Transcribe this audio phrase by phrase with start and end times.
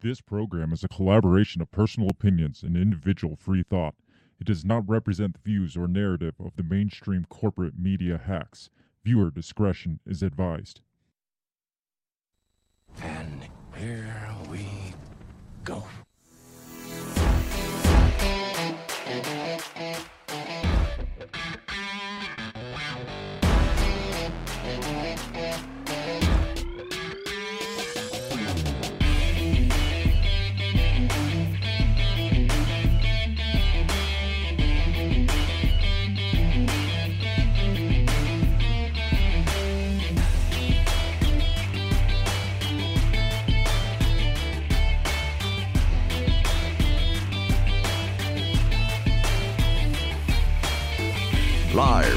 [0.00, 3.94] This program is a collaboration of personal opinions and individual free thought.
[4.38, 8.68] It does not represent the views or narrative of the mainstream corporate media hacks.
[9.04, 10.82] Viewer discretion is advised.
[13.02, 14.66] And here we
[15.64, 15.82] go.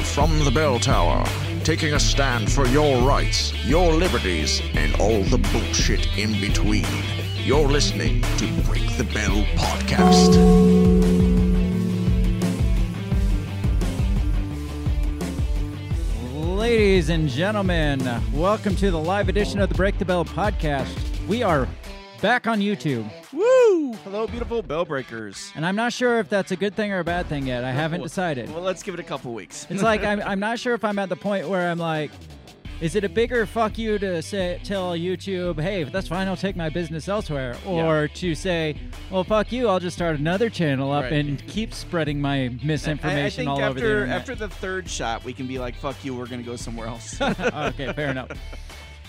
[0.09, 1.23] From the bell tower,
[1.63, 6.85] taking a stand for your rights, your liberties, and all the bullshit in between.
[7.35, 10.35] You're listening to Break the Bell Podcast.
[16.34, 17.99] Ladies and gentlemen,
[18.34, 20.90] welcome to the live edition of the Break the Bell podcast.
[21.27, 21.68] We are
[22.21, 23.48] back on YouTube, Woo!
[24.12, 25.52] Hello, beautiful bell breakers.
[25.55, 27.63] and I'm not sure if that's a good thing or a bad thing yet.
[27.63, 28.51] I haven't decided.
[28.51, 29.68] Well, let's give it a couple weeks.
[29.70, 32.10] It's like I'm, I'm not sure if I'm at the point where I'm like,
[32.82, 36.55] is it a bigger fuck you to say tell YouTube, hey, that's fine, I'll take
[36.55, 38.77] my business elsewhere, or to say,
[39.12, 41.13] well, fuck you, I'll just start another channel up Right.
[41.13, 44.16] and keep spreading my misinformation I think all over the after internet.
[44.21, 47.21] after the third shot, we can be like, "Fuck you, we're gonna go somewhere else."
[47.21, 48.32] okay, fair enough.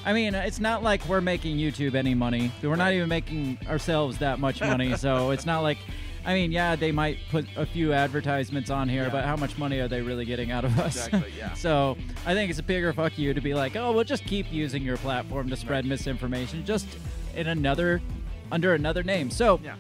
[0.05, 2.51] I mean, it's not like we're making YouTube any money.
[2.62, 4.97] We're not even making ourselves that much money.
[4.98, 5.79] so it's not like,
[6.25, 9.09] I mean, yeah, they might put a few advertisements on here, Yeah.
[9.11, 11.07] but how much money are they really getting out of us?
[11.07, 11.53] Exactly, yeah.
[11.55, 14.51] so I think it's a bigger fuck you to be like, oh, we'll just keep
[14.53, 16.87] using your platform to spread misinformation, just
[17.35, 18.01] in another,
[18.53, 19.31] under another name.
[19.31, 19.77] So yeah.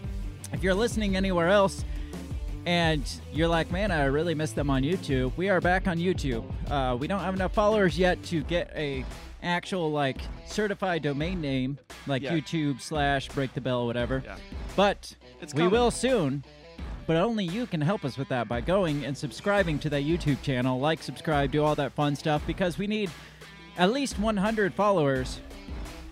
[0.52, 1.84] if you're listening anywhere else
[2.66, 6.44] and you're like, man, I really miss them on YouTube, we are back on YouTube.
[6.70, 9.04] Uh, we don't have enough followers yet to get a
[9.42, 12.32] actual like certified domain name like Yeah.
[12.36, 14.22] YouTube slash Break the Bell whatever.
[14.24, 14.36] Yeah.
[14.76, 15.72] But It's we coming.
[15.72, 16.44] will soon.
[17.06, 20.42] But only you can help us with that by going and subscribing to that YouTube
[20.42, 23.10] channel, like, subscribe, do all that fun stuff because we need
[23.76, 25.40] at least 100 followers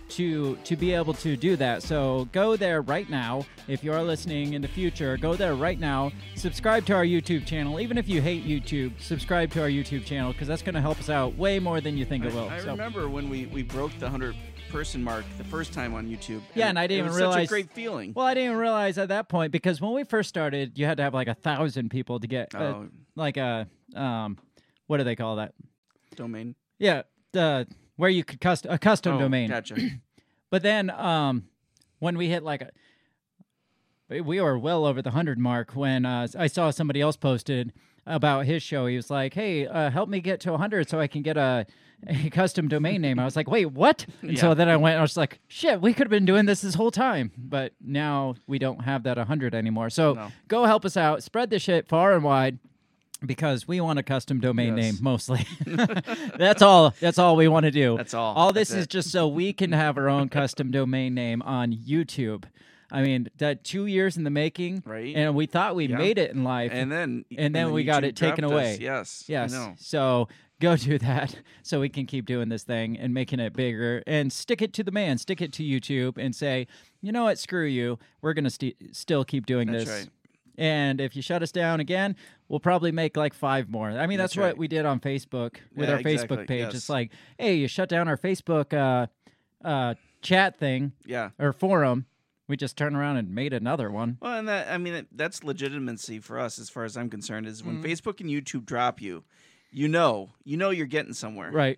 [0.09, 1.83] to to be able to do that.
[1.83, 3.45] So go there right now.
[3.67, 6.11] If you are listening in the future, go there right now.
[6.35, 7.79] Subscribe to our YouTube channel.
[7.79, 10.99] Even if you hate YouTube, subscribe to our YouTube channel because that's going to help
[10.99, 12.49] us out way more than you think it will.
[12.49, 14.35] I, I so, remember when we we broke the hundred
[14.69, 16.41] person mark the first time on YouTube.
[16.53, 18.13] Yeah, and I didn't was even Such realize- a great feeling.
[18.15, 20.97] well, I didn't even realize at that point because when we first started, you had
[20.97, 22.87] to have like a thousand people to get uh, Oh.
[23.15, 24.37] like a um,
[24.87, 25.53] what do they call that?
[26.15, 26.55] Domain.
[26.79, 27.67] Yeah, the
[27.99, 29.49] where you could custom a custom Oh, domain.
[29.49, 29.75] Gotcha.
[30.51, 31.43] But then um,
[31.99, 32.71] when we hit like a,
[34.23, 37.71] we were well over the hundred mark when uh, I saw somebody else posted
[38.07, 38.87] about his show.
[38.87, 41.65] He was like, "Hey, uh, help me get to hundred so I can get a."
[42.07, 43.19] A custom domain name.
[43.19, 44.97] I was like, "Wait, what?" And so then I went.
[44.97, 48.35] I was like, "Shit, we could have been doing this this whole time." But now
[48.47, 49.89] we don't have that hundred anymore.
[49.89, 50.31] So No.
[50.47, 51.23] go help us out.
[51.23, 52.57] Spread this shit far and wide
[53.25, 54.93] because we want a custom domain Yes.
[54.95, 55.45] name mostly.
[56.37, 56.93] that's all.
[56.99, 57.97] That's all we want to do.
[57.97, 58.35] That's all.
[58.35, 58.89] All this That's is it.
[58.89, 62.45] just so we can have our own custom domain name on YouTube.
[62.91, 65.15] I mean, that two years in the making, Right.
[65.15, 68.15] And we thought we made it in life, and then and then we got it
[68.15, 68.75] taken dropped us.
[68.75, 68.77] away.
[68.81, 69.25] Yes.
[69.29, 69.51] I yes.
[69.51, 69.73] know.
[69.77, 70.27] So
[70.59, 74.33] go do that, so we can keep doing this thing and making it bigger, and
[74.33, 76.65] stick it to the man, stick it to YouTube, and say,
[77.01, 79.99] you know what, screw you, we're gonna st- still keep doing That's this.
[79.99, 80.09] right.
[80.57, 82.15] And if you shut us down again,
[82.49, 83.89] we'll probably make like five more.
[83.89, 86.59] I mean, that's, That's what we did on Facebook with Yeah, our Facebook page.
[86.61, 86.73] yes.
[86.75, 89.07] It's like, hey, you shut down our Facebook uh,
[89.65, 91.29] uh, chat thing Yeah.
[91.39, 92.05] or forum.
[92.47, 94.17] We just turned around and made another one.
[94.21, 97.45] Well, and that I mean it- that's legitimacy for us, as far as I'm concerned.
[97.45, 97.81] Is Mm-hmm.
[97.81, 99.23] when Facebook and YouTube drop you,
[99.71, 101.51] you know, you know you're getting somewhere.
[101.51, 101.77] Right.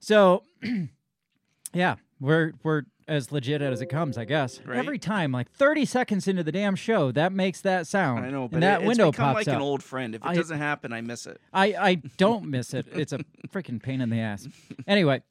[0.00, 0.42] So,
[1.74, 4.60] yeah, we're we're as legit as it comes, I guess.
[4.64, 4.78] Right.
[4.78, 8.24] Every time, like 30 seconds into the damn show, that makes that sound.
[8.26, 9.56] I know, but and that it, window pops like up.
[9.56, 10.14] an old friend.
[10.14, 11.40] If it I- doesn't happen, I miss it.
[11.52, 12.86] I, I don't miss it.
[12.92, 13.18] It's a
[13.48, 14.48] freaking pain in the ass.
[14.86, 15.22] Anyway,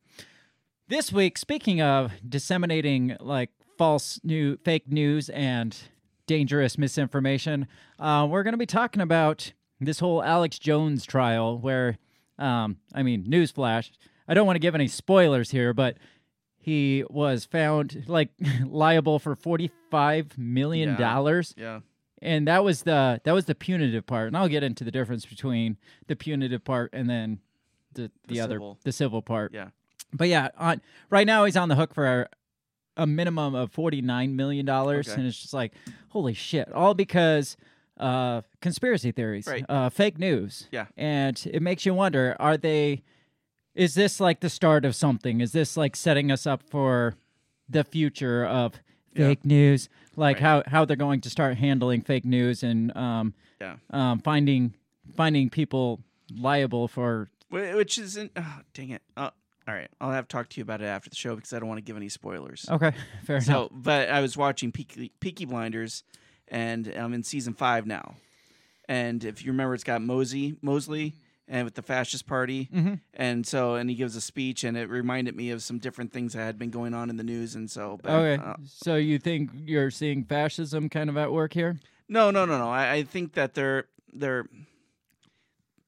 [0.87, 5.75] this week, speaking of disseminating like false new fake news and
[6.27, 7.67] dangerous misinformation,
[7.99, 9.51] uh, we're going to be talking about
[9.81, 11.97] this whole Alex Jones trial where,
[12.39, 13.91] um, I mean, newsflash.
[14.27, 15.97] I don't want to give any spoilers here, but
[16.65, 18.29] he was found like
[18.65, 21.81] liable for forty-five million dollars Yeah.
[22.21, 25.25] and that was the that was the punitive part and i'll get into the difference
[25.25, 25.77] between
[26.07, 27.39] the punitive part and then
[27.93, 28.79] the the, The other civil.
[28.83, 29.69] the civil part Yeah.
[30.11, 32.27] but yeah on right now he's on the hook for
[32.97, 35.19] a minimum of forty nine million dollars, Okay.
[35.19, 35.73] and it's just like,
[36.09, 36.71] holy shit!
[36.71, 37.57] All because
[37.99, 39.65] uh, conspiracy theories, Right.
[39.67, 40.69] uh, fake news.
[40.71, 40.85] Yeah.
[40.95, 43.03] and it makes you wonder: Are they?
[43.75, 45.41] Is this like the start of something?
[45.41, 47.15] Is this like setting us up for
[47.69, 48.75] the future of
[49.13, 49.27] Yeah.
[49.27, 49.89] fake news?
[50.15, 50.41] Like Right.
[50.43, 53.75] how how they're going to start handling fake news and um, Yeah.
[53.91, 54.73] um, finding
[55.15, 56.01] finding people
[56.33, 58.31] liable for Which isn't.
[58.35, 59.01] Oh, dang it.
[59.17, 59.29] Oh,
[59.67, 59.89] all right.
[60.01, 61.77] I'll have to talk to you about it after the show because I don't want
[61.79, 62.65] to give any spoilers.
[62.69, 62.91] okay
[63.25, 66.03] fair enough So, but I was watching Peaky, Peaky Blinders,
[66.47, 68.15] and I'm in season five now.
[68.87, 71.15] And if you remember, it's got Mosey Mosley
[71.47, 72.99] and with the fascist party, Mhm.
[73.13, 76.33] and so and he gives a speech, and it reminded me of some different things
[76.33, 77.99] that had been going on in the news, and so.
[78.01, 81.77] But, okay uh, so you think you're seeing fascism kind of at work here
[82.07, 82.69] no, no, no, no.
[82.69, 84.45] I, I think that they're they're.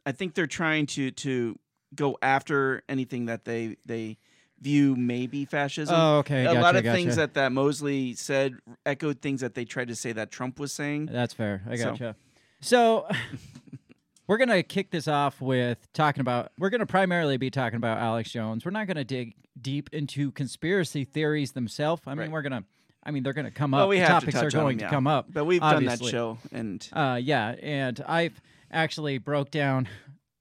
[0.06, 1.60] I think they're trying to to
[1.96, 4.18] go after anything that they they
[4.60, 5.94] view maybe fascism.
[5.96, 6.96] oh okay a gotcha, lot of gotcha.
[6.96, 8.56] things that that Mosley said
[8.86, 11.06] echoed things that they tried to say that Trump was saying.
[11.12, 12.16] that's fair i So- gotcha
[12.62, 13.08] so
[14.28, 18.32] we're gonna kick this off with talking about we're gonna primarily be talking about alex
[18.32, 22.32] jones we're not gonna dig deep into conspiracy theories themselves i mean Right.
[22.32, 22.64] we're gonna
[23.04, 24.88] i mean they're gonna come Well, up we the have to topics are going them,
[24.88, 28.40] to come up But we've done that show, and Uh, yeah, and I've
[28.72, 29.88] actually broke down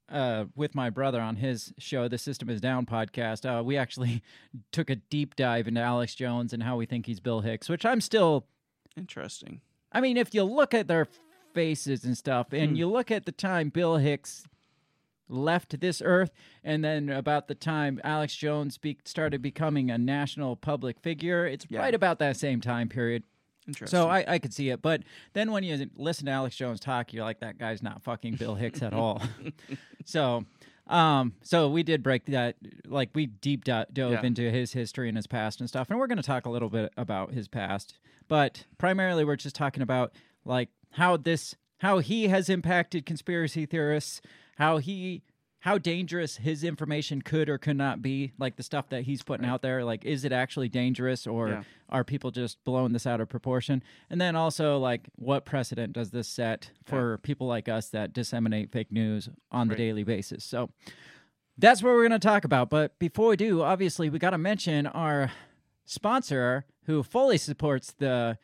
[0.09, 3.45] uh, with my brother on his show, the System Is Down podcast.
[3.45, 4.21] Uh, we actually
[4.71, 7.85] took a deep dive into Alex Jones and how we think he's Bill Hicks, which
[7.85, 8.45] I'm still.
[8.95, 9.59] interesting.
[9.91, 11.07] I mean, if you look at their
[11.61, 12.75] faces and stuff, and Hmm.
[12.75, 14.45] you look at the time Bill Hicks
[15.27, 16.31] left this earth,
[16.63, 21.65] and then about the time Alex Jones be- started becoming a national public figure, it's
[21.67, 21.79] Yeah.
[21.79, 23.23] right about that same time period.
[23.85, 25.01] So I, I could see it, but
[25.33, 28.53] then when you listen to Alex Jones talk, you're like, that guy's not fucking Bill
[28.55, 29.19] Hicks at all.
[30.05, 30.45] so,
[30.85, 32.55] um, so we did break that,
[32.85, 34.23] like we deep do- dove Yeah.
[34.23, 36.69] into his history and his past and stuff, and we're going to talk a little
[36.69, 40.13] bit about his past, but primarily we're just talking about
[40.45, 44.21] like how this, how he has impacted conspiracy theorists,
[44.57, 45.23] how he.
[45.61, 49.45] How dangerous his information could or could not be, like the stuff that he's putting
[49.45, 49.83] out there.
[49.83, 51.63] Like, is it actually dangerous, or Yeah.
[51.89, 53.83] are people just blowing this out of proportion?
[54.09, 58.71] And then also, like, what precedent does this set for people like us that disseminate
[58.71, 60.45] fake news on the daily basis?
[60.45, 60.69] So
[61.57, 62.69] that's what we're going to talk about.
[62.69, 65.31] But before we do, obviously, we got to mention our
[65.85, 68.37] sponsor who fully supports the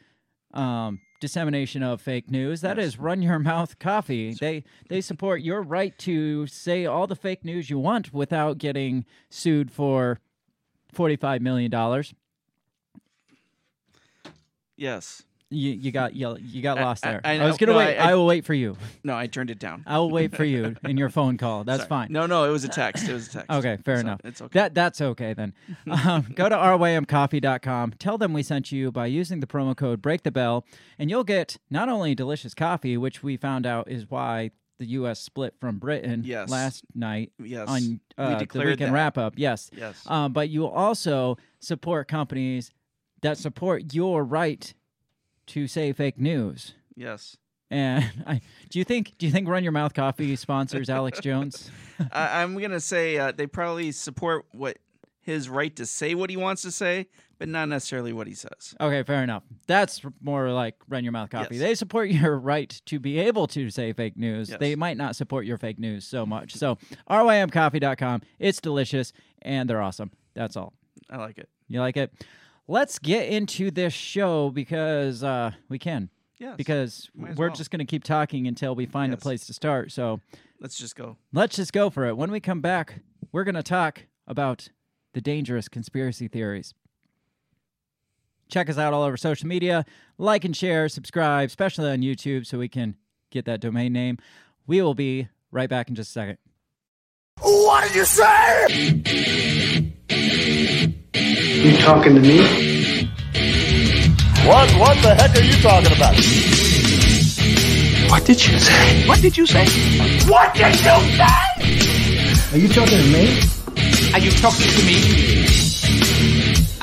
[0.53, 2.61] um, dissemination of fake news.
[2.61, 4.33] That is Run Your Mouth Coffee.
[4.33, 9.05] They they support your right to say all the fake news you want without getting
[9.29, 10.19] sued for
[10.91, 12.13] forty five million dollars.
[14.75, 15.23] yes.
[15.53, 17.21] You you got you, you got lost I- there.
[17.23, 17.97] I I, was gonna No, wait.
[17.97, 18.75] I- I, I- will wait for you.
[19.05, 19.83] No, I turned it down.
[19.85, 21.63] I will wait for you in your phone call.
[21.65, 21.89] That's Sorry.
[21.89, 22.07] fine.
[22.11, 23.07] No, no, it was a text.
[23.07, 23.51] It was a text.
[23.51, 24.21] Okay, fair So enough.
[24.23, 24.59] It's okay.
[24.59, 25.53] That that's okay then.
[26.05, 27.93] um, go to rymcoffee.com.
[27.99, 30.65] Tell them we sent you by using the promo code Break the Bell,
[30.97, 35.19] and you'll get not only delicious coffee, which we found out is why the U.S.
[35.19, 36.49] split from Britain Yes.
[36.49, 37.67] last night yes.
[37.67, 38.91] on we uh, the weekend that.
[38.91, 39.33] wrap up.
[39.37, 40.01] Yes, Yes.
[40.07, 42.71] um, but you will also support companies
[43.21, 44.73] that support your right
[45.47, 46.73] to say fake news.
[46.95, 47.37] yes.
[47.71, 51.71] And I, do you think do you think Run Your Mouth Coffee sponsors Alex Jones?
[52.11, 54.77] I, I'm gonna say uh, they probably support what
[55.21, 57.07] his right to say what he wants to say,
[57.39, 58.75] but not necessarily what he says.
[58.79, 59.43] Okay, fair enough.
[59.67, 61.55] That's more like run your mouth coffee.
[61.55, 61.61] Yes.
[61.63, 64.49] They support your right to be able to say fake news.
[64.49, 64.59] Yes.
[64.59, 66.53] They might not support your fake news so much.
[66.53, 66.77] So,
[67.09, 68.21] rymcoffee.com.
[68.37, 70.11] It's delicious and they're awesome.
[70.35, 70.73] That's all.
[71.09, 71.49] I like it.
[71.67, 72.11] You like it?
[72.67, 76.09] Let's get into this show because uh, we can.
[76.39, 76.55] Yes.
[76.57, 77.55] Because we're well.
[77.55, 79.91] just going to keep talking until we find a place to start.
[79.91, 80.19] So,
[80.59, 81.17] let's just go.
[81.31, 82.17] let's just go for it.
[82.17, 83.01] When we come back,
[83.31, 84.69] we're going to talk about
[85.13, 86.73] the dangerous conspiracy theories.
[88.49, 89.85] Check us out all over social media.
[90.17, 92.95] Like and share, subscribe, especially on YouTube, so we can
[93.31, 94.17] get that domain name.
[94.67, 96.37] We will be right back in just a second.
[97.39, 99.93] What did you say?
[101.63, 102.39] You talking to me?
[104.43, 104.67] What?
[104.75, 106.13] What the heck are you talking about?
[108.11, 109.07] What did you say?
[109.07, 109.63] What did you say?
[110.27, 111.23] What did you say?
[112.51, 113.39] Are you talking to me?
[114.11, 114.99] Are you talking to me?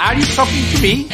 [0.00, 1.04] Are you talking to me?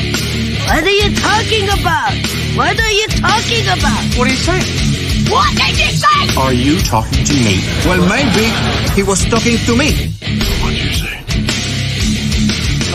[0.70, 2.14] What are you talking about?
[2.54, 4.14] What are you talking about?
[4.14, 5.26] What are you saying?
[5.26, 6.38] What did you say?
[6.38, 7.58] Are you talking to me?
[7.84, 8.46] Well, maybe
[8.94, 10.14] he was talking to me.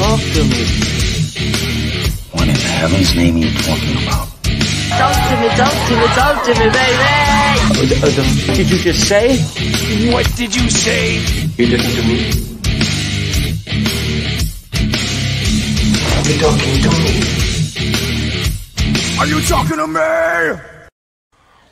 [0.02, 0.34] What'd you say?
[0.34, 0.64] Talk to me.
[2.32, 4.28] What in heaven's name are you talking about?
[4.98, 7.08] Talk to me, talk to me, talk to me, baby.
[7.72, 9.38] Uh, the, what did you just say?
[10.12, 11.18] What did you say?
[11.58, 12.42] You did it to me.
[16.32, 17.12] you talking to me?
[19.20, 20.00] Are you talking to me?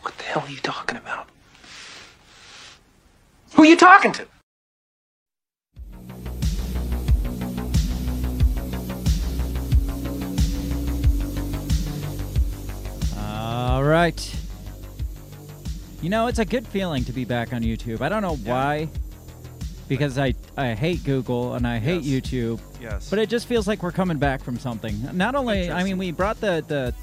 [0.01, 1.29] What the hell are you talking about?
[3.53, 4.27] Who are you talking to?
[13.59, 14.35] All right.
[16.01, 17.99] You know, it's a good feeling to be back on YouTube.
[17.99, 18.87] I don't know why,
[19.89, 22.21] because I, I hate Google and I hate Yes.
[22.31, 22.61] YouTube.
[22.81, 23.09] Yes.
[23.09, 24.95] But it just feels like we're coming back from something.
[25.11, 26.93] Not only, I mean, we brought the the,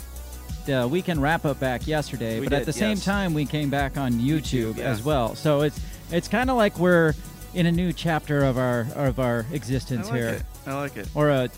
[0.64, 3.04] the weekend wrap up back yesterday, We but at did, the same yes.
[3.04, 4.84] time, we came back on YouTube, yeah.
[4.84, 5.34] as well.
[5.34, 5.78] So it's
[6.10, 7.12] it's kind of like we're
[7.52, 10.42] in a new chapter of our of our I existence like here, it.
[10.66, 11.06] I like it.
[11.14, 11.50] or a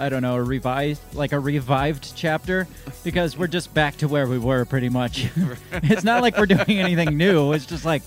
[0.00, 2.66] I don't know, a revised like a revived chapter
[3.04, 5.26] because we're just back to where we were pretty much.
[5.72, 7.52] it's not like we're doing anything new.
[7.52, 8.02] It's just like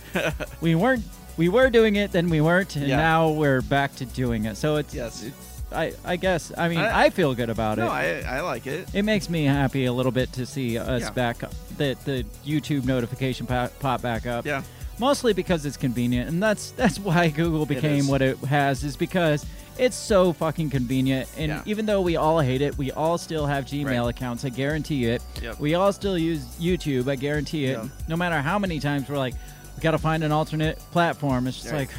[0.60, 1.04] we weren't
[1.38, 2.98] we were doing it, then we weren't, and Yeah.
[2.98, 4.58] now we're back to doing it.
[4.58, 5.26] So it's Yes.
[5.72, 7.90] I, I guess I mean I- I, feel good about No, it.
[7.90, 8.88] I I like it.
[8.94, 11.10] it makes me happy a little bit to see us Yeah.
[11.12, 11.38] back
[11.78, 14.46] that the YouTube notification pop, pop back up.
[14.46, 14.62] Yeah.
[15.00, 19.44] Mostly because it's convenient, and that's that's why Google became what it has is because
[19.78, 21.28] it's so fucking convenient.
[21.38, 21.62] And Yeah.
[21.66, 24.10] even though we all hate it, we all still have Gmail Right.
[24.10, 24.46] accounts.
[24.46, 25.22] I guarantee it.
[25.42, 25.60] Yep.
[25.60, 27.08] We all still use YouTube.
[27.10, 27.78] I guarantee it.
[27.78, 27.88] Yeah.
[28.08, 29.34] No matter how many times we're like,
[29.76, 31.48] we got to find an alternate platform.
[31.48, 31.80] It's just Right.
[31.80, 31.90] like.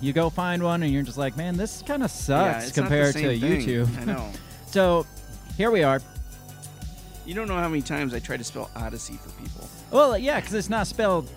[0.00, 3.14] You go find one, and you're just like, man, this kind of sucks the compared
[3.14, 3.40] to thing.
[3.40, 3.88] YouTube.
[4.00, 4.28] I know.
[4.66, 5.06] so,
[5.56, 6.02] here we are.
[7.24, 9.66] You don't know how many times I try to spell Odysee for people.
[9.90, 11.30] Well, yeah, because it's not spelled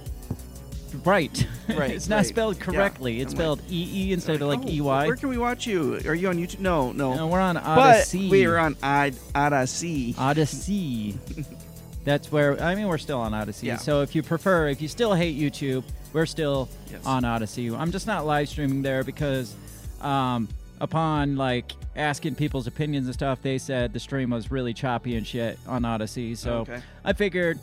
[1.06, 1.48] right.
[1.70, 2.26] Right, it's not right.
[2.26, 2.64] spelled Yeah.
[2.64, 3.22] correctly.
[3.22, 5.08] It's I'm spelled EE instead of like Oh, EY.
[5.08, 6.00] Where can we watch you?
[6.06, 6.60] Are you on YouTube?
[6.60, 7.14] No, no.
[7.16, 8.30] No, we're on But Odysee.
[8.30, 10.16] we are on Od- Odysee.
[10.18, 11.16] Odysee.
[12.06, 13.68] That's where I mean we're still on Odysee.
[13.68, 13.78] Yeah.
[13.78, 17.06] So if you prefer, if you still hate YouTube, we're still Yes.
[17.06, 17.70] on Odysee.
[17.76, 19.54] I'm just not live streaming there because
[20.02, 20.48] um,
[20.80, 25.28] upon like asking people's opinions and stuff, they said the stream was really choppy and
[25.28, 26.36] shit on Odysee.
[26.36, 26.80] So Okay.
[27.04, 27.60] I figured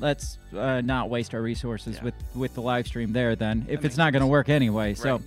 [0.00, 2.04] let's uh, not waste our resources Yeah.
[2.04, 4.94] with with the live stream there then if it's not going to work anyway.
[4.94, 5.20] So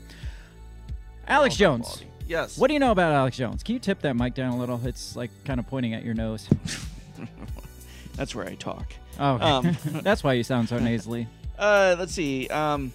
[1.28, 1.86] Alex Jones.
[1.88, 2.08] quality.
[2.28, 2.58] Yes.
[2.58, 3.62] What do you know about Alex Jones?
[3.64, 4.80] Can you tip that mic down a little?
[4.86, 6.48] It's like kind of pointing at your nose.
[8.16, 8.94] That's where I talk.
[9.20, 9.44] Oh, okay.
[9.46, 11.28] Um, that's why you sound so nasally.
[11.60, 12.48] Uh, let's see.
[12.48, 12.92] Um,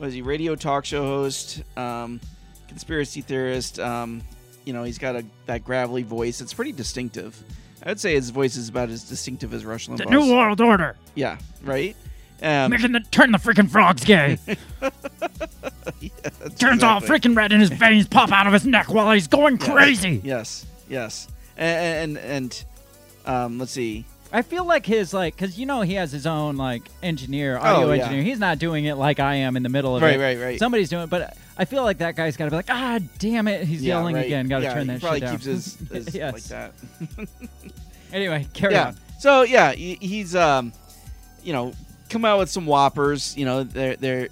[0.00, 1.62] was he radio talk show host?
[1.76, 2.20] Um,
[2.66, 3.78] conspiracy theorist.
[3.78, 4.20] Um,
[4.64, 6.40] you know, he's got a that gravelly voice.
[6.40, 7.40] It's pretty distinctive.
[7.84, 9.98] I would say his voice is about as distinctive as Rush Limbaugh's.
[10.00, 10.96] The New World Order.
[11.14, 11.94] Yeah, right.
[12.42, 14.38] Um, Making the turn the freaking frogs gay.
[14.80, 19.26] that's Turns all freaking red and his veins pop out of his neck while he's
[19.26, 20.20] going Yes, crazy.
[20.24, 22.64] Yes, yes, and and, and
[23.26, 24.04] um, let's see.
[24.32, 27.88] I feel like his like because you know he has his own like engineer, audio
[27.88, 28.02] Oh, yeah.
[28.04, 28.22] engineer.
[28.22, 30.22] He's not doing it like I am in the middle of Right, it.
[30.22, 30.58] right, right.
[30.58, 33.48] Somebody's doing it, but I feel like that guy's got to be like, ah, damn
[33.48, 34.26] it, he's Yeah, yelling right.
[34.26, 34.46] again.
[34.48, 35.34] Got to yeah, turn that probably shit down.
[35.34, 36.32] keeps his, his Yes.
[36.34, 37.28] like that.
[38.12, 38.86] Anyway, carry yeah.
[38.88, 38.96] on.
[39.18, 40.72] So yeah, he's um,
[41.42, 41.72] you know,
[42.08, 43.36] come out with some whoppers.
[43.36, 44.28] You know, they're they're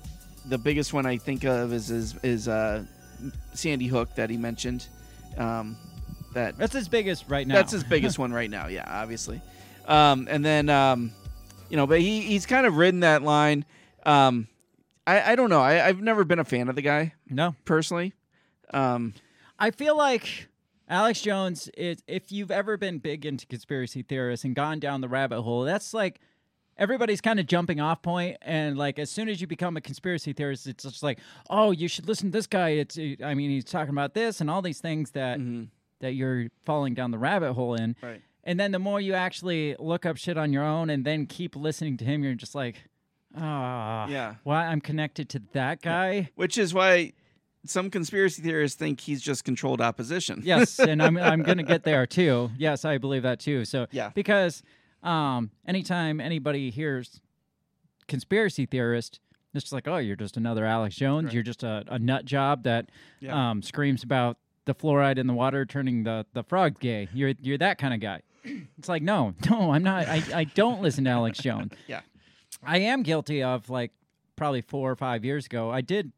[0.46, 2.84] the biggest one I think of is is is uh,
[3.52, 4.86] Sandy Hook that he mentioned.
[5.36, 5.76] Um,
[6.32, 7.54] that That's his biggest right now.
[7.54, 8.68] that's his biggest one right now.
[8.68, 9.42] Yeah, obviously.
[9.86, 11.12] Um, and then um,
[11.68, 13.64] you know, but he he's kind of ridden that line.
[14.06, 14.48] Um,
[15.06, 15.60] I I don't know.
[15.60, 18.12] I I've never been a fan of the guy No, personally.
[18.74, 19.14] Um,
[19.58, 20.48] I feel like
[20.88, 25.08] Alex Jones is if you've ever been big into conspiracy theorists and gone down the
[25.08, 26.20] rabbit hole, that's like
[26.78, 30.34] everybody's kind of jumping off point and like as soon as you become a conspiracy
[30.34, 33.64] theorist it's just like oh you should listen to this guy it's i mean he's
[33.64, 35.38] talking about this and all these things that
[36.00, 37.96] that you're falling down the rabbit hole in.
[38.02, 38.20] Right.
[38.44, 41.56] and then the more you actually look up shit on your own and then keep
[41.56, 42.76] listening to him you're just like
[43.36, 44.34] ah Yeah.
[44.44, 47.12] why i'm connected to that guy which is why
[47.64, 50.40] some conspiracy theorists think he's just controlled opposition.
[50.44, 52.50] yes, and I'm I'm gonna get there too.
[52.56, 53.64] Yes, I believe that too.
[53.64, 54.10] So Yeah.
[54.14, 54.62] because
[55.02, 57.20] um, anytime anybody hears
[58.06, 59.18] conspiracy theorist,
[59.52, 61.34] it's just like, oh, you're just another Alex Jones.
[61.34, 62.90] You're just a, a nut job that
[63.20, 63.50] Yeah.
[63.50, 67.08] um, screams about the fluoride in the water turning the the frog gay.
[67.12, 68.20] You're you're that kind of guy.
[68.78, 70.06] It's like, no, no, I'm not.
[70.06, 71.72] I, I don't listen to Alex Jones.
[71.88, 72.02] Yeah.
[72.66, 73.92] I am guilty of like
[74.36, 75.70] probably four or five years ago.
[75.70, 76.12] I did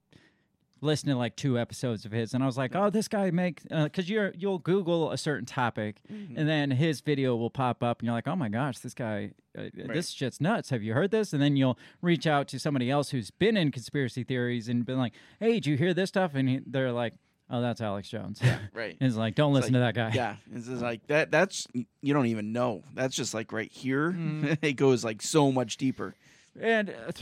[0.80, 3.64] listen to like two episodes of his, and I was like, "Oh, this guy makes,"
[3.64, 6.38] because you're you'll Google a certain topic, Mm-hmm.
[6.38, 9.32] and then his video will pop up, and you're like, "Oh my gosh, this guy,
[9.58, 11.32] uh, this shit's nuts." Have you heard this?
[11.32, 14.98] And then you'll reach out to somebody else who's been in conspiracy theories and been
[14.98, 17.14] like, "Hey, did you hear this stuff?" And he, they're like,
[17.50, 18.96] "Oh, that's Alex Jones." Yeah, Right.
[19.00, 20.16] And it's like, don't It's listen like- to that guy.
[20.16, 21.32] Yeah, it's just like that.
[21.32, 21.66] That's
[22.02, 22.82] you don't even know.
[22.94, 24.12] That's just like right here.
[24.12, 24.58] Mm.
[24.62, 26.14] it goes like so much deeper.
[26.60, 27.12] And uh,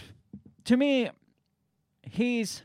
[0.64, 1.10] to me,
[2.02, 2.62] he's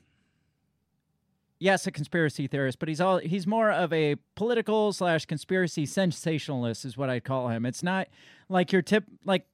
[1.59, 6.85] yes, a conspiracy theorist, but he's all he's more of a political slash conspiracy sensationalist,
[6.85, 7.65] is what I'd call him.
[7.65, 8.07] It's not
[8.49, 9.45] like your tip like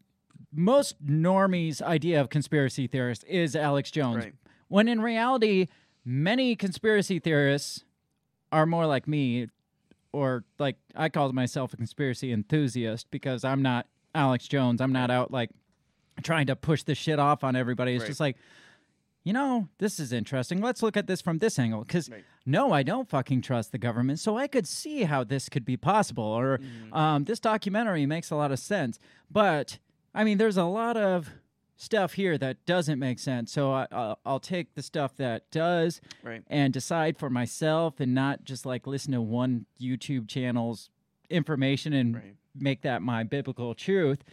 [0.54, 4.34] most normies' idea of conspiracy theorist is Alex Jones, Right.
[4.70, 5.68] when in reality,
[6.06, 7.84] many conspiracy theorists
[8.52, 9.48] are more like me,
[10.14, 14.80] or like I call myself a conspiracy enthusiast because I'm not Alex Jones.
[14.80, 15.50] I'm not out like
[16.24, 17.94] trying to push this shit off on everybody.
[17.96, 18.08] It's Right.
[18.08, 18.38] just like,
[19.24, 20.62] you know, this is interesting.
[20.62, 21.82] Let's look at this from this angle.
[21.82, 22.24] Because Right.
[22.46, 24.20] no, I don't fucking trust the government.
[24.20, 26.24] So I could see how this could be possible.
[26.24, 26.94] Or Mm-hmm.
[26.94, 29.00] um, this documentary makes a lot of sense.
[29.30, 29.80] But
[30.16, 31.30] I mean, there's a lot of
[31.76, 33.52] stuff here that doesn't make sense.
[33.52, 36.42] So I, I'll, I'll take the stuff that does Right.
[36.48, 40.90] and decide for myself and not just like listen to one YouTube channel's
[41.30, 42.16] information and
[42.56, 44.24] make that my biblical truth.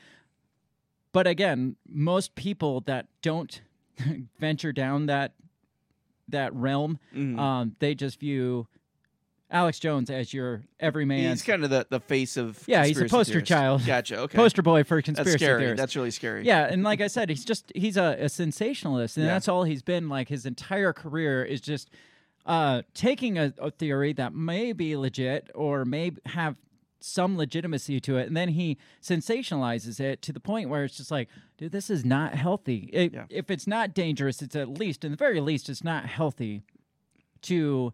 [1.14, 3.62] But again, most people that don't
[4.38, 5.32] venture down that
[6.28, 7.38] that realm, Mhm.
[7.38, 8.66] um, they just view
[9.50, 11.30] Alex Jones as your everyman.
[11.30, 13.48] He's kind of the, the face of Yeah, he's a poster theorists.
[13.48, 13.86] child.
[13.86, 14.16] Gotcha.
[14.20, 14.36] Okay.
[14.36, 15.60] Poster boy for conspiracy That's scary.
[15.60, 15.80] theorists.
[15.80, 16.44] That's really scary.
[16.46, 19.34] Yeah, and like I said, he's just he's a, a sensationalist, and Yeah.
[19.34, 21.90] that's all he's been like his entire career is just
[22.46, 26.56] uh, taking a, a theory that may be legit or may have
[27.06, 31.10] some legitimacy to it, and then he sensationalizes it to the point where it's just
[31.10, 32.88] like, dude, this is not healthy.
[32.92, 33.26] It- Yeah.
[33.28, 36.62] If it's not dangerous, it's at least, in the very least, it's not healthy
[37.42, 37.92] to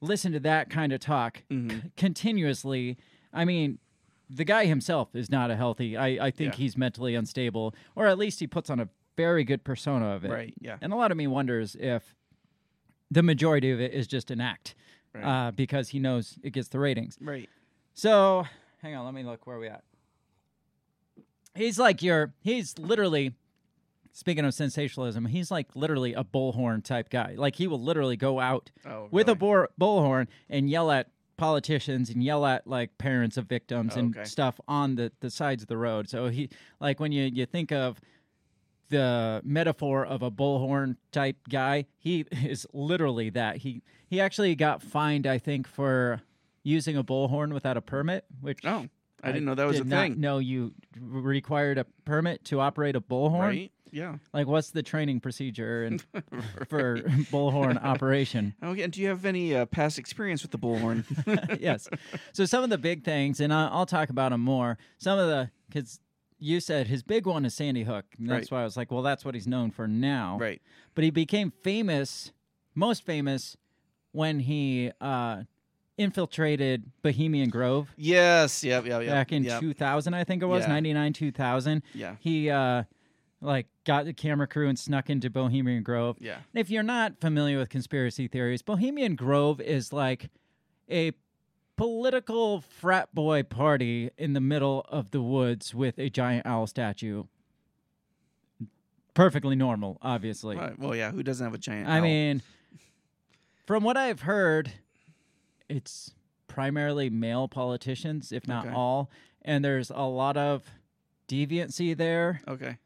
[0.00, 1.70] listen to that kind of talk Mm-hmm.
[1.70, 2.98] c- continuously.
[3.32, 3.78] I mean,
[4.28, 5.96] the guy himself is not a healthy.
[5.96, 6.58] I, I think Yeah.
[6.58, 10.30] he's mentally unstable, or at least he puts on a very good persona of it.
[10.30, 10.78] Right, yeah.
[10.80, 12.14] And a lot of me wonders if
[13.10, 14.74] the majority of it is just an act,
[15.14, 15.22] Right.
[15.24, 17.18] uh, because he knows it gets the ratings.
[17.20, 17.48] Right.
[17.94, 18.46] So,
[18.80, 19.84] hang on, let me look where we at.
[21.54, 22.32] He's like your.
[22.40, 23.34] He's literally.
[24.14, 27.32] Speaking of sensationalism, he's like literally a bullhorn type guy.
[27.36, 31.08] Like he will literally go out Oh, with a bullhorn and yell at
[31.38, 34.24] politicians and yell at like parents of victims and Okay.
[34.28, 36.10] stuff on the, the sides of the road.
[36.10, 38.02] So he like when you, you think of
[38.90, 43.56] the metaphor of a bullhorn type guy, he is literally that.
[43.58, 46.20] He he actually got fined, I think, for
[46.62, 48.86] using a bullhorn without a permit, which Oh,
[49.22, 50.20] I didn't know that was a thing.
[50.20, 53.40] No, you required a permit to operate a bullhorn.
[53.40, 53.72] Right.
[53.94, 54.16] Yeah.
[54.32, 56.00] Like, what's the training procedure and
[56.68, 56.96] for
[57.30, 58.54] bullhorn operation?
[58.64, 58.82] Okay.
[58.82, 61.04] And do you have any uh, past experience with the bullhorn?
[61.60, 61.88] yes.
[62.32, 64.78] So some of the big things, and I- I'll talk about them more.
[64.98, 66.00] Some of the because
[66.38, 68.56] you said his big one is Sandy Hook, and that's Right.
[68.58, 70.38] why I was like, well, that's what he's known for now.
[70.40, 70.60] Right.
[70.94, 72.32] But he became famous,
[72.74, 73.56] most famous,
[74.12, 75.42] when he uh,
[75.98, 78.64] infiltrated Bohemian Grove yes.
[78.64, 78.86] Yep.
[78.86, 79.02] Yep.
[79.02, 79.10] Yep.
[79.10, 79.60] back in yep.
[79.60, 80.68] 2000, I think it was Yeah.
[80.68, 81.82] 99, 2000.
[81.94, 82.16] Yeah.
[82.20, 82.84] He uh,
[83.40, 86.16] like got the camera crew and snuck into Bohemian Grove.
[86.20, 86.36] Yeah.
[86.36, 90.30] And if you're not familiar with conspiracy theories, Bohemian Grove is like
[90.90, 91.12] a
[91.76, 97.24] political frat boy party in the middle of the woods with a giant owl statue.
[99.14, 100.56] Perfectly normal, obviously.
[100.56, 100.78] Right.
[100.78, 101.10] Well, yeah.
[101.10, 101.88] Who doesn't have a giant?
[101.88, 102.02] I owl?
[102.02, 102.42] mean,
[103.66, 104.72] from what I've heard,
[105.76, 106.14] it's
[106.48, 108.74] primarily male politicians, if not Okay.
[108.74, 109.10] all,
[109.42, 110.64] and there's a lot of
[111.28, 112.40] deviancy there.
[112.46, 112.76] Okay.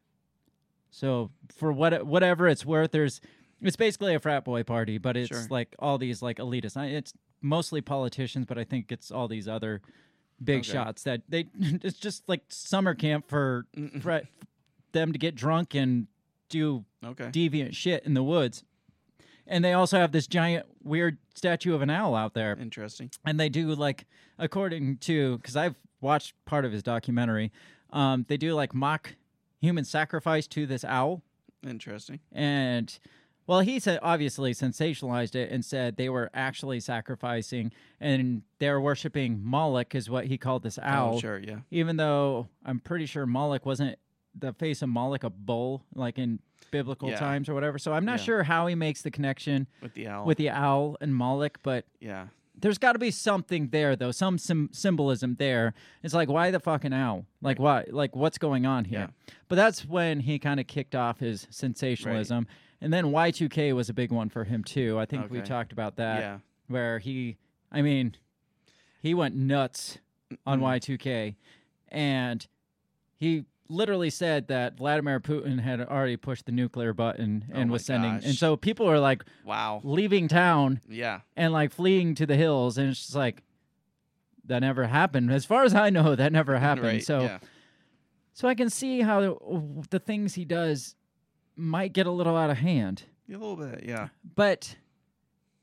[0.89, 3.19] So for what whatever it's worth, there's
[3.61, 5.47] it's basically a frat boy party, but it's Sure.
[5.49, 6.77] like all these like elitists.
[6.91, 9.81] It's mostly politicians, but I think it's all these other
[10.43, 10.71] big Okay.
[10.71, 11.47] shots that they.
[11.83, 13.65] It's just like summer camp for
[14.01, 14.25] frat,
[14.93, 16.07] them to get drunk and
[16.49, 17.25] do Okay.
[17.25, 18.63] deviant shit in the woods.
[19.47, 22.57] And they also have this giant weird statue of an owl out there.
[22.59, 23.09] Interesting.
[23.25, 24.05] And they do like,
[24.37, 27.51] according to, because I've watched part of his documentary,
[27.91, 29.15] um, they do like mock
[29.59, 31.21] human sacrifice to this owl.
[31.65, 32.19] Interesting.
[32.31, 32.97] And
[33.47, 39.41] well, he said obviously sensationalized it and said they were actually sacrificing and they're worshiping
[39.41, 41.15] Moloch, is what he called this owl.
[41.15, 41.39] Oh, sure.
[41.39, 41.59] Yeah.
[41.71, 43.97] Even though I'm pretty sure Moloch wasn't
[44.37, 46.39] the face of Moloch a bull, like in
[46.71, 47.17] biblical Yeah.
[47.19, 47.77] times or whatever.
[47.77, 48.25] So I'm not Yeah.
[48.25, 50.25] sure how he makes the connection With the owl.
[50.25, 52.27] with the owl and Moloch, but Yeah.
[52.59, 55.73] there's got to be something there though, some sim- symbolism there.
[56.03, 57.25] It's like why the fucking owl?
[57.41, 57.85] Like why?
[57.89, 59.09] Like what's going on here?
[59.47, 62.47] But that's when he kind of kicked off his sensationalism,
[62.81, 64.99] and then Y2K was a big one for him too.
[64.99, 66.19] I think we talked about that.
[66.19, 66.39] Yeah.
[66.67, 67.37] Where he,
[67.71, 68.15] I mean,
[69.01, 69.99] he went nuts
[70.45, 70.65] on mm-hmm.
[70.67, 71.35] Y2K,
[71.89, 72.45] and
[73.15, 77.73] he literally said that Vladimir Putin had already pushed the nuclear button oh and Oh
[77.73, 79.81] was sending, and so people are like, Wow.
[79.83, 81.21] leaving town Yeah.
[81.35, 83.43] and like fleeing to the hills and it's just like
[84.45, 87.03] that never happened as far as i know that never happened Right.
[87.03, 87.39] so yeah.
[88.33, 90.95] so i can see how the, the things he does
[91.57, 93.83] might get a little out of hand A little bit.
[93.85, 94.07] Yeah.
[94.35, 94.77] but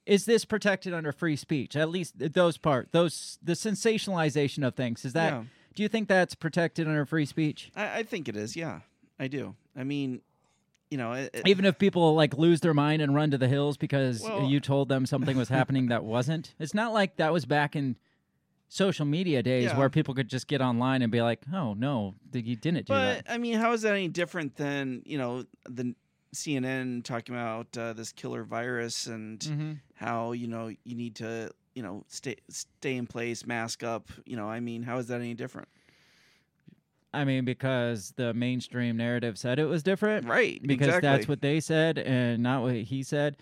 [0.06, 1.76] is this protected under free speech?
[1.76, 5.02] At least those part, those the sensationalization of things.
[5.06, 5.32] Is that?
[5.32, 5.42] Yeah.
[5.74, 7.70] Do you think that's protected under free speech?
[7.74, 8.54] I, I think it is.
[8.56, 8.80] Yeah,
[9.18, 9.54] I do.
[9.76, 10.20] I mean,
[10.90, 13.48] you know, it, it- Even if people like lose their mind and run to the
[13.48, 16.54] hills because Well- you told them something was happening that wasn't.
[16.58, 17.96] It's not like that was back in
[18.68, 19.78] social media days Yeah.
[19.78, 23.24] where people could just get online and be like, "Oh no, you didn't do But
[23.26, 25.94] that." I mean, how is that any different than you know the
[26.34, 29.80] CNN talking about uh, this killer virus and Mhm.
[29.94, 34.08] how you know you need to you know stay stay in place, mask up.
[34.26, 35.68] You know, I mean, how is that any different?
[37.12, 41.60] I mean, because the mainstream narrative said it was different, Right, Because that's what they
[41.60, 43.36] said and not what he said.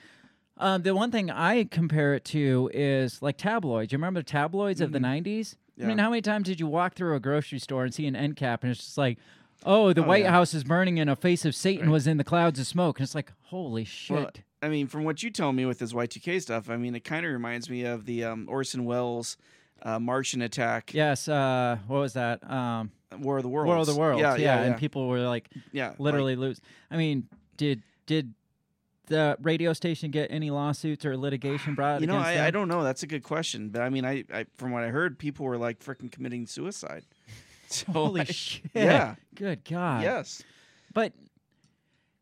[0.58, 3.90] Um, the one thing I compare it to is like tabloids.
[3.90, 5.54] You remember the tabloids of the '90s?
[5.54, 5.88] I Mm-hmm.
[5.88, 8.36] Mean, how many times did you walk through a grocery store and see an end
[8.36, 9.16] cap and it's just like,
[9.64, 10.30] "Oh, the Oh, White yeah.
[10.30, 13.04] House is burning and a face of Satan was in the clouds of smoke," and
[13.04, 14.30] it's like, "Holy shit!" Well,
[14.62, 17.26] I mean, from what you tell me with this Y2K stuff, I mean, it kind
[17.26, 19.36] of reminds me of the um, Orson Welles
[19.82, 21.26] uh, Martian attack, yes.
[21.26, 22.48] Uh, what was that?
[22.48, 23.66] Um, War of the Worlds.
[23.66, 24.20] War of the Worlds.
[24.20, 24.78] Yeah, yeah, and yeah.
[24.78, 26.60] people were like, Yeah, like- literally lose.
[26.90, 28.34] I mean, did did
[29.08, 32.00] the radio station get any lawsuits or litigation brought?
[32.00, 32.46] You know, I?
[32.46, 32.84] I don't know.
[32.84, 35.58] That's a good question, but I mean, I, I from what I heard, people were
[35.58, 37.04] like freaking committing suicide.
[37.72, 38.70] So Holy I- shit!
[38.74, 39.14] Yeah.
[39.34, 40.02] Good God.
[40.02, 40.42] Yes.
[40.94, 41.12] But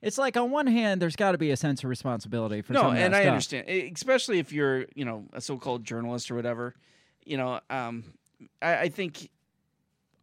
[0.02, 2.90] it's like on one hand, there's got to be a sense of responsibility for no,
[2.90, 3.30] and I stuff.
[3.30, 6.74] understand, especially if you're, you know, a so-called journalist or whatever.
[7.26, 8.04] You know, um,
[8.62, 9.28] I, I think,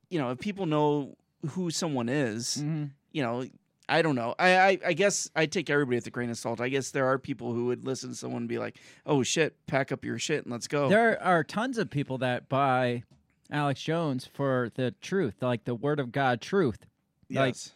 [0.10, 1.16] you know, if people know
[1.52, 2.90] who someone is, Mhm.
[3.12, 3.46] you know,
[3.90, 4.34] I don't know.
[4.40, 6.60] I, I I guess I take everybody with a grain of salt.
[6.60, 9.56] I guess there are people who would listen to someone and be like, "Oh shit,
[9.68, 13.04] pack up your shit and let's go." There are tons of people that buy
[13.52, 16.86] Alex Jones for the truth, like the Word of God truth.
[17.30, 17.74] Like, yes.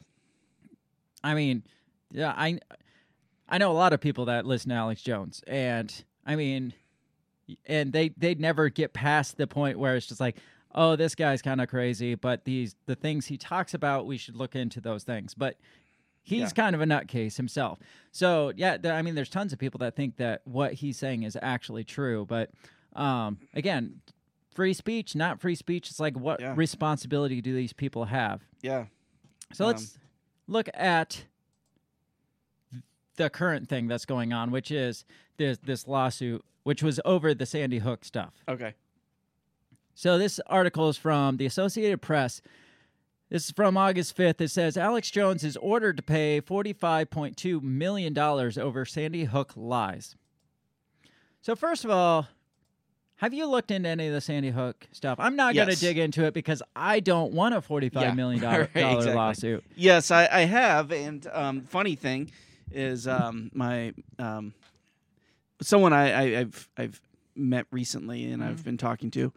[1.24, 1.64] I mean,
[2.12, 2.60] yeah, I
[3.48, 5.94] I know a lot of people that listen to Alex Jones, and
[6.26, 6.74] I mean,
[7.66, 10.38] and they they never get past the point where it's just like,
[10.74, 14.36] oh, this guy's kind of crazy, but these the things he talks about, we should
[14.36, 15.58] look into those things, but.
[16.24, 16.50] He's Yeah.
[16.50, 17.80] kind of a nutcase himself.
[18.12, 21.24] So, yeah, there, I mean, there's tons of people that think that what he's saying
[21.24, 22.28] is actually true.
[22.30, 22.52] But
[22.96, 24.02] um, again,
[24.54, 25.90] free speech, not free speech.
[25.90, 26.54] It's like, what Yeah.
[26.56, 28.44] responsibility do these people have?
[28.62, 28.86] yeah.
[29.54, 29.98] So Um, let's
[30.48, 31.26] look at
[33.18, 35.06] the current thing that's going on, which is
[35.38, 38.34] this this lawsuit, which was over the Sandy Hook stuff.
[38.48, 38.74] Okay.
[39.94, 42.42] So this article is from the Associated Press.
[43.30, 44.42] This is from August 5th.
[44.42, 50.16] It says Alex Jones is ordered to pay $45.2 million over Sandy Hook lies.
[51.42, 52.28] So, first of all,
[53.22, 55.18] have you looked into any of the Sandy Hook stuff?
[55.20, 58.14] I'm not going to dig into it because I don't want a 45 Yeah.
[58.14, 59.14] million dollar Right, exactly.
[59.14, 59.64] lawsuit.
[59.76, 60.92] Yes, I, I have.
[60.92, 62.32] And um, funny thing
[62.72, 64.54] is, um, my um,
[65.62, 67.02] someone I, I, I've I've
[67.36, 69.32] met recently and I've been talking to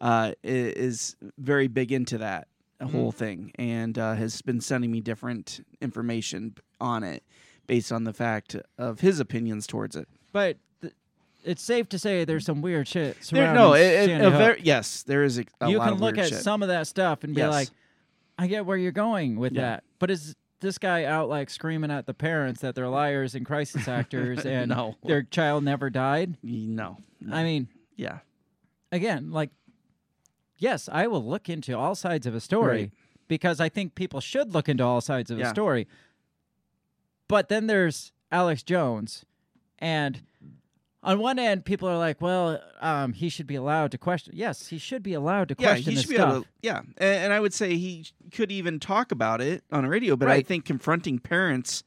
[0.00, 2.46] uh, is very big into that
[2.92, 7.22] whole thing and uh, has been sending me different information on it
[7.66, 10.08] based on the fact of his opinions towards it.
[10.32, 10.56] But
[11.44, 14.38] it's safe to say there's some weird shit There, no, it, it- Sandy a Hook.
[14.58, 16.38] ver- yes, there is a, a you can look at shit.
[16.42, 17.50] some of that stuff and be Yes.
[17.52, 17.68] like,
[18.38, 19.62] I get where you're going with Yeah.
[19.62, 19.84] that.
[19.98, 23.88] But is this guy out like screaming at the parents that they're liars and crisis
[23.98, 24.96] actors and No.
[25.04, 26.36] their child never died?
[26.42, 26.98] No,
[27.30, 28.18] I mean, yeah,
[28.92, 29.50] again, like,
[30.58, 32.90] yes, I will look into all sides of a story Right.
[33.28, 35.86] because I think people should look into all sides of a story.
[37.28, 39.24] But then there's Alex Jones,
[39.78, 40.22] and
[41.02, 44.68] on one end, people are like, "Well, um, he should be allowed to question." Yes,
[44.68, 46.30] he should be allowed to yeah, question he this should be stuff.
[46.32, 46.48] able to.
[46.62, 50.16] Yeah, and, and I would say he could even talk about it on a radio,
[50.16, 51.82] but I think confronting parents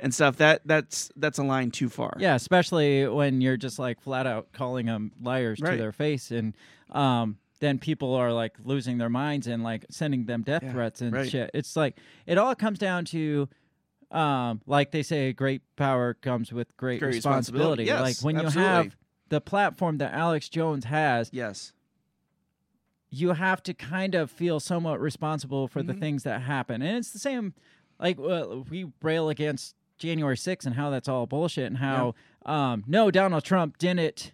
[0.00, 2.14] and stuff that that's that's a line too far.
[2.18, 6.54] Yeah, especially when you're just like flat out calling them liars to their face, and
[6.90, 11.00] um, then people are like losing their minds and like sending them death Yeah, threats
[11.00, 11.28] and right.
[11.28, 11.50] shit.
[11.54, 13.48] It's like it all comes down to,
[14.10, 17.82] um, like they say, great power comes with great, Great responsibility.
[17.84, 18.02] responsibility.
[18.02, 18.96] like Yes, when you have
[19.28, 21.72] the platform that Alex Jones has, Yes.
[23.10, 26.00] you have to kind of feel somewhat responsible for the Mhm.
[26.00, 26.82] things that happen.
[26.82, 27.54] And it's the same,
[27.98, 32.14] like uh, we rail against January 6th and how that's all bullshit and how,
[32.46, 34.32] um, no, Donald Trump didn't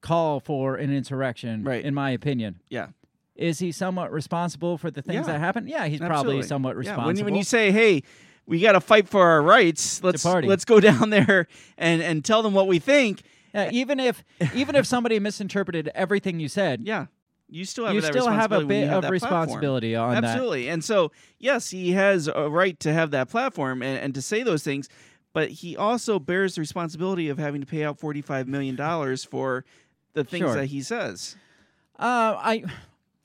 [0.00, 1.84] call for an insurrection, Right.
[1.84, 2.60] in my opinion.
[2.70, 2.88] Yeah.
[3.34, 5.32] Is he somewhat responsible for the things Yeah.
[5.34, 5.66] that happen?
[5.66, 6.42] Yeah, he's probably Absolutely.
[6.44, 7.06] somewhat Yeah, responsible.
[7.14, 8.02] When, when you say, "Hey,
[8.46, 10.48] we got to fight for our rights," let's party.
[10.48, 11.46] let's go down there
[11.78, 13.22] and and tell them what we think.
[13.54, 14.22] Yeah, even if
[14.54, 17.06] even if somebody misinterpreted everything you said, Yeah.
[17.52, 19.40] You still have you still have a responsibility bit have of that platform.
[19.40, 20.22] responsibility on that.
[20.24, 20.68] Absolutely.
[20.68, 24.44] And so, yes, he has a right to have that platform and, and to say
[24.44, 24.88] those things.
[25.32, 29.64] but he also bears the responsibility of having to pay out forty-five million dollars for
[30.12, 30.54] the things Sure.
[30.54, 31.34] that he says.
[31.98, 32.64] Uh, I,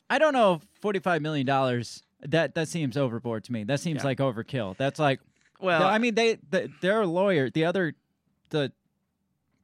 [0.09, 0.59] I don't know.
[0.81, 2.01] Forty-five million dollars.
[2.25, 3.63] That that seems overboard to me.
[3.63, 4.07] That seems Yeah.
[4.07, 4.75] like overkill.
[4.77, 5.19] That's like,
[5.59, 7.93] Well, I mean, they the, their lawyer, the other,
[8.49, 8.71] the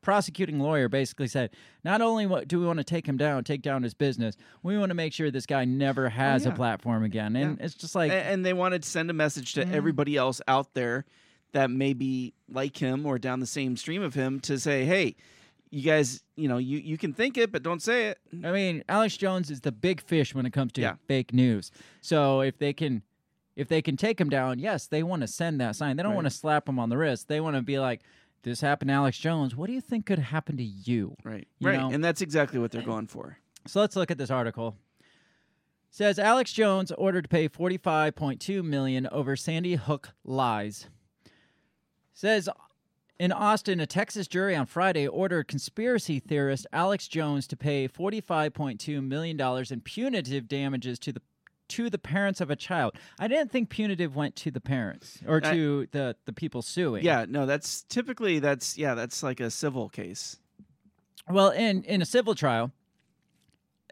[0.02, 1.52] prosecuting lawyer, basically said,
[1.84, 4.90] not only do we want to take him down, take down his business, we want
[4.90, 6.54] to make sure this guy never has Oh, yeah.
[6.54, 7.36] a platform again.
[7.36, 9.74] And it's just like, A- and they wanted to send a message to Mhm.
[9.74, 11.06] everybody else out there
[11.52, 15.16] that may be like him or down the same stream of him to say, hey,
[15.72, 18.20] you guys, you know, you, you can think it, but don't say it.
[18.44, 20.96] I mean, Alex Jones is the big fish when it comes to Yeah.
[21.08, 21.72] fake news.
[22.02, 23.02] So if they can,
[23.56, 25.96] if they can take him down, yes, they want to send that sign.
[25.98, 26.16] They don't Right.
[26.18, 27.28] want to slap him on the wrist.
[27.30, 28.02] They want to be like,
[28.44, 29.56] "This happened to Alex Jones.
[29.56, 31.48] What do you think could happen to you?" Right.
[31.60, 31.80] You right.
[31.80, 31.90] know?
[31.92, 33.38] And that's exactly what they're going for.
[33.66, 34.76] So let's look at this article.
[35.94, 40.88] says Alex Jones ordered to pay 45.2 million over Sandy Hook lies.
[42.14, 42.48] Says
[43.22, 49.08] in Austin, a Texas jury on Friday ordered conspiracy theorist Alex Jones to pay 45.2
[49.08, 51.22] million dollars in punitive damages to the
[51.68, 52.96] to the parents of a child.
[53.20, 57.06] I didn't think punitive went to the parents or I- to the the people suing.
[57.06, 60.38] Yeah, no, that's typically that's yeah, that's like a civil case.
[61.30, 62.72] Well, in in a civil trial,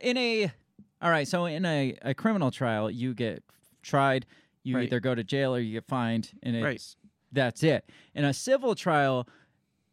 [0.01, 0.51] in a
[1.03, 3.43] all right, so in a, a criminal trial, you get
[3.83, 4.25] tried,
[4.63, 4.85] you Right.
[4.87, 6.95] either go to jail or you get fined, and it's Right.
[7.31, 7.89] That's it.
[8.15, 9.27] In a civil trial,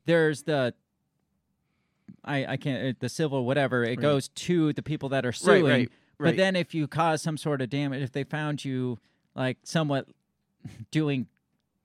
[0.04, 0.74] there's the
[2.24, 4.00] I I can't uh, the civil whatever it Right.
[4.00, 5.64] goes to the people that are Right, suing.
[5.64, 8.98] right, But then if you cause some sort of damage, if they found you
[9.34, 10.08] like somewhat
[10.90, 11.26] doing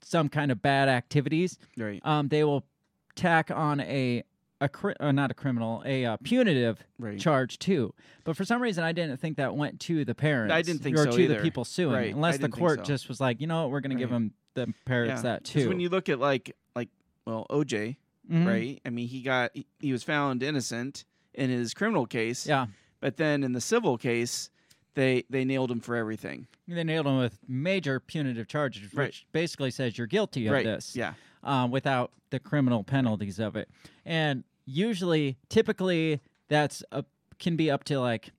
[0.02, 2.02] some kind of bad activities, Right.
[2.06, 2.64] um, they will
[3.16, 4.24] tack on a
[4.64, 7.20] a cri- uh, not a criminal, a uh, punitive Right.
[7.20, 7.96] charge too.
[8.24, 10.54] But for some reason, I didn't think that went to the parents.
[10.54, 11.36] I didn't think or so to either.
[11.38, 12.84] the people suing, Right, unless the court so.
[12.86, 14.18] just was like, you know what, we're going to give Right.
[14.54, 15.68] Them the parents that too.
[15.70, 16.90] When you look at like like
[17.26, 17.98] well, OJ,
[18.32, 18.46] Mhm.
[18.48, 18.82] right?
[18.86, 22.46] I mean, he got he- he was found innocent in his criminal case.
[22.48, 22.68] Yeah.
[23.00, 24.50] But then in the civil case,
[24.96, 26.48] they they nailed him for everything.
[26.68, 29.16] They nailed him with major punitive charges, which Right.
[29.32, 30.96] basically says you're guilty of Right, this.
[30.96, 31.14] yeah.
[31.44, 33.68] Um, without the criminal penalties of it,
[34.06, 37.04] and usually, typically, that's a,
[37.40, 38.32] can be up to like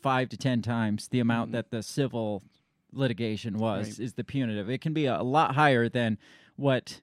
[0.00, 2.42] five to ten times the amount that the civil
[2.96, 3.98] litigation was Right.
[4.00, 4.70] is the punitive.
[4.70, 6.18] It can be a lot higher than
[6.56, 7.00] what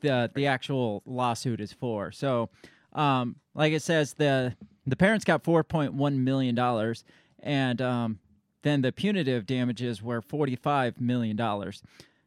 [0.00, 2.12] the the actual lawsuit is for.
[2.12, 2.50] So,
[2.92, 4.54] um, like it says, the
[4.86, 7.04] the parents got four point one million dollars,
[7.40, 8.18] and um,
[8.62, 11.82] then the punitive damages were forty five million dollars.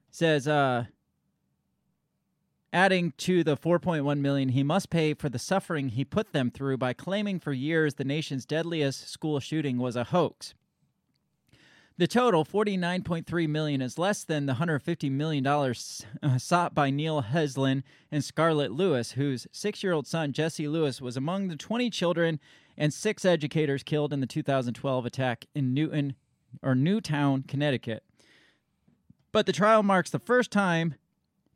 [0.10, 0.86] Says, uh,
[2.74, 6.78] adding to the 4.1 million he must pay for the suffering he put them through
[6.78, 10.54] by claiming for years the nation's deadliest school shooting was a hoax.
[12.00, 17.24] The total, 49.3 million, is less than the 150 million dollars uh, sought by Neil
[17.24, 17.82] Heslin
[18.12, 22.40] and Scarlett Lewis, whose six-year-old son Jesse Lewis was among the 20 children
[22.78, 26.14] and six educators killed in the 2012 attack in Newton
[26.62, 28.04] or Newtown, Connecticut.
[29.32, 30.94] But the trial marks the first time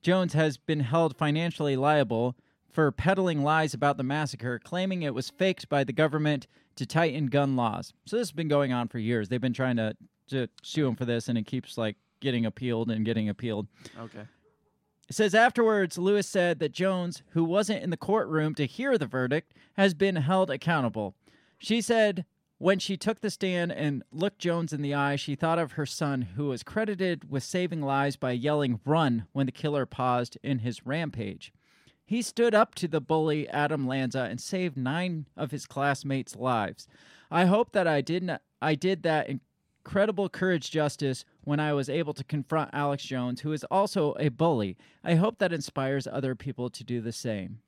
[0.02, 2.36] Jones has been held financially liable
[2.72, 7.28] for peddling lies about the massacre, claiming it was faked by the government to tighten
[7.28, 7.94] gun laws.
[8.08, 9.30] So this has been going on for years.
[9.30, 9.96] They've been trying to,
[10.32, 13.68] to sue him for this, and it keeps like getting appealed and getting appealed.
[14.00, 14.24] Okay.
[15.10, 19.08] It says afterwards, Lewis said that Jones, who wasn't in the courtroom to hear the
[19.08, 21.16] verdict, has been held accountable.
[21.58, 22.26] She said
[22.62, 25.86] when she took the stand and looked Jones in the eye, she thought of her
[25.86, 30.60] son, who was credited with saving lives by yelling, Run, when the killer paused in
[30.60, 31.52] his rampage.
[32.06, 36.88] He stood up to the bully Adam Lanza and saved nine of his classmates' lives.
[37.32, 39.30] I hope that I did not, I did that
[39.84, 44.30] incredible courage justice when I was able to confront Alex Jones, who is also a
[44.30, 44.78] bully.
[45.04, 47.60] I hope that inspires other people to do the same.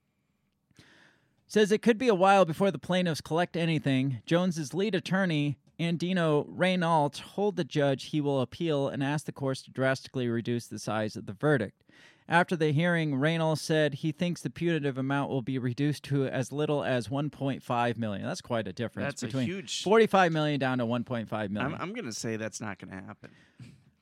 [1.47, 4.21] Says it could be a while before the plaintiffs collect anything.
[4.25, 9.63] Jones's lead attorney, Andino Reynal, told the judge he will appeal and ask the courts
[9.63, 11.83] to drastically reduce the size of the verdict.
[12.29, 16.51] After the hearing, Reynolds said he thinks the punitive amount will be reduced to as
[16.51, 18.25] little as 1.5 million.
[18.25, 21.73] That's quite a difference That's a between huge- 45 million down to 1.5 million.
[21.73, 23.31] I'm, I'm gonna say that's not gonna happen.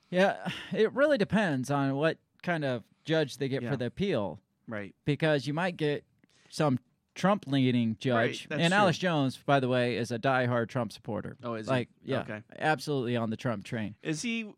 [0.10, 0.36] Yeah,
[0.74, 3.72] it really depends on what kind of judge they get Yeah.
[3.72, 4.40] for the appeal.
[4.68, 4.94] Right.
[5.06, 6.04] Because you might get
[6.50, 6.80] some
[7.16, 8.48] Trump leaning judge.
[8.48, 8.78] that's and true.
[8.80, 11.38] Alex Jones, by the way, is a diehard Trump supporter.
[11.44, 11.72] Oh, is he?
[11.72, 12.42] like, yeah, Okay.
[12.60, 13.96] absolutely on the Trump train.
[14.04, 14.54] Is he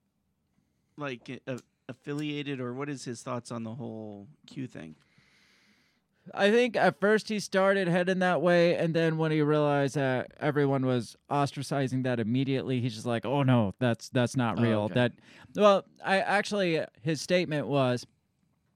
[0.97, 1.59] like a,
[1.93, 4.95] affiliated, or what is his thoughts on the whole Q thing?
[6.33, 10.31] I think at first he started heading that way, and then when he realized that
[10.39, 14.79] everyone was ostracizing that immediately, he's just like, "Oh no, that's that's not Oh, real."
[14.83, 14.93] okay.
[14.93, 15.11] That
[15.55, 18.05] well, I actually his statement was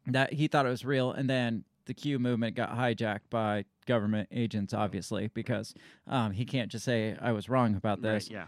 [0.08, 4.27] that he thought it was real, and then the Q movement got hijacked by government
[4.34, 5.73] agents, obviously, because
[6.06, 8.30] um, he can't just say I was wrong about Right, this.
[8.30, 8.47] yeah.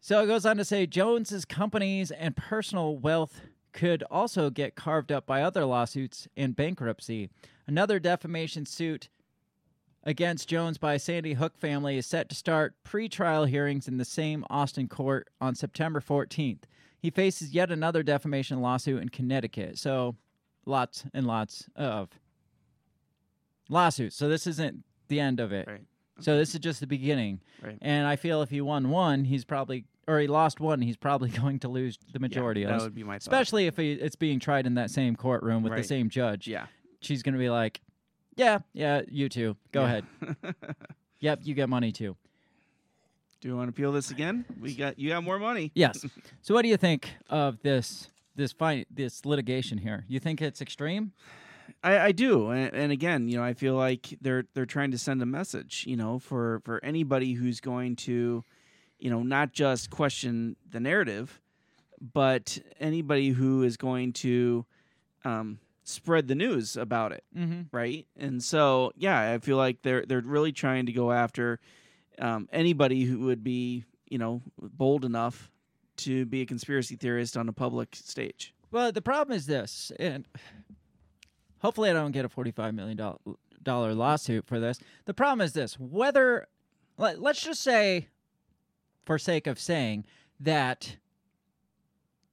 [0.00, 3.40] So it goes on to say Jones's companies and personal wealth
[3.74, 7.28] could also get carved up by other lawsuits and bankruptcy.
[7.66, 9.08] Another defamation suit
[10.04, 14.44] against Jones by Sandy Hook family is set to start pre-trial hearings in the same
[14.48, 16.62] Austin court on September 14th.
[16.98, 19.76] He faces yet another defamation lawsuit in Connecticut.
[19.76, 20.16] So
[20.64, 22.08] lots and lots of
[23.68, 24.16] lawsuits.
[24.16, 25.66] So this isn't the end of it.
[25.66, 25.82] Right.
[26.20, 27.40] So this is just the beginning.
[27.62, 27.78] Right.
[27.82, 31.30] And I feel if he won one, he's probably or he lost one, he's probably
[31.42, 32.82] going to lose the majority that of.
[32.82, 33.22] would be my thought.
[33.32, 35.86] Especially if he, it's being tried in that same courtroom with the Right.
[35.86, 36.46] same judge.
[36.46, 36.66] Yeah.
[37.00, 37.80] She's going to be like,
[38.36, 39.56] "Yeah, yeah, you too.
[39.72, 39.86] Go Yeah.
[39.86, 40.04] ahead.
[41.20, 42.16] yep, you get money too."
[43.40, 44.46] Do you want to appeal this again?
[44.58, 45.70] We got you got more money.
[45.74, 46.04] Yes.
[46.40, 50.04] so what do you think of this this fight this litigation here?
[50.08, 51.12] You think it's extreme?
[51.82, 54.98] I, I do, and, and again, you know, I feel like they're they're trying to
[54.98, 58.44] send a message, you know, for for anybody who's going to,
[59.04, 61.38] you know, not just question the narrative,
[62.00, 64.64] but anybody who is going to
[65.26, 67.66] um, spread the news about it, Mhm.
[67.70, 68.06] right?
[68.16, 71.60] And so, yeah, I feel like they're they're really trying to go after
[72.18, 75.50] um, anybody who would be, you know, bold enough
[75.98, 78.54] to be a conspiracy theorist on a public stage.
[78.70, 80.26] Well, the problem is this, and
[81.58, 82.96] hopefully I don't get a forty-five million
[83.62, 84.78] dollar lawsuit for this.
[85.04, 86.48] The problem is this: whether
[86.96, 88.08] let, let's just say,
[89.04, 90.04] for sake of saying
[90.40, 90.96] that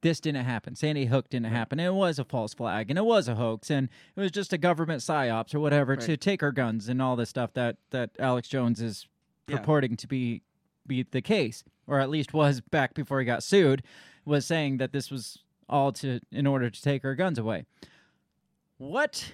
[0.02, 3.06] this didn't happen, Sandy Hook didn't happen, and it was a false flag, and it
[3.06, 6.52] was a hoax, and it was just a government psyops or whatever to take our
[6.52, 9.08] guns and all this stuff that that Alex Jones is
[9.48, 9.58] Yeah.
[9.58, 10.42] purporting to be
[10.88, 13.84] be the case, or at least was back before he got sued,
[14.26, 15.38] was saying that this was
[15.70, 17.66] all to in order to take our guns away.
[18.78, 19.32] What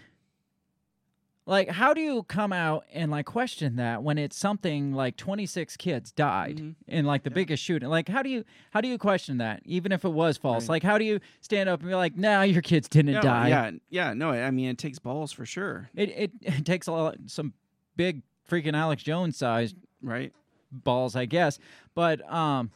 [1.47, 5.75] like how do you come out and like question that when it's something like 26
[5.77, 6.71] kids died Mm-hmm.
[6.87, 9.91] in like the biggest shooting like how do you how do you question that even
[9.91, 10.75] if it was false Right.
[10.75, 13.47] like how do you stand up and be like nah your kids didn't No, die
[13.49, 16.91] Yeah, yeah, no, I mean it takes balls for sure, it, it it takes a
[16.91, 17.53] lot some
[17.95, 20.31] big freaking alex jones sized right?
[20.71, 21.57] balls, I guess.
[21.95, 22.71] But um,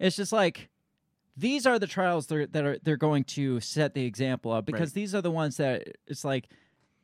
[0.00, 0.68] it's just like
[1.36, 4.64] these are the trials that are, that are they're going to set the example of
[4.66, 4.94] because Right.
[4.94, 6.48] these are the ones that it's like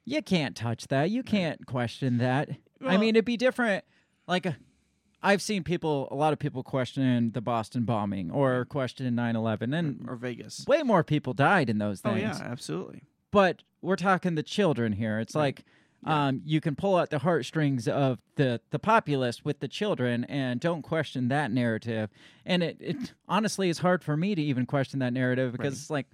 [0.04, 2.50] you can't touch that, you can't question that.
[2.84, 3.84] I mean, it'd be different.
[4.26, 4.52] Like uh,
[5.22, 10.04] I've seen people, a lot of people question the Boston bombing or question 9/11, and
[10.08, 10.64] Or Vegas.
[10.66, 12.16] way more people died in those things.
[12.38, 13.02] Oh yeah, absolutely.
[13.30, 15.18] but we're talking the children here.
[15.20, 15.64] It's like
[16.06, 20.60] um, you can pull out the heartstrings of the the populace with the children, and
[20.60, 22.10] don't question that narrative.
[22.44, 25.80] And it, it honestly is hard for me to even question that narrative because Right.
[25.80, 26.06] it's like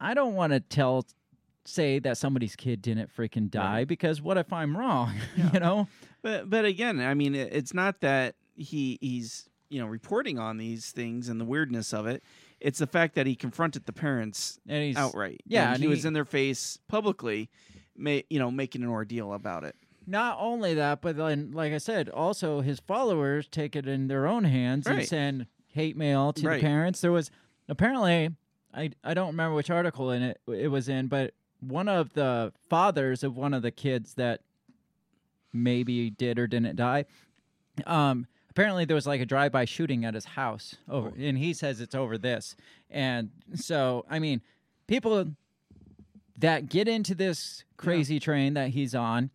[0.00, 1.06] I don't want to tell
[1.68, 5.14] say that somebody's kid didn't freaking die because what if I'm wrong?
[5.52, 5.88] you know?
[6.22, 10.56] But but again, I mean, it, it's not that he he's you know reporting on
[10.56, 12.22] these things and the weirdness of it.
[12.60, 15.40] It's the fact that he confronted the parents And he's outright.
[15.46, 17.50] yeah, and and he, was in their face publicly,
[17.96, 19.76] ma- you know, making an ordeal about it.
[20.08, 24.26] Not only that, but then, like I said, also his followers take it in their
[24.26, 26.56] own hands and send hate mail to Right.
[26.56, 27.00] the parents.
[27.02, 27.30] There was
[27.68, 28.30] apparently,
[28.74, 32.52] I I don't remember which article in it it was in, but one of the
[32.68, 34.40] fathers of one of the kids that
[35.52, 37.04] maybe did or didn't die,
[37.86, 41.80] um, apparently there was like a drive-by shooting at his house over, and he says
[41.80, 42.56] it's over this,
[42.90, 44.40] and so I mean,
[44.86, 45.26] people
[46.36, 49.30] that get into this crazy train that he's on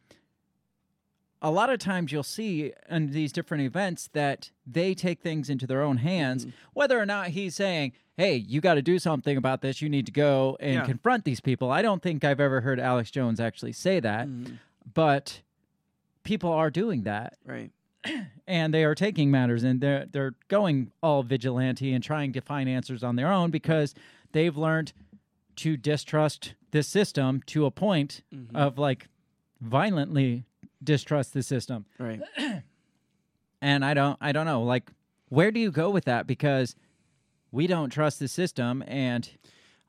[1.43, 5.67] a lot of times you'll see in these different events that they take things into
[5.67, 9.61] their own hands, whether or not he's saying, hey, you got to do something about
[9.61, 9.81] this.
[9.81, 10.85] You need to go and Yeah.
[10.85, 11.71] confront these people.
[11.71, 14.55] I don't think I've ever heard Alex Jones actually say that, mm-hmm.
[14.93, 15.41] but
[16.23, 17.37] people are doing that.
[17.45, 17.71] Right.
[18.45, 22.67] And they are taking matters and they're they're going all vigilante and trying to find
[22.67, 23.95] answers on their own because
[24.33, 24.91] they've learned
[25.55, 28.53] to distrust this system to a point mm-hmm.
[28.53, 29.07] of like
[29.61, 30.43] violently
[30.83, 31.85] distrust the system.
[31.97, 32.19] Right.
[33.61, 34.91] And I don't I don't know like
[35.29, 36.75] where do you go with that because
[37.53, 39.29] we don't trust the system and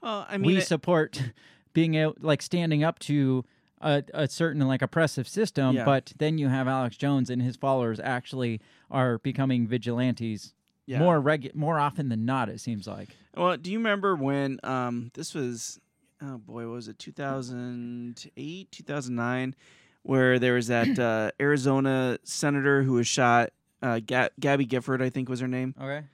[0.00, 1.20] Well, I mean, we it- support
[1.72, 3.44] being able like standing up to
[3.80, 5.84] a, a certain like oppressive system Yeah.
[5.84, 8.60] but then you have Alex Jones and his followers actually
[8.90, 10.54] are becoming vigilantes
[10.86, 11.00] Yeah.
[11.00, 15.10] more regu- more often than not it seems like Well, do you remember when um
[15.14, 15.80] this was
[16.22, 19.54] oh boy, what was it 2008, 2009
[20.02, 23.50] where there was that uh, Arizona senator who was shot
[23.82, 25.74] uh, Ga- Gabby Gifford, I think was her name.
[25.80, 26.04] okay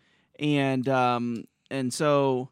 [0.41, 2.49] And um and so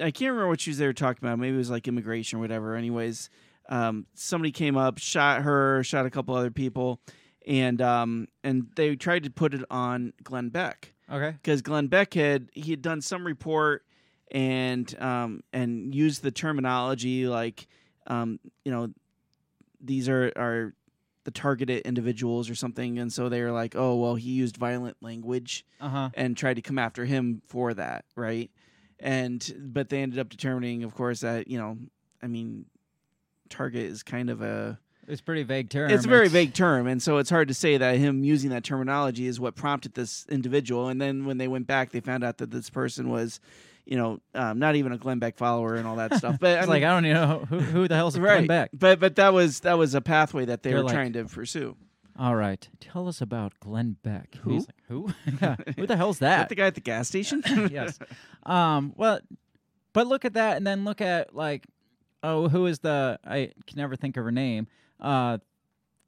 [0.00, 1.38] I can't remember what she was there talking about.
[1.38, 2.74] Maybe it was like immigration or whatever.
[2.74, 3.30] Anyways,
[3.68, 7.00] um, somebody came up, shot her, shot a couple other people,
[7.46, 11.30] and um, and they tried to put it on Glenn Beck Okay.
[11.32, 13.84] because Glenn Beck had he had done some report
[14.32, 17.68] and um, and used the terminology like
[18.08, 18.88] um, you know
[19.80, 20.74] these are are
[21.28, 24.96] the targeted individuals or something, and so they were like, oh well, he used violent
[25.02, 26.08] language Uh huh.
[26.14, 28.50] and tried to come after him for that, right?
[28.98, 31.76] And but they ended up determining, of course, that you know,
[32.22, 32.64] I mean,
[33.50, 35.90] target is kind of a It's pretty vague term.
[35.90, 38.64] it's a very vague term, and so it's hard to say that him using that
[38.64, 40.88] terminology is what prompted this individual.
[40.88, 43.40] And then when they went back, they found out that this person was,
[43.88, 46.36] you know, um, not even a Glenn Beck follower and all that stuff.
[46.38, 48.36] But I mean, like I don't even know who, who the hell's right?
[48.38, 48.70] Glenn Beck.
[48.74, 51.24] But but that was that was a pathway that they They're were like- trying to
[51.24, 51.76] pursue.
[52.20, 54.34] All right, tell us about Glenn Beck.
[54.42, 54.58] Who?
[54.58, 55.14] Like, who?
[55.40, 56.48] Yeah, who the hell's Is that that?
[56.48, 57.42] the guy at the gas station?
[57.70, 57.98] yes.
[58.44, 58.92] Um.
[58.96, 59.20] Well,
[59.92, 61.64] but look at that, and then look at like,
[62.24, 63.18] oh, who is the?
[63.24, 64.66] I can never think of her name.
[65.00, 65.38] Uh,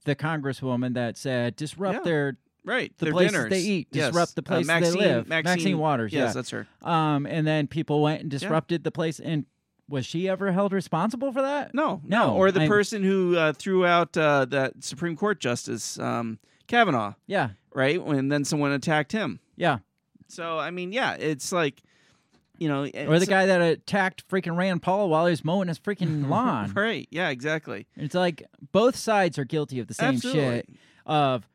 [0.04, 2.02] the congresswoman that said disrupt Yeah.
[2.02, 2.92] their right.
[2.98, 3.50] the their places dinners.
[3.50, 4.08] they eat, Yes.
[4.08, 5.28] disrupt the Uh, Maxine, they live.
[5.28, 6.12] Maxine, Waters.
[6.12, 6.32] Yes, yeah.
[6.32, 6.66] that's her.
[6.82, 7.26] Um.
[7.26, 9.46] And then people went and disrupted the place, and
[9.88, 11.74] was she ever held responsible for that?
[11.74, 15.98] No, No, Or the I'm- person who uh, threw out uh, that Supreme Court Justice
[15.98, 16.38] um,
[16.68, 17.50] Kavanaugh, Yeah.
[17.74, 18.00] right?
[18.00, 19.40] When then someone attacked him.
[19.56, 19.78] Yeah.
[20.28, 21.82] So I mean, yeah, it's like,
[22.56, 25.80] you know, Or the guy that attacked freaking Rand Paul while he was mowing his
[25.80, 26.72] freaking lawn.
[26.74, 27.08] right?
[27.10, 27.88] Yeah, exactly.
[27.96, 30.40] It's like both sides are guilty of the same Absolutely.
[30.42, 30.68] shit
[31.04, 31.48] of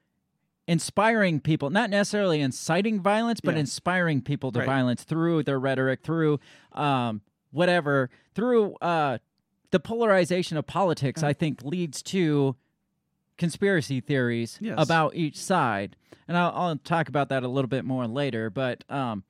[0.67, 3.59] inspiring people, not necessarily inciting violence, but Yeah.
[3.61, 4.65] inspiring people to Right.
[4.65, 6.39] violence through their rhetoric, through
[6.71, 9.19] um, whatever, through uh,
[9.71, 11.21] the polarization of politics.
[11.23, 12.55] I think leads to
[13.37, 14.75] conspiracy theories Yes.
[14.77, 15.95] about each side,
[16.27, 18.49] and I'll, I'll talk about that a little bit more later.
[18.49, 19.23] But um,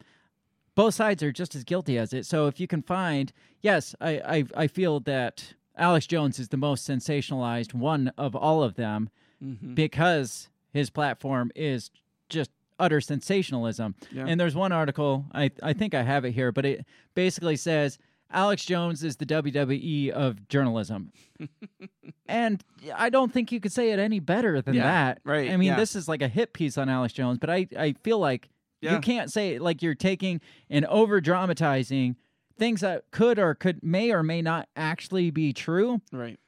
[0.75, 2.25] both sides are just as guilty as it.
[2.25, 3.31] So if you can find,
[3.61, 8.63] yes, I, I, I feel that Alex Jones is the most sensationalized one of all
[8.63, 9.09] of them
[9.43, 9.73] Mm-hmm.
[9.73, 11.89] because his platform is
[12.29, 13.95] just utter sensationalism.
[14.11, 14.25] Yeah.
[14.27, 17.97] And there's one article, I, I think I have it here, but it basically says
[18.31, 21.11] Alex Jones is the WWE of journalism.
[22.27, 22.63] and
[22.93, 25.21] I don't think you could say it any better than Yeah, that.
[25.23, 25.75] right, I mean, yeah.
[25.77, 28.49] this is like a hit piece on Alex Jones, but I, I feel like
[28.81, 32.17] you can't say it like you're taking and over dramatizing
[32.59, 36.39] things that could or could may or may not actually be true Right.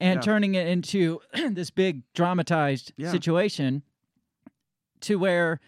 [0.00, 0.20] And Yeah.
[0.22, 1.20] turning it into
[1.50, 3.10] this big dramatized Yeah.
[3.12, 3.82] situation
[5.02, 5.60] to where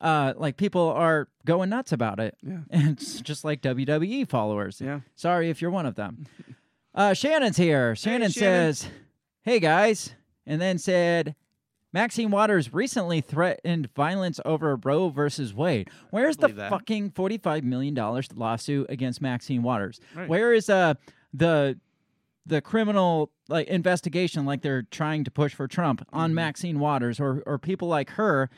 [0.00, 2.60] uh like people are going nuts about it Yeah.
[2.70, 5.00] and it's just like WWE followers Yeah.
[5.14, 6.26] sorry if you're one of them
[6.94, 8.74] uh Shannon's here Shannon Shannon.
[8.74, 8.88] says
[9.42, 10.14] hey guys
[10.46, 11.34] and then said
[11.92, 15.90] Maxine Waters recently threatened violence over Roe versus Wade.
[16.10, 16.70] Where's the that.
[16.70, 17.96] fucking $45 million
[18.36, 19.98] lawsuit against Maxine Waters?
[20.14, 20.28] Right.
[20.28, 20.94] Where is uh
[21.34, 21.78] the
[22.46, 26.16] the criminal like investigation like they're trying to push for Trump Mm-hmm.
[26.18, 28.48] on Maxine Waters or or people like her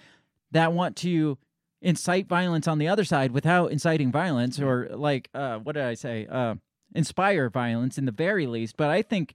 [0.53, 1.39] that want to
[1.80, 5.95] incite violence on the other side without inciting violence or like uh what did I
[5.95, 6.26] say?
[6.30, 6.55] Uh
[6.95, 9.35] inspire violence in the very least, but I think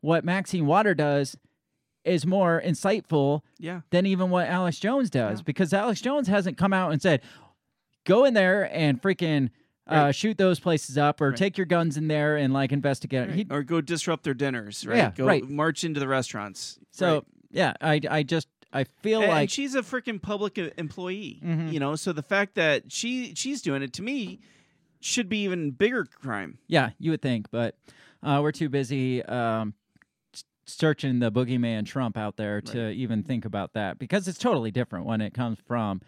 [0.00, 1.36] what Maxine Water does
[2.04, 3.80] is more insightful Yeah.
[3.90, 7.20] than even what Alex Jones does because Alex Jones hasn't come out and said
[8.04, 9.48] go in there and freaking
[9.86, 11.36] uh, shoot those places up or Right.
[11.36, 13.30] take your guns in there and like investigate.
[13.30, 14.96] He, or go disrupt their dinners, right?
[14.96, 15.46] Yeah, go right.
[15.48, 16.78] march into the restaurants.
[16.90, 17.24] so right.
[17.50, 21.40] yeah, I I just I feel and, like and she's a freaking public e- employee,
[21.44, 21.72] Mhm.
[21.72, 21.94] you know.
[21.96, 24.40] So the fact that she she's doing it to me
[25.00, 26.58] should be even bigger crime.
[26.66, 27.76] yeah, you would think, but
[28.22, 29.74] uh, we're too busy um,
[30.66, 35.04] searching the boogeyman Trump out there to even think about that because it's totally different
[35.04, 36.00] when it comes from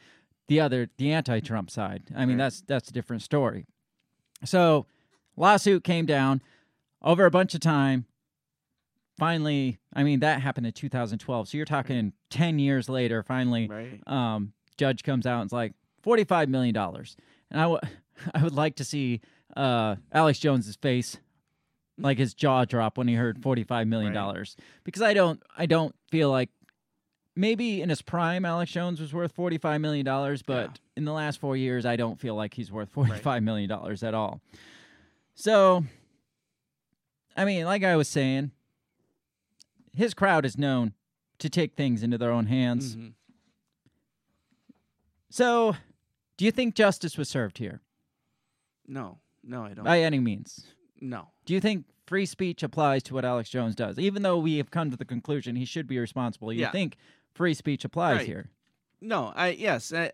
[0.48, 2.04] the other the anti-Trump side.
[2.16, 3.66] I mean, that's that's a different story.
[4.44, 4.86] So,
[5.36, 6.42] lawsuit came down
[7.02, 8.06] over a bunch of time.
[9.18, 11.48] Finally, I mean that happened in 2012.
[11.48, 13.22] So you're talking 10 years later.
[13.22, 14.00] Finally, Right.
[14.06, 15.72] um, judge comes out and it's like
[16.02, 17.16] 45 million dollars,
[17.50, 17.80] and I w-
[18.34, 19.22] I would like to see
[19.56, 21.16] uh, Alex Jones's face,
[21.96, 25.94] like his jaw drop when he heard 45 million dollars, because I don't I don't
[26.10, 26.50] feel like
[27.36, 31.38] maybe in his prime Alex Jones was worth 45 million dollars, but in the last
[31.38, 34.40] four years I don't feel like he's worth 45 million dollars at all.
[35.34, 35.84] So,
[37.36, 38.50] I mean, like I was saying,
[39.94, 40.94] his crowd is known
[41.38, 42.96] to take things into their own hands.
[42.96, 43.12] Mhm.
[45.30, 45.76] So,
[46.36, 47.82] do you think justice was served here
[48.86, 49.84] No, no, I don't.
[49.84, 50.66] by any means?
[51.00, 53.98] no, Do you think free speech applies to what Alex Jones does?
[53.98, 56.70] Even though we have come to the conclusion he should be responsible, you Yeah.
[56.70, 56.96] think
[57.36, 58.26] free speech applies Right.
[58.26, 58.50] here?
[59.00, 59.32] no.
[59.36, 60.12] I yes, I,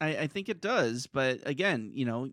[0.00, 1.06] I I think it does.
[1.06, 2.28] But again, you know,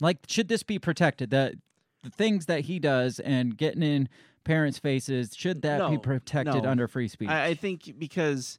[0.00, 1.30] Like, should this be protected?
[1.30, 1.58] The
[2.02, 4.08] the things that he does and getting in
[4.44, 6.70] parents' faces should that be protected no.
[6.70, 7.28] under free speech?
[7.28, 8.58] I, I think because,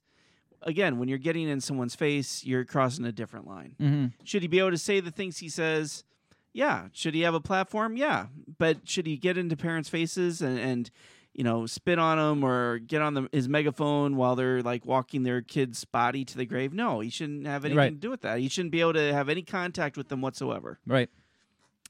[0.64, 3.76] again, when you're getting in someone's face, you're crossing a different line.
[3.80, 4.12] Mhm.
[4.26, 6.04] Should he be able to say the things he says?
[6.52, 6.88] Yeah.
[6.92, 7.96] Should he have a platform?
[7.96, 8.26] Yeah.
[8.58, 10.90] But should he get into parents' faces and, and
[11.38, 15.24] you know, spit on them or get on the, his megaphone while they're like walking
[15.24, 16.74] their kid's body to the grave?
[16.74, 17.90] No, he shouldn't have anything Right.
[17.90, 18.40] to do with that.
[18.40, 20.80] He shouldn't be able to have any contact with them whatsoever.
[20.86, 21.10] Right.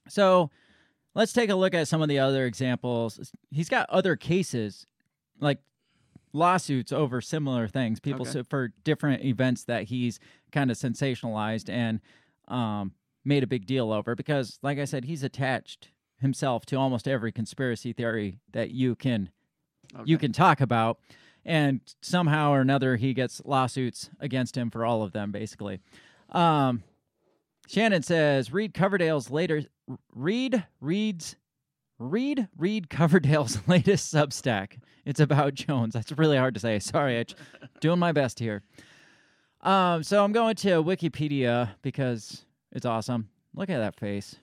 [0.09, 0.51] So
[1.15, 3.31] let's take a look at some of the other examples.
[3.49, 4.85] He's got other cases,
[5.39, 5.59] like
[6.33, 8.43] lawsuits over similar things, people Okay.
[8.43, 10.19] for different events that he's
[10.51, 11.99] kind of sensationalized and
[12.47, 12.93] um,
[13.25, 14.13] made a big deal over.
[14.15, 15.89] Because, like I said, he's attached
[16.19, 19.29] himself to almost every conspiracy theory that you can
[20.05, 20.99] you can talk about.
[21.45, 25.79] And somehow or another, he gets lawsuits against him for all of them, basically.
[26.29, 26.83] Um,
[27.67, 29.63] Shannon says, read Coverdale's later,
[30.13, 31.37] read, reads,
[31.99, 34.79] read, read Coverdale's latest Substack.
[35.05, 35.93] It's about Jones.
[35.93, 36.79] That's really hard to say.
[36.79, 37.25] Sorry, I'm
[37.79, 38.63] doing my best here.
[39.61, 43.29] Um, so I'm going to Wikipedia because it's awesome.
[43.53, 44.35] Look at that face.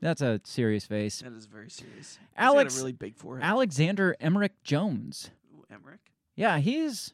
[0.00, 1.20] That's a serious face.
[1.20, 1.96] That is very serious.
[1.96, 3.44] He's Alex, got a really big forehead.
[3.44, 5.30] Alexander Emmerich Jones.
[5.54, 6.00] Ooh, Emmerich?
[6.36, 7.12] Yeah, he's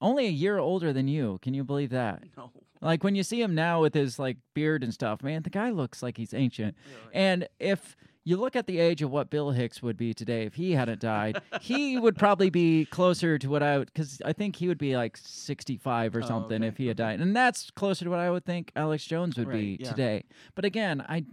[0.00, 1.38] only a year older than you.
[1.42, 2.22] Can you believe that?
[2.36, 2.50] No.
[2.80, 5.70] Like when you see him now with his like beard and stuff, man, the guy
[5.70, 6.76] looks like he's ancient.
[7.14, 10.54] And if you look at the age of what Bill Hicks would be today if
[10.54, 14.56] he hadn't died, he would probably be closer to what I would because I think
[14.56, 17.20] he would be like 65 or Oh, something okay, if he had died.
[17.20, 19.88] And that's closer to what I would think Alex Jones would be yeah.
[19.88, 20.24] today.
[20.54, 21.24] But again, I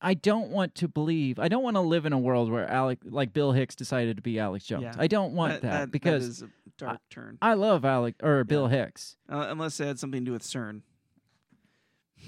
[0.00, 1.38] I don't want to believe.
[1.38, 4.22] I don't want to live in a world where Alec, like Bill Hicks, decided to
[4.22, 4.82] be Alex Jones.
[4.82, 4.94] Yeah.
[4.98, 7.38] I don't want that, That- that- that because is a dark turn.
[7.40, 9.16] I love Alec or Bill Hicks.
[9.30, 10.82] Uh, unless it had something to do with CERN.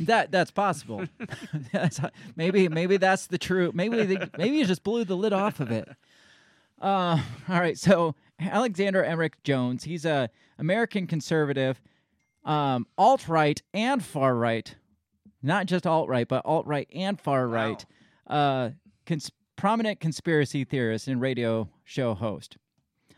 [0.00, 1.04] That that's possible.
[1.72, 2.00] That's-
[2.36, 3.74] maybe maybe that's the truth.
[3.74, 5.88] Maybe the, maybe you just blew the lid off of it.
[6.80, 7.76] Uh, all right.
[7.76, 11.80] So Alexander Emmerich Jones, he's a American conservative,
[12.44, 14.76] um, alt right and far right,
[15.42, 17.84] not just alt right, but alt right and far right.
[18.26, 18.70] Uh,
[19.06, 22.56] cons- prominent conspiracy theorist and radio show host.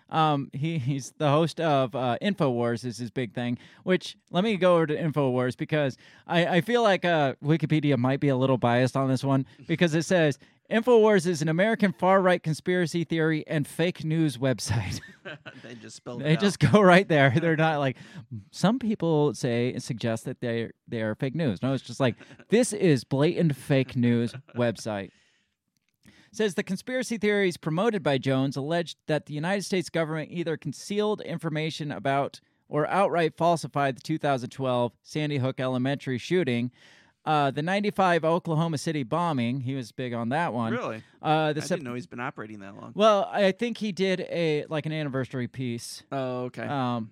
[0.09, 3.59] Um, he, he's the host of uh, Infowars is his big thing.
[3.85, 5.97] Which let me go over to Infowars because
[6.27, 9.95] I, I feel like uh, Wikipedia might be a little biased on this one because
[9.95, 10.39] it says
[10.71, 15.01] Infowars is an American far right conspiracy theory and fake news website.
[15.65, 17.31] they just spelled they just go right there.
[17.31, 17.97] They're not like
[18.51, 21.63] some people say and suggest that they they are fake news.
[21.63, 22.15] No, it's just like
[22.49, 25.11] this is blatant fake news website
[26.33, 31.21] says the conspiracy theories promoted by Jones alleged that the United States government either concealed
[31.23, 36.71] information about or outright falsified the 2012 Sandy Hook Elementary shooting,
[37.25, 39.61] uh, the 95 Oklahoma City bombing.
[39.61, 40.73] He was big on that one.
[40.73, 41.03] Really?
[41.21, 42.93] Uh, the I Sep- didn't know he's been operating that long.
[42.95, 46.03] well, I think he did a like an anniversary piece.
[46.11, 46.63] Oh, okay.
[46.67, 47.11] Um,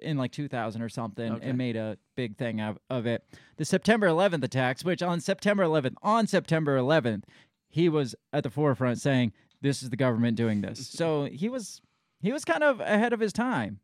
[0.00, 1.48] in like 2000 or something, Okay.
[1.48, 3.24] and made a big thing of, of it.
[3.56, 7.24] The September 11th attacks, which on September 11th, on September 11th,
[7.68, 11.82] he was at the forefront saying, "This is the government doing this." so he was
[12.20, 13.80] he was kind of ahead of his time.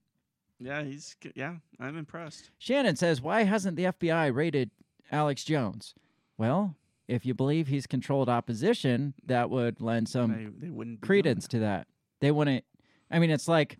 [0.61, 1.57] yeah, he's yeah.
[1.81, 2.51] I'm impressed.
[2.59, 4.71] Shannon says, "Why hasn't the FBI raided
[5.11, 5.95] Alex Jones?"
[6.39, 6.77] Well,
[7.09, 11.23] if you believe he's controlled opposition, that would lend some They, they wouldn't be doing
[11.23, 11.87] credence to that.
[12.21, 12.65] They wouldn't.
[13.11, 13.79] I mean, it's like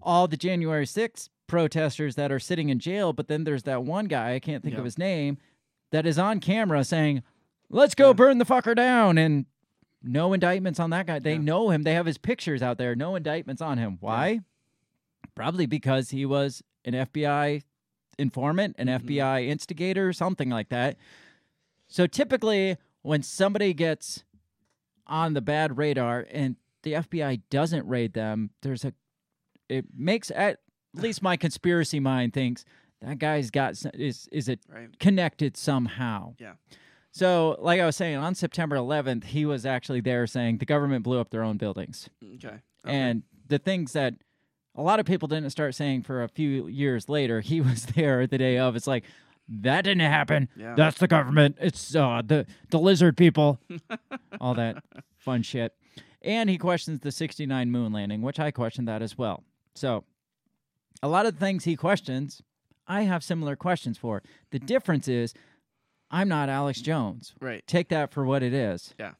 [0.00, 4.06] all the January 6th protesters that are sitting in jail, but then there's that one
[4.06, 4.78] guy, I can't think Yeah.
[4.80, 5.38] of his name,
[5.90, 7.22] that is on camera saying,
[7.68, 9.18] let's go burn the fucker down.
[9.18, 9.46] And
[10.02, 11.18] no indictments on that guy.
[11.18, 11.82] They know him.
[11.82, 12.94] They have his pictures out there.
[12.94, 13.98] No indictments on him.
[14.00, 14.40] Why?
[15.34, 17.62] Probably because he was an FBI
[18.18, 19.06] informant, an mm-hmm.
[19.06, 20.96] FBI instigator, something like that.
[21.88, 24.24] So typically, when somebody gets
[25.06, 28.94] on the bad radar and the FBI doesn't raid them, there's a
[29.68, 30.58] it makes at
[30.94, 32.64] least my conspiracy mind thinks
[33.00, 34.98] that guy's got is is it Right.
[34.98, 36.34] connected somehow.
[36.38, 36.54] Yeah.
[37.10, 41.04] So, like I was saying, on September 11th, he was actually there saying the government
[41.04, 42.08] blew up their own buildings.
[42.24, 42.56] Mm, okay.
[42.84, 44.14] And the things that
[44.74, 48.26] a lot of people didn't start saying for a few years later, he was there
[48.26, 48.76] the day of.
[48.76, 49.04] It's like,
[49.48, 50.48] that didn't happen.
[50.56, 50.74] Yeah.
[50.76, 51.56] That's the government.
[51.60, 53.58] It's uh, the the lizard people.
[54.40, 54.82] all that
[55.18, 55.74] fun shit.
[56.22, 59.42] And he questions the 69 moon landing, which I question that as well.
[59.74, 60.04] So,
[61.02, 62.42] a lot of the things he questions,
[62.86, 64.22] I have similar questions for.
[64.52, 65.34] The difference is,
[66.10, 67.34] I'm not Alex Jones.
[67.40, 67.66] Right.
[67.66, 68.94] Take that for what it is.
[69.00, 69.12] Yeah.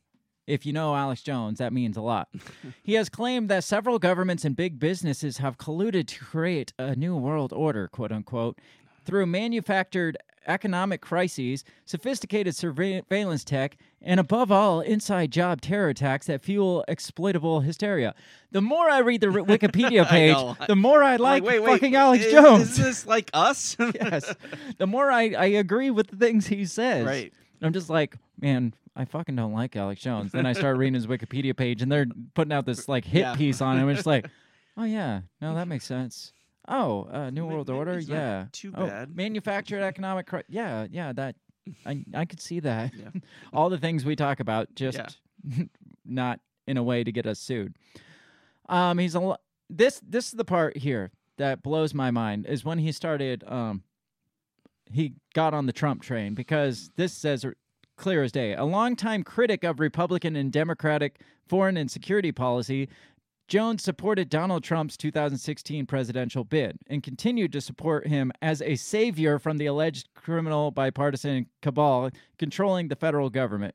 [0.47, 2.28] If you know Alex Jones, that means a lot.
[2.82, 7.16] he has claimed that several governments and big businesses have colluded to create a new
[7.16, 8.59] world order, quote unquote,
[9.05, 10.16] through manufactured
[10.47, 17.61] economic crises, sophisticated surveillance tech, and above all, inside job terror attacks that fuel exploitable
[17.61, 18.14] hysteria.
[18.51, 20.36] The more I read the r- Wikipedia page,
[20.66, 22.62] the more I I'm like, wait, wait, fucking Alex is, Jones.
[22.70, 23.76] Is this like us?
[23.95, 24.34] yes.
[24.78, 27.07] The more I, I agree with the things he says.
[27.07, 27.32] Right.
[27.63, 30.33] I'm just like, man, I fucking don't like Alex Jones.
[30.33, 33.35] Then I start reading his Wikipedia page and they're putting out this like hit Yeah.
[33.37, 33.89] piece on him.
[33.89, 34.27] It's like,
[34.77, 36.33] oh yeah, no, that makes sense.
[36.69, 38.47] Oh, uh, New World Order, yeah.
[38.53, 39.17] too Oh, bad.
[39.17, 41.13] manufactured economic, cri- yeah, yeah.
[41.13, 41.37] That
[41.87, 42.93] I I could see that.
[42.95, 43.21] Yeah.
[43.53, 44.99] All the things we talk about, just
[45.47, 45.65] Yeah.
[46.05, 47.75] not in a way to get us sued.
[48.69, 49.37] Um, he's a lo-
[49.71, 53.83] this this is the part here that blows my mind is when he started um
[54.93, 57.55] he got on the Trump train because this says r-
[57.97, 58.55] clear as day.
[58.55, 62.88] A longtime critic of Republican and Democratic foreign and security policy,
[63.49, 69.38] Jones supported Donald Trump's 2016 presidential bid and continued to support him as a savior
[69.38, 73.74] from the alleged criminal bipartisan cabal controlling the federal government.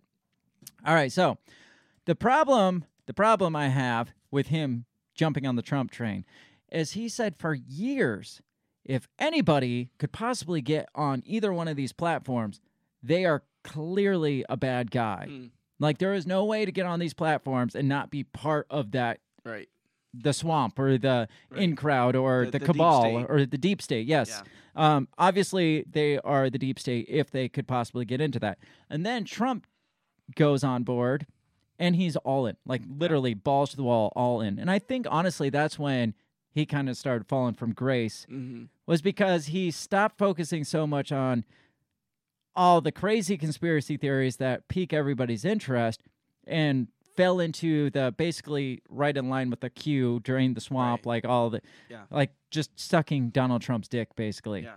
[0.86, 1.38] All right, so
[2.06, 6.26] the problem the problem I have with him jumping on the Trump train
[6.72, 8.42] is he said for years
[8.88, 12.60] if anybody could possibly get on either one of these platforms,
[13.04, 15.28] they are clearly a bad guy.
[15.30, 15.50] Mm.
[15.80, 18.92] Like there is no way to get on these platforms and not be part of
[18.92, 19.68] that right.
[20.14, 21.62] the swamp or the Right.
[21.64, 24.08] in crowd or The- the, the cabal or the deep state.
[24.08, 24.42] Yes.
[24.76, 28.58] Um, obviously, they are the deep state if they could possibly get into that.
[28.90, 29.68] And then Trump
[30.36, 31.26] goes on board
[31.78, 34.58] and he's all in, like literally balls to the wall, all in.
[34.60, 36.14] And I think honestly, that's when
[36.52, 41.12] he kind of started falling from grace hmm was because he stopped focusing so much
[41.12, 41.44] on
[42.56, 46.02] all the crazy conspiracy theories that pique everybody's interest
[46.48, 51.06] and fell into the basically right in line with the Q during the swamp, Right.
[51.08, 52.04] like all the Yeah.
[52.10, 54.64] like just sucking Donald Trump's dick, basically.
[54.64, 54.76] Yeah.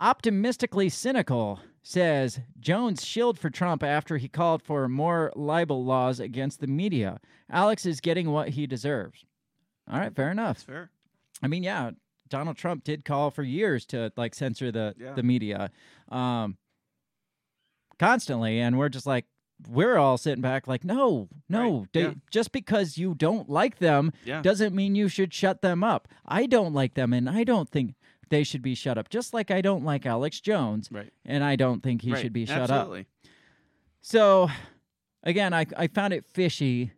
[0.00, 6.60] Optimistically cynical says Jones shielded for Trump after he called for more libel laws against
[6.60, 7.20] the media.
[7.50, 9.24] Alex is getting what he deserves.
[9.90, 10.58] All right, fair enough.
[10.58, 10.90] That's fair.
[11.42, 11.90] I mean, yeah,
[12.28, 15.14] Donald Trump did call for years to like censor the Yeah.
[15.14, 15.70] the media,
[16.10, 16.56] um,
[17.98, 19.26] constantly, and we're just like,
[19.68, 22.14] we're all sitting back like, no, no, Right, they, yeah.
[22.30, 24.40] just because you don't like them Yeah.
[24.40, 26.06] doesn't mean you should shut them up.
[26.24, 27.94] I don't like them, and I don't think
[28.30, 29.08] they should be shut up.
[29.08, 31.12] Just like I don't like Alex Jones, Right.
[31.24, 32.20] and I don't think he right.
[32.22, 32.92] should be shut up.
[34.00, 34.48] So,
[35.24, 36.92] again, I I found it fishy.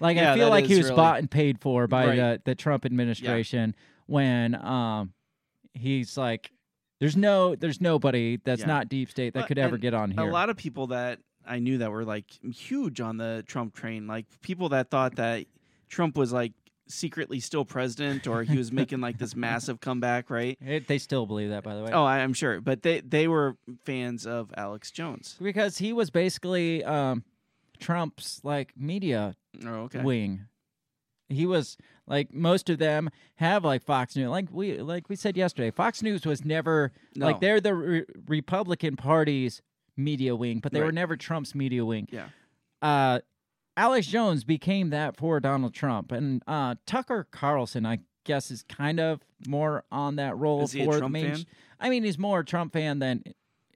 [0.00, 2.54] Like Yeah, I feel like he was really- bought and paid for by the the
[2.54, 3.74] Trump administration
[4.06, 5.12] when um
[5.72, 6.50] he's like,
[7.00, 8.66] there's no there's nobody that's Yeah.
[8.68, 10.28] not deep state that Well, could ever get on here.
[10.28, 14.06] A lot of people that I knew that were like huge on the Trump train,
[14.06, 15.46] like people that thought that
[15.88, 16.52] Trump was like
[16.86, 20.58] secretly still president or he was making like this massive comeback, right?
[20.60, 21.90] It- they still believe that, by the way.
[21.92, 25.36] Oh, I, I'm sure, but they they were fans of Alex Jones.
[25.42, 27.24] because he was basically um
[27.78, 29.34] Trump's like media
[29.66, 30.02] Oh, okay.
[30.02, 30.46] wing.
[31.28, 34.28] He was like most of them have like Fox News.
[34.28, 37.26] Like we like we said yesterday, Fox News was never No.
[37.26, 39.62] like they're the re- Republican Party's
[39.96, 42.08] media wing, but they were never Trump's media wing.
[42.10, 42.26] Yeah.
[42.82, 43.20] Uh,
[43.76, 49.00] Alex Jones became that for Donald Trump, and uh, Tucker Carlson, I guess, is kind
[49.00, 51.46] of more on that role Is he a for Trump main- fan?
[51.80, 53.24] I mean, he's more a Trump fan than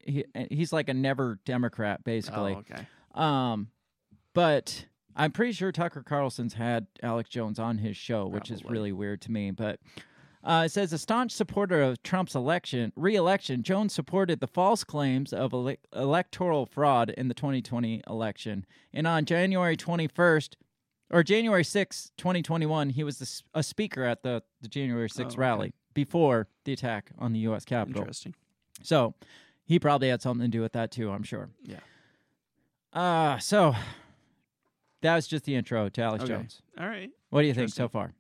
[0.05, 2.55] he, he's like a never Democrat, basically.
[2.55, 2.87] Oh, okay.
[3.15, 3.69] Um,
[4.35, 4.85] but
[5.19, 9.21] I'm pretty sure Tucker Carlson's had Alex Jones on his show, which is really weird
[9.23, 9.51] to me.
[9.51, 9.81] But
[10.45, 15.33] uh, it says a staunch supporter of Trump's election re-election, Jones supported the false claims
[15.33, 18.65] of ele- electoral fraud in the 2020 election,
[18.95, 20.55] and on January 21st.
[21.11, 25.25] Or January 6, 2021, he was the, a speaker at the, the January 6th Oh,
[25.29, 25.37] okay.
[25.39, 27.65] rally before the attack on the U.S.
[27.65, 28.03] Capitol.
[28.03, 28.35] Interesting.
[28.83, 29.15] So
[29.65, 31.49] he probably had something to do with that too, I'm sure.
[31.63, 31.79] Yeah.
[32.93, 33.75] Uh so
[35.03, 36.33] that was just the intro to Alex Okay.
[36.35, 36.63] Jones.
[36.79, 37.11] All right.
[37.31, 38.13] What do you think so far?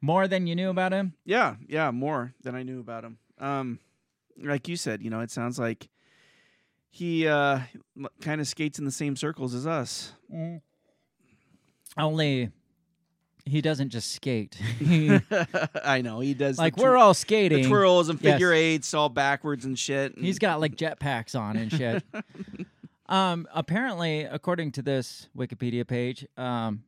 [0.00, 1.14] More than you knew about him?
[1.24, 3.18] Yeah, yeah, more than I knew about him.
[3.38, 3.78] Um,
[4.42, 5.88] like you said, you know, it sounds like
[6.90, 7.60] he uh
[8.20, 10.12] kind of skates in the same circles as us.
[11.96, 12.50] Only
[13.44, 14.54] he doesn't just skate.
[14.78, 15.20] He-
[15.84, 16.56] I know he does.
[16.56, 17.66] the like tw- we're all the skating.
[17.68, 18.32] twirls and Yes.
[18.34, 20.14] figure eights all backwards and shit.
[20.16, 22.02] and- He's got like jetpacks on and shit.
[23.12, 26.82] um, apparently, according to this Wikipedia page, um,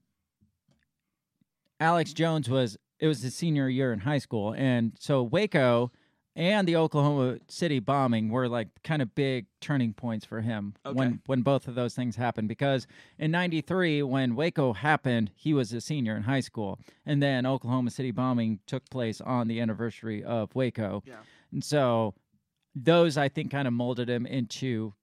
[1.81, 5.93] Alex Jones was it was his senior year in high school, and so Waco
[6.37, 10.97] and the Oklahoma City bombing were like kind of big turning points for him Okay.
[10.97, 12.49] when when both of those things happened.
[12.49, 12.87] Because
[13.19, 17.91] in '93, when Waco happened, he was a senior in high school, and then Oklahoma
[17.91, 21.03] City bombing took place on the anniversary of Waco.
[21.05, 21.17] Yeah.
[21.53, 22.15] And so
[22.75, 24.95] those I think kind of molded him into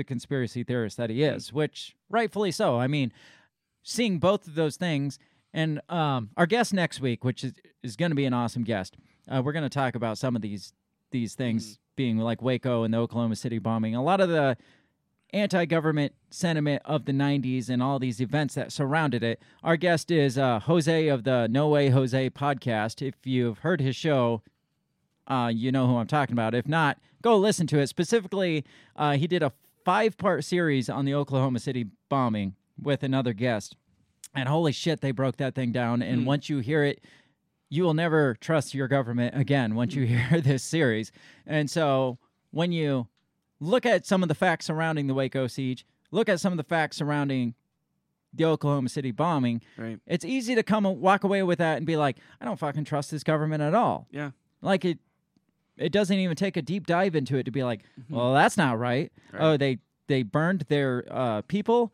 [0.00, 2.78] the conspiracy theorist that he is, which rightfully so.
[2.78, 3.12] I mean,
[3.82, 5.18] seeing both of those things
[5.52, 8.96] and um, our guest next week, which is, is going to be an awesome guest,
[9.28, 10.72] uh, we're going to talk about some of these
[11.10, 13.94] these things being like Waco and the Oklahoma City bombing.
[13.94, 14.56] A lot of the
[15.32, 19.42] anti-government sentiment of the 90s and all these events that surrounded it.
[19.64, 23.06] Our guest is uh, Jose of the No Way Jose podcast.
[23.06, 24.42] If you've heard his show,
[25.26, 26.54] uh, you know who I'm talking about.
[26.54, 27.88] If not, go listen to it.
[27.88, 29.52] Specifically, uh, he did a
[29.84, 33.76] five-part series on the Oklahoma City bombing with another guest.
[34.34, 36.02] And holy shit, they broke that thing down.
[36.02, 36.26] And Hmm.
[36.26, 37.04] once you hear it,
[37.68, 41.12] you will never trust your government again once you hear this series.
[41.46, 42.18] And so
[42.50, 43.08] when you
[43.60, 46.64] look at some of the facts surrounding the Waco siege, look at some of the
[46.64, 47.54] facts surrounding
[48.32, 49.98] the Oklahoma City bombing, Right.
[50.06, 52.84] it's easy to come and walk away with that and be like, I don't fucking
[52.84, 54.06] trust this government at all.
[54.12, 54.30] Yeah.
[54.62, 54.98] Like it
[55.80, 58.78] it doesn't even take a deep dive into it to be like, well, that's not
[58.78, 59.10] right.
[59.32, 59.42] Right.
[59.42, 61.92] Oh, they they burned their uh, people.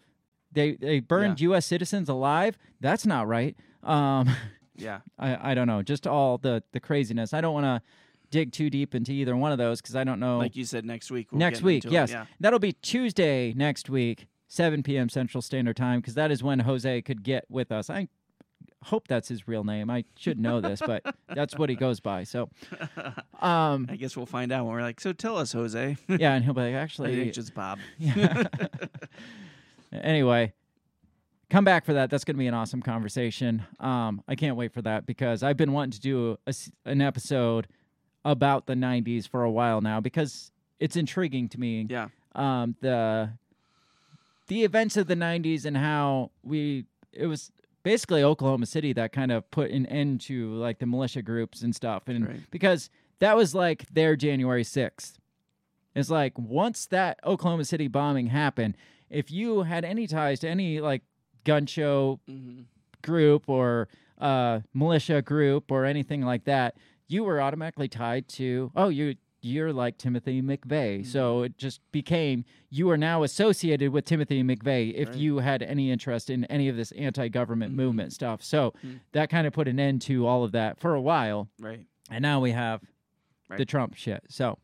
[0.52, 1.66] They they burned U.S.
[1.66, 2.58] citizens alive.
[2.80, 3.56] That's not right.
[3.82, 4.28] Um,
[4.78, 4.98] Yeah.
[5.18, 5.82] I, I don't know.
[5.82, 7.32] Just all the the craziness.
[7.32, 7.82] I don't want to
[8.30, 10.36] dig too deep into either one of those because I don't know.
[10.38, 11.28] Like you said, next week.
[11.32, 12.26] We'll next week, into it, yes, Yeah.
[12.40, 15.08] that'll be Tuesday next week, 7 p.m.
[15.08, 17.88] Central Standard Time, because that is when Jose could get with us.
[17.88, 18.08] I
[18.86, 19.90] hope that's his real name.
[19.90, 21.02] I should know this, but
[21.34, 22.22] that's what he goes by.
[22.22, 22.48] So,
[23.40, 25.96] um, I guess we'll find out when we're like, so tell us, Jose.
[26.08, 27.78] yeah, and he'll be like, actually, it's just Bob.
[27.98, 28.44] Yeah.
[29.92, 30.52] anyway,
[31.50, 32.10] come back for that.
[32.10, 33.64] That's going to be an awesome conversation.
[33.80, 37.66] Um, I can't wait for that because I've been wanting to do a an episode
[38.24, 41.86] about the '90s for a while now because it's intriguing to me.
[41.90, 42.08] Yeah.
[42.36, 43.30] Um, the
[44.46, 47.50] the events of the '90s and how we it was
[47.86, 51.72] basically Oklahoma City that kind of put an end to like the militia groups and
[51.72, 52.40] stuff, and Right.
[52.50, 55.20] because that was like their January sixth.
[55.94, 58.76] It's like once that Oklahoma City bombing happened,
[59.08, 61.02] if you had any ties to any like
[61.44, 62.62] gun show Mm-hmm.
[63.02, 63.86] group or
[64.18, 66.74] uh, militia group or anything like that,
[67.06, 71.06] you were automatically tied to oh you you're like Timothy McVeigh.
[71.06, 75.16] So it just became you are now associated with Timothy McVeigh if Right.
[75.18, 78.42] you had any interest in any of this anti-government movement stuff.
[78.42, 79.00] So Mhm.
[79.12, 81.48] that kind of put an end to all of that for a while.
[81.60, 81.86] Right.
[82.10, 82.82] And now we have
[83.56, 84.24] the Trump shit.
[84.28, 84.58] So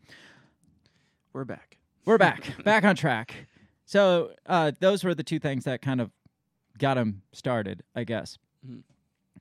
[1.33, 1.79] We're back.
[2.05, 3.47] we're back, back on track.
[3.85, 6.11] So uh, those were the two things that kind of
[6.79, 8.39] got him started, I guess.
[8.67, 8.83] Mhm.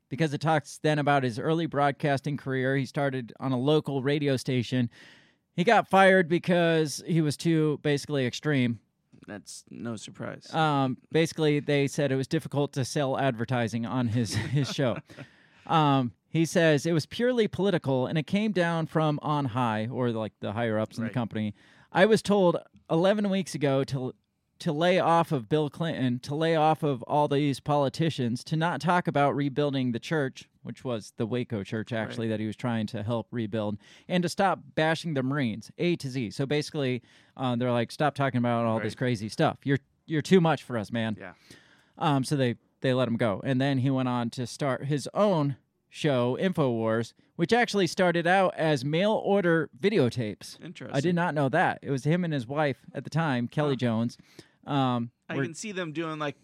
[0.09, 2.75] Because it talks then about his early broadcasting career.
[2.75, 4.89] He started on a local radio station.
[5.55, 8.79] He got fired because he was too basically extreme.
[9.27, 10.53] That's no surprise.
[10.53, 14.97] Um, basically, they said it was difficult to sell advertising on his his show.
[15.67, 20.09] Um, he says it was purely political, and it came down from on high, or
[20.11, 21.53] like the higher ups in the company.
[21.91, 22.57] I was told
[22.89, 24.13] 11 weeks ago to
[24.61, 28.79] to lay off of Bill Clinton, to lay off of all these politicians, to not
[28.79, 32.85] talk about rebuilding the church, which was the Waco church actually that he was trying
[32.87, 36.31] to help rebuild, and to stop bashing the Marines, A to Z.
[36.31, 37.01] So basically,
[37.35, 39.57] uh, they're like, stop talking about all this crazy stuff.
[39.63, 41.17] You're you're too much for us, man.
[41.19, 41.33] yeah.
[41.97, 45.09] Um, so they they let him go, and then he went on to start his
[45.13, 45.55] own
[45.89, 50.63] show, Infowars, which actually started out as mail order videotapes.
[50.63, 50.95] Interesting.
[50.95, 51.79] I did not know that.
[51.81, 53.75] It was him and his wife at the time, Kelly.
[53.75, 54.17] Jones.
[54.67, 56.35] Um, I can see them doing like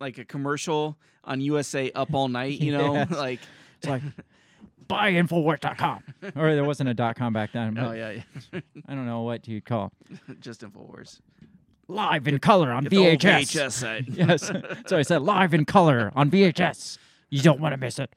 [0.00, 2.60] like a commercial on USA Up All Night.
[2.60, 3.10] You know, Yes.
[3.16, 3.40] like
[3.78, 4.02] it's like
[4.88, 6.02] buyinfowars.com,
[6.36, 7.76] or there wasn't a dot com back then.
[7.78, 8.10] oh yeah,
[8.52, 8.60] yeah.
[8.88, 9.92] I don't know what you'd call
[10.40, 11.20] just Infowars.
[11.88, 13.40] Live in color on Get the old VHS.
[13.42, 14.06] VHS side.
[14.08, 14.50] yes.
[14.88, 16.98] So I said live in color on VHS.
[17.30, 18.12] You don't want to miss it.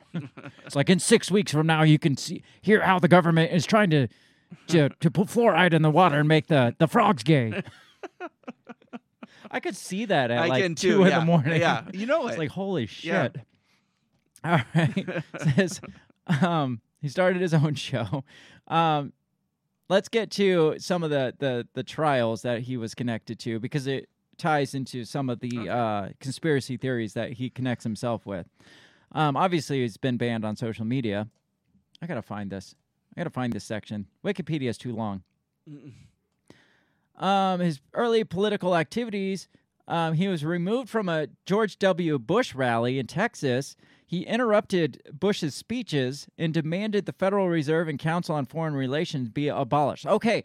[0.66, 3.66] It's like in six weeks from now, you can see hear how the government is
[3.66, 4.08] trying to
[4.68, 7.62] to, to put fluoride in the water and make the, the frogs gay.
[9.52, 11.20] I could see that at I like two too, in yeah.
[11.20, 11.60] the morning.
[11.60, 12.40] Yeah, you know it's it.
[12.40, 13.24] like holy Yeah.
[13.24, 13.38] shit.
[14.44, 15.24] All right,
[15.56, 15.82] says
[16.42, 18.24] um, he started his own show.
[18.68, 19.12] Um,
[19.90, 23.86] let's get to some of the, the the trials that he was connected to because
[23.88, 28.48] it ties into some of the uh, conspiracy theories that he connects himself with.
[29.12, 31.28] Um, obviously, he's been banned on social media.
[32.02, 32.76] I gotta find this.
[33.18, 34.08] I gotta find this section.
[34.24, 35.24] Wikipedia is too long.
[37.20, 39.48] Um, his early political activities.
[39.88, 42.20] Um, he was removed from a George W.
[42.20, 43.76] Bush rally in Texas.
[44.06, 49.48] He interrupted Bush's speeches and demanded the Federal Reserve and Council on Foreign Relations be
[49.48, 50.06] abolished.
[50.06, 50.44] Okay,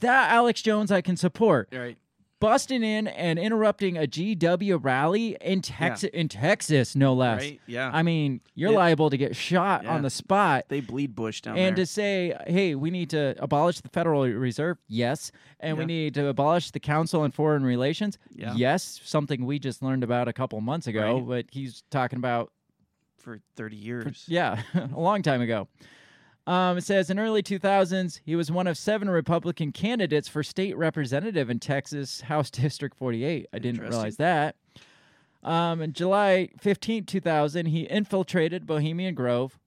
[0.00, 1.68] that Alex Jones I can support.
[1.72, 1.96] Right.
[2.44, 7.40] Busting in and interrupting a GW rally in Texas, in Texas, no less.
[7.42, 7.60] Right?
[7.66, 7.90] Yeah.
[7.92, 8.78] I mean, you're Yeah.
[8.78, 9.94] liable to get shot Yeah.
[9.94, 10.64] on the spot.
[10.68, 11.84] They bleed Bush down and there.
[11.84, 15.32] to say, hey, we need to abolish the Federal Reserve, yes.
[15.60, 18.54] And we need to abolish the Council on Foreign Relations, Yeah.
[18.54, 19.00] yes.
[19.04, 21.26] Something we just learned about a couple months ago, Right.
[21.26, 22.52] but he's talking about
[23.18, 24.24] for 30 years.
[24.28, 25.66] yeah, a long time ago.
[26.46, 30.76] Um, it says in early 2000s, he was one of seven Republican candidates for state
[30.76, 33.46] representative in Texas House District 48.
[33.52, 34.56] I didn't realize that.
[35.42, 39.58] Um, in July 15, 2000, he infiltrated Bohemian Grove,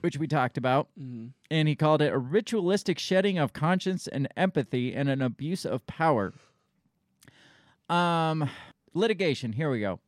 [0.00, 1.30] which we talked about, Mhm.
[1.50, 5.86] and he called it a ritualistic shedding of conscience and empathy and an abuse of
[5.86, 6.32] power.
[7.88, 8.48] Um,
[8.94, 9.52] litigation.
[9.52, 9.98] Here we go.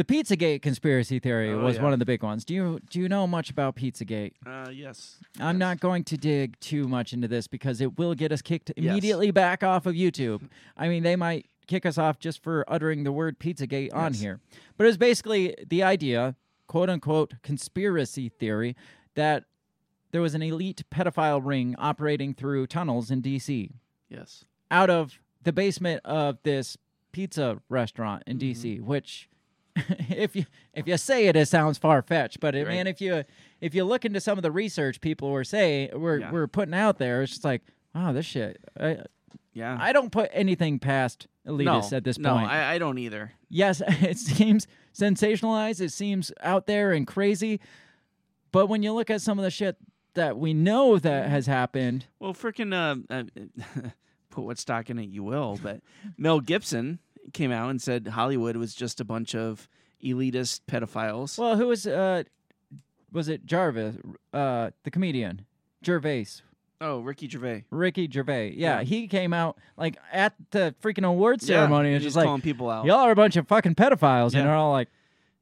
[0.00, 1.82] The Pizzagate conspiracy theory Oh, was yeah.
[1.82, 2.42] one of the big ones.
[2.46, 4.32] Do you do you know much about Pizzagate?
[4.46, 5.18] Uh, yes.
[5.38, 8.72] I'm not going to dig too much into this because it will get us kicked
[8.78, 8.92] Yes.
[8.92, 10.48] immediately back off of YouTube.
[10.74, 14.40] I mean, they might kick us off just for uttering the word Pizzagate on here.
[14.78, 16.34] But it was basically the idea,
[16.66, 18.76] quote unquote, conspiracy theory
[19.16, 19.44] that
[20.12, 23.70] there was an elite pedophile ring operating through tunnels in DC
[24.08, 24.46] Yes.
[24.70, 26.78] out of the basement of this
[27.12, 28.50] pizza restaurant in Mm-hmm.
[28.78, 29.26] DC, which
[30.10, 32.40] if you if you say it, it sounds far fetched.
[32.40, 32.74] But it, Right.
[32.74, 33.24] man, if you
[33.60, 36.30] if you look into some of the research people were saying were Yeah.
[36.30, 37.62] were putting out there, it's just like,
[37.94, 38.58] wow, this shit.
[38.78, 38.98] I,
[39.52, 39.76] Yeah.
[39.80, 42.50] I don't put anything past elitists no, at this no, point.
[42.50, 43.32] I, I don't either.
[43.48, 45.80] yes, it seems sensationalized.
[45.80, 47.60] It seems out there and crazy.
[48.52, 49.76] But when you look at some of the shit
[50.14, 53.24] that we know that has happened, Well, freaking uh, uh,
[54.30, 55.80] put what stock in it you will, but
[56.18, 56.98] Mel Gibson
[57.32, 59.68] came out and said Hollywood was just a bunch of
[60.02, 61.38] elitist pedophiles.
[61.38, 62.24] Well, who was uh
[63.12, 63.96] was it Jarvis,
[64.32, 65.44] uh the comedian?
[65.84, 66.26] Gervais.
[66.80, 67.64] oh, Ricky Gervais.
[67.70, 68.54] Ricky Gervais.
[68.56, 68.82] Yeah, Yeah.
[68.84, 72.40] he came out like at the freaking awards Yeah, ceremony and he's just like calling
[72.42, 72.84] people out.
[72.86, 74.88] Y'all are a bunch of fucking pedophiles and they're all like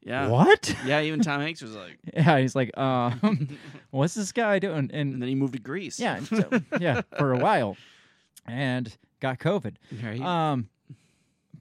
[0.01, 0.29] Yeah.
[0.29, 0.75] What?
[0.85, 3.49] Yeah, even Tom Hanks was like, Yeah, he's like, um,
[3.91, 4.77] what's this guy doing?
[4.79, 5.99] and And then he moved to Greece.
[6.01, 6.49] yeah, so,
[6.81, 7.77] yeah, for a while,
[8.47, 9.75] and got COVID.
[10.03, 10.21] Right.
[10.21, 10.69] Um,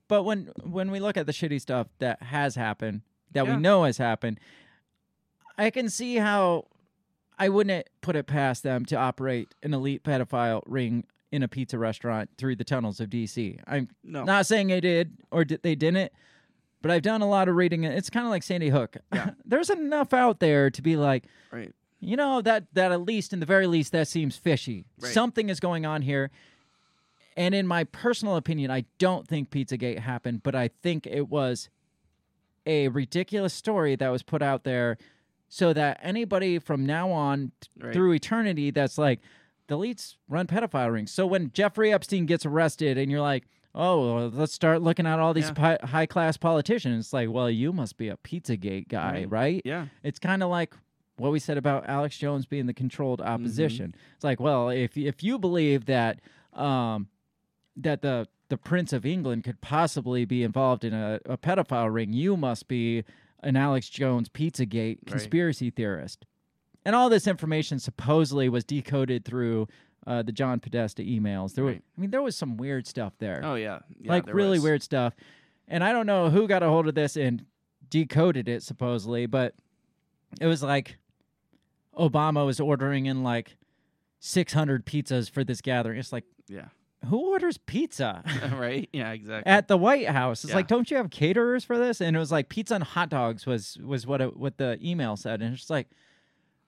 [0.07, 3.01] but when when we look at the shitty stuff that has happened,
[3.31, 3.55] that Yeah.
[3.55, 4.39] we know has happened,
[5.57, 6.65] I can see how
[7.39, 11.77] I wouldn't put it past them to operate an elite pedophile ring in a pizza
[11.77, 13.59] restaurant through the tunnels of DC.
[13.67, 14.23] I'm No.
[14.23, 16.11] not saying they did or they didn't,
[16.81, 17.85] but I've done a lot of reading.
[17.85, 18.97] and It's kind of like Sandy Hook.
[19.13, 19.31] Yeah.
[19.45, 21.73] There's enough out there to be like, right.
[21.99, 24.85] you know that that at least in the very least that seems fishy.
[24.99, 25.11] Right.
[25.13, 26.31] Something is going on here.
[27.37, 31.69] And in my personal opinion, I don't think Pizzagate happened, but I think it was
[32.65, 34.97] a ridiculous story that was put out there
[35.47, 37.93] so that anybody from now on Right.
[37.93, 39.21] through eternity that's like
[39.67, 41.11] the elites run pedophile rings.
[41.11, 45.19] So when Jeffrey Epstein gets arrested and you're like, "Oh, well, let's start looking at
[45.19, 45.75] all these Yeah.
[45.77, 49.29] pi- high-class politicians." It's like, "Well, you must be a Pizzagate guy, Right.
[49.29, 49.87] right?" Yeah.
[50.03, 50.73] It's kind of like
[51.17, 53.29] what we said about Alex Jones being the controlled Mm-hmm.
[53.29, 53.95] opposition.
[54.15, 56.19] It's like, well, if if you believe that
[56.53, 57.07] um,
[57.77, 62.13] that the the Prince of England could possibly be involved in a, a pedophile ring,
[62.13, 63.03] you must be
[63.43, 66.25] an Alex Jones Pizzagate conspiracy theorist.
[66.85, 69.67] And all this information supposedly was decoded through
[70.07, 71.53] uh, the John Podesta emails.
[71.55, 71.83] There were, Right.
[71.97, 73.79] I mean, there was some weird stuff there Oh yeah.
[73.99, 74.63] yeah like really was.
[74.63, 75.13] weird stuff.
[75.67, 77.43] And I don't know who got a hold of this and
[77.89, 79.53] decoded it supposedly, but
[80.39, 80.97] it was like
[81.99, 83.57] Obama was ordering in like
[84.19, 85.99] 600 pizzas for this gathering.
[85.99, 86.67] It's like Yeah.
[87.05, 88.23] Who orders pizza
[88.53, 88.89] right.
[88.91, 89.11] Yeah.
[89.11, 89.51] Exactly.
[89.51, 90.43] at the White House?
[90.43, 92.01] It's like don't you have caterers for this?
[92.01, 95.15] And it was like pizza and hot dogs was was what it, what the email
[95.15, 95.41] said.
[95.41, 95.87] And it's like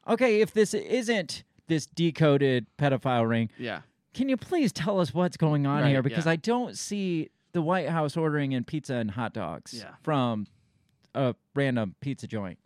[0.08, 3.82] okay, if this isn't this decoded pedophile ring, yeah.
[4.14, 6.02] can you please tell us what's going on Right, here?
[6.02, 6.32] Because yeah.
[6.32, 9.94] I don't see the White House ordering in pizza and hot dogs Yeah.
[10.04, 10.48] from
[11.16, 12.58] a random pizza joint.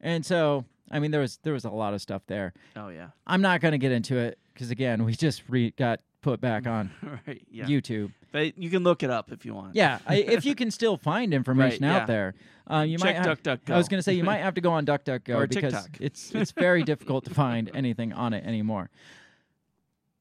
[0.00, 2.52] And so, I mean, there was there was a lot of stuff there.
[2.76, 3.08] Oh yeah.
[3.26, 6.66] I'm not going to get into it because again, we just re- got put back
[6.66, 6.90] on
[7.26, 7.42] right.
[7.50, 7.64] Yeah.
[7.66, 8.12] YouTube.
[8.32, 9.74] But you can look it up if you want.
[9.74, 12.06] Yeah, I, if you can still find information Right, out yeah.
[12.06, 12.34] there,
[12.70, 13.26] uh, you Check might.
[13.46, 13.60] Have.
[13.68, 15.90] I was going to say you might have to go on DuckDuckGo Or because TikTok.
[16.00, 18.90] it's it's very difficult to find anything on it anymore.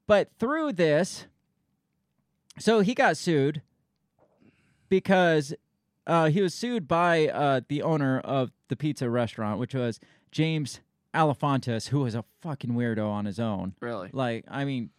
[0.07, 1.27] But through this,
[2.57, 3.61] so he got sued
[4.89, 5.53] because
[6.07, 9.99] uh, he was sued by uh, the owner of the pizza restaurant, which was
[10.31, 10.79] James
[11.13, 13.75] Alefantis, who was a fucking weirdo on his own.
[13.79, 14.09] Really.
[14.11, 14.89] Like, I mean,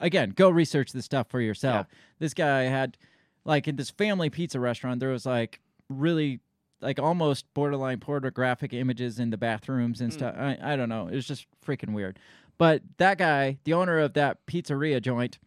[0.00, 1.86] again, go research this stuff for yourself.
[2.18, 2.96] This guy had,
[3.44, 6.40] like, in this family pizza restaurant, there was like really,
[6.80, 10.34] like, almost borderline pornographic images in the bathrooms and stuff.
[10.36, 11.08] I, I don't know.
[11.08, 12.18] It was just freaking weird.
[12.58, 15.38] But that guy, the owner of that pizzeria joint,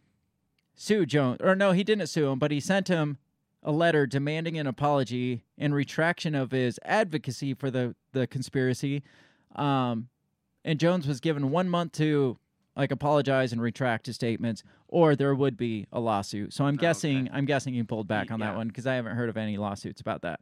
[0.74, 3.18] sue Jones, or no, he didn't sue him, but he sent him
[3.62, 9.02] a letter demanding an apology and retraction of his advocacy for the the conspiracy.
[9.54, 10.08] Um,
[10.64, 12.38] and Jones was given one month to
[12.76, 16.52] like apologize and retract his statements, or there would be a lawsuit.
[16.52, 19.28] So I'm guessing I'm guessing he pulled back on that one because I haven't heard
[19.28, 20.40] of any lawsuits about that.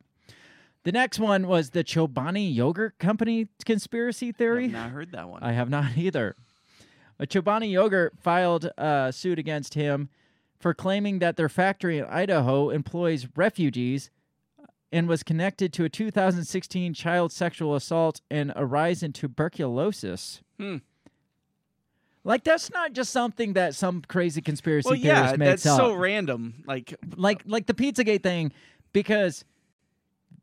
[0.85, 4.67] The next one was the Chobani Yogurt Company conspiracy theory.
[4.67, 5.43] I've not heard that one.
[5.43, 6.37] I have not either.
[7.19, 10.09] A Chobani Yogurt filed a suit against him
[10.59, 14.11] for claiming that their factory in Idaho employs refugees
[14.91, 20.41] and was connected to a 2016 child sexual assault and a rise in tuberculosis.
[20.59, 20.79] Hmm.
[22.29, 25.81] Like that's not just something that some crazy conspiracy well, yeah, theorist makes that's up
[25.81, 26.63] so random.
[26.67, 28.53] Like, like like the Pizzagate thing,
[28.93, 29.47] because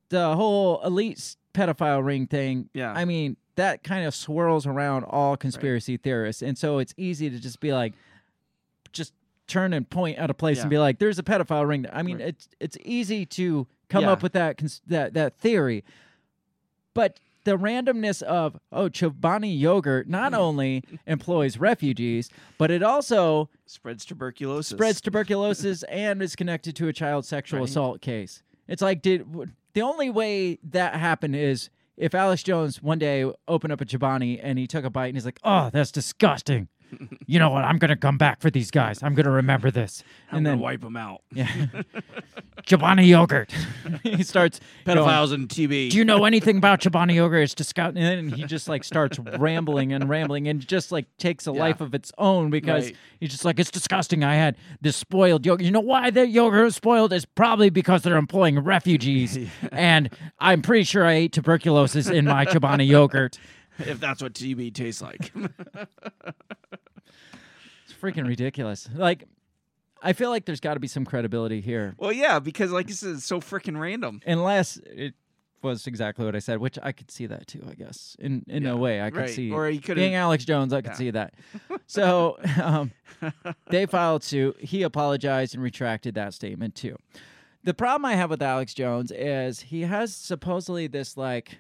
[0.10, 2.70] the whole elite pedophile ring thing.
[2.74, 2.92] Yeah.
[2.92, 7.40] I mean that kind of swirls around all conspiracy theorists, and so it's easy to
[7.40, 7.94] just be like,
[8.92, 9.14] just
[9.48, 12.18] turn and point at a place and be like, "There's a pedophile ring." I mean,
[12.18, 12.30] Right.
[12.30, 14.12] it's it's easy to come Yeah.
[14.14, 15.84] up with that cons- that that theory,
[16.96, 20.40] but the randomness of oh Chobani yogurt not hmm.
[20.40, 24.76] only employs refugees, but it also spreads tuberculosis.
[24.76, 27.70] spreads tuberculosis and is connected to a child sexual Right.
[27.70, 28.44] assault case.
[28.68, 33.32] It's like did w- the only way that happened is if Alex Jones one day
[33.48, 36.68] opened up a Chobani and he took a bite and he's like, "Oh, that's disgusting."
[37.28, 37.64] You know what?
[37.64, 39.02] I'm gonna come back for these guys.
[39.04, 40.04] I'm gonna remember this.
[40.32, 41.22] I'm and gonna then- wipe them out.
[41.32, 41.48] Yeah.
[42.66, 43.54] Chobani yogurt.
[44.04, 45.92] he starts Pedophiles and TB.
[45.92, 47.44] Do you know anything about Chobani yogurt?
[47.44, 48.02] It's disgusting.
[48.02, 51.94] and he just like starts rambling and rambling and just like takes a life of
[51.94, 52.96] its own because Right.
[53.20, 54.24] He's just like, it's disgusting.
[54.24, 55.64] I had this spoiled yogurt.
[55.66, 57.14] You know why that yogurt is spoiled?
[57.14, 59.38] It's probably because they're employing refugees.
[59.72, 60.10] And
[60.40, 63.38] I'm pretty sure I ate tuberculosis in my Chobani yogurt.
[63.80, 65.32] If that's what TB tastes like.
[67.84, 68.90] it's freaking ridiculous.
[68.94, 69.26] Like
[70.02, 71.96] I feel like there's got to be some credibility here.
[71.98, 74.22] well, yeah, because like this is so freaking random.
[74.26, 75.14] unless it
[75.62, 77.66] was exactly what I said, which I could see that too.
[77.70, 79.30] I guess in in Yeah, a way, I could right.
[79.30, 79.52] see.
[79.52, 80.98] Or he could've- being Alex Jones, I could Yeah.
[80.98, 81.34] see that.
[81.88, 82.92] So um,
[83.70, 84.58] they filed suit.
[84.60, 86.98] He apologized and retracted that statement too.
[87.64, 91.60] The problem I have with Alex Jones is he has supposedly this like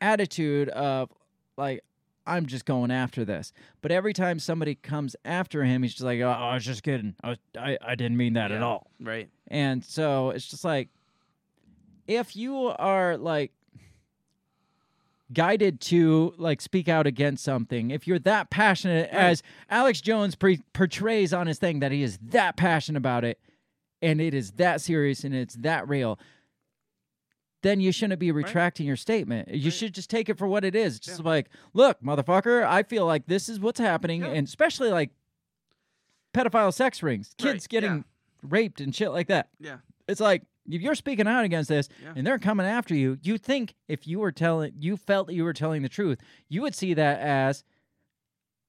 [0.00, 1.10] attitude of
[1.56, 1.82] like
[2.26, 3.52] I'm just going after this.
[3.80, 7.14] But every time somebody comes after him, he's just like, "Oh, I was just kidding.
[7.22, 8.66] I was, I, I didn't mean that at Yeah.
[8.66, 9.28] all." Right.
[9.46, 10.88] And so it's just like
[12.06, 13.52] if you are like
[15.32, 20.62] guided to like speak out against something, if you're that passionate as Alex Jones pre-
[20.72, 23.38] portrays on his thing that he is that passionate about it
[24.00, 26.18] and it is that serious and it's that real,
[27.62, 29.48] then you shouldn't be retracting your statement.
[29.48, 31.00] You should just take it for what it is.
[31.00, 35.10] Just like, look, motherfucker, I feel like this is what's happening, and especially like
[36.34, 38.02] pedophile sex rings, kids Right, getting yeah.
[38.42, 39.48] raped and shit like that.
[39.58, 39.78] Yeah.
[40.06, 42.12] It's like if you're speaking out against this Yeah.
[42.14, 45.44] and they're coming after you, you think if you were telling, you felt that you
[45.44, 47.64] were telling the truth, you would see that as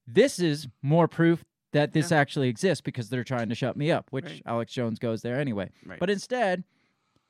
[0.08, 4.08] this is more proof that this actually exists because they're trying to shut me up,
[4.10, 4.42] which Right.
[4.46, 5.70] Alex Jones goes there anyway.
[5.86, 6.00] Right.
[6.00, 6.64] But instead,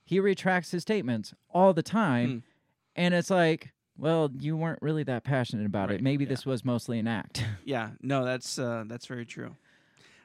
[0.10, 2.30] he retracts his statements all the time.
[2.32, 2.38] Hmm.
[2.96, 6.02] And it's like, well, you weren't really that passionate about it.
[6.02, 6.30] Maybe yeah.
[6.30, 7.46] this was mostly an act.
[7.64, 9.56] Yeah, no, that's uh, that's very true.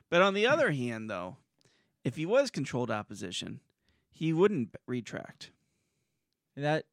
[0.09, 1.37] But on the other hand, though,
[2.03, 3.61] if he was controlled opposition,
[4.11, 5.51] he wouldn't retract.
[6.57, 6.87] that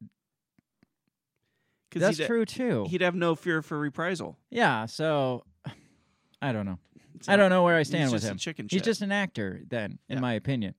[1.92, 2.88] 'Cause that's true too.
[2.90, 4.38] He'd have no fear for reprisal.
[4.50, 5.46] Yeah, so
[6.42, 6.80] I don't know.
[7.16, 8.36] It's I don't know where I stand with him.
[8.38, 10.20] chicken He's just an actor, then, in Yeah.
[10.20, 10.76] my opinion.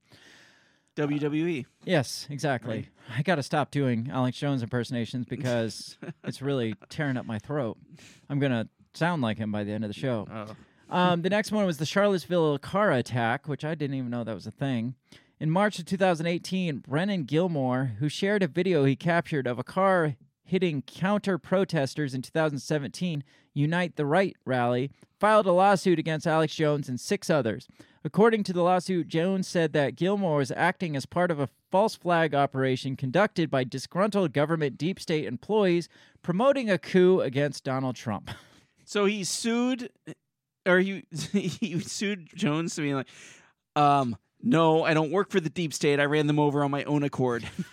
[0.97, 1.66] WWE.
[1.84, 2.88] Yes, exactly.
[3.16, 7.78] I got to stop doing Alex Jones impersonations because it's really tearing up my throat.
[8.28, 10.28] I'm gonna sound like him by the end of the show.
[10.30, 10.57] Oh.
[10.95, 14.34] Um, the next one was the Charlottesville car attack, which I didn't even know that
[14.34, 14.95] was a thing.
[15.40, 20.16] In March of 2018, Brennan Gilmore, who shared a video he captured of a car
[20.53, 23.24] hitting counter protesters in 2017
[23.55, 27.66] Unite the Right rally, filed a lawsuit against Alex Jones and six others.
[28.05, 31.94] According to the lawsuit, Jones said that Gilmore was acting as part of a false
[31.94, 35.88] flag operation conducted by disgruntled government deep state employees
[36.20, 38.30] promoting a coup against Donald Trump.
[38.84, 39.90] So he sued,
[40.66, 43.09] or he he sued Jones to be like,
[43.74, 46.01] um, no, I don't work for the deep state.
[46.01, 47.49] I ran them over on my own accord.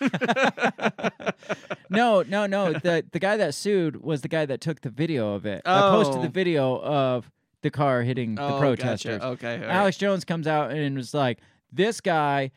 [1.90, 2.72] no, no, no.
[2.72, 5.62] The the guy that sued was the guy that took the video of it.
[5.64, 6.22] I posted Oh.
[6.22, 7.30] the video of
[7.62, 8.60] the car hitting the Oh, gotcha.
[8.60, 9.22] protesters.
[9.22, 9.68] Okay, all right.
[9.70, 11.38] Alex Jones comes out and was like,
[11.72, 12.50] "This guy."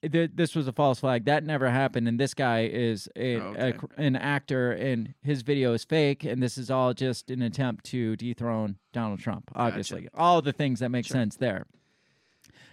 [0.00, 1.24] Th- this was a false flag.
[1.24, 3.72] That never happened, and this guy is a, a Okay.
[3.72, 7.84] cr- an actor, and his video is fake, and this is all just an attempt
[7.86, 9.50] to dethrone Donald Trump.
[9.56, 11.66] Obviously, all the things that make sense there.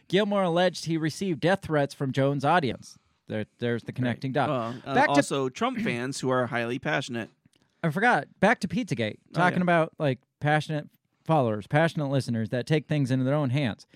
[0.08, 2.97] Gilmore alleged he received death threats from Jones' audience.
[3.28, 4.49] There, there's the connecting dot.
[4.49, 7.30] Well, uh, Back to also Trump fans who are highly passionate.
[7.84, 8.28] I forgot.
[8.39, 9.64] Back to Pizzagate, Oh, talking yeah.
[9.64, 10.88] about like passionate
[11.26, 13.88] followers, passionate listeners that take things into their own hands.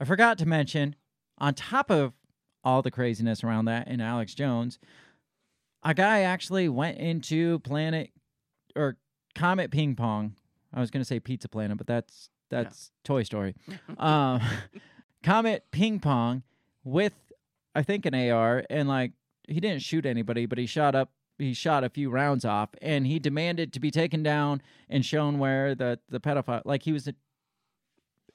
[0.00, 0.94] I forgot to mention,
[1.38, 2.12] on top of
[2.64, 4.78] all the craziness around that and Alex Jones,
[5.82, 8.10] a guy actually went into Planet
[8.76, 8.96] or
[9.34, 10.36] Comet Ping Pong.
[10.72, 13.54] I was going to say Pizza Planet, but that's that's Toy Story.
[13.98, 14.40] um,
[15.22, 16.42] Comet Ping Pong
[16.84, 17.14] with
[17.74, 19.12] I think an AR and like
[19.48, 23.06] he didn't shoot anybody, but he shot up he shot a few rounds off and
[23.06, 27.08] he demanded to be taken down and shown where the the pedophile like he was
[27.08, 27.14] a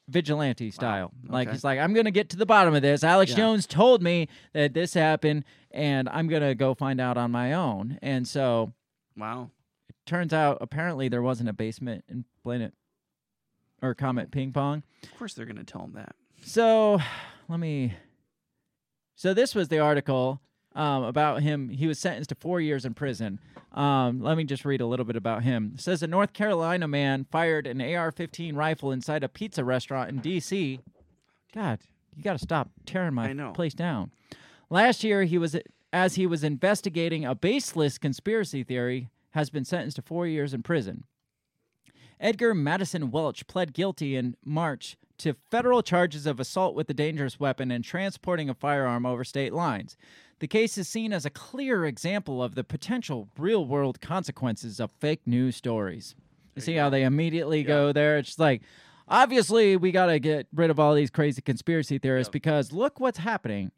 [0.10, 1.12] vigilante style.
[1.28, 1.56] Like Okay.
[1.56, 3.04] he's like I'm going to get to the bottom of this.
[3.04, 3.38] Alex Yeah.
[3.38, 7.54] Jones told me that this happened and I'm going to go find out on my
[7.54, 8.00] own.
[8.02, 8.74] And so
[9.18, 9.52] Wow.
[9.90, 12.74] it turns out apparently there wasn't a basement in Planet
[13.82, 14.84] or Comet Ping Pong.
[15.04, 16.16] Of course they're going to tell him that.
[16.42, 17.00] So
[17.50, 17.94] let me.
[19.16, 20.42] So this was the article
[20.76, 21.70] um, about him.
[21.70, 23.40] He was sentenced to four years in prison.
[23.74, 25.74] Um, let me just read a little bit about him.
[25.76, 30.20] It says a North Carolina man fired an AR-15 rifle inside a pizza restaurant in
[30.20, 30.80] D.C.
[31.54, 31.80] God,
[32.16, 34.12] you got to stop tearing my place down.
[34.70, 35.56] Last year, he was
[35.94, 40.64] as he was investigating a baseless conspiracy theory, has been sentenced to four years in
[40.64, 41.06] prison.
[42.20, 47.40] Edgar Madison Welch pled guilty in March to federal charges of assault with a dangerous
[47.40, 49.98] weapon and transporting a firearm over state lines.
[50.40, 54.92] The case is seen as a clear example of the potential real world consequences of
[55.00, 56.16] fake news stories.
[56.56, 58.18] You see how they immediately go there?
[58.18, 58.62] It's just like,
[59.08, 63.20] obviously, we got to get rid of all these crazy conspiracy theorists because look what's
[63.20, 63.72] happening.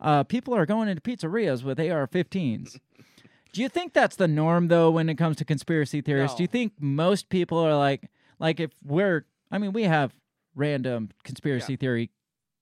[0.00, 2.78] Uh, people are going into pizzerias with AR 15s.
[3.52, 6.36] Do you think that's the norm though when it comes to conspiracy theorists?
[6.36, 10.12] Do you think most people are like like if we're I mean we have
[10.58, 12.10] random conspiracy theory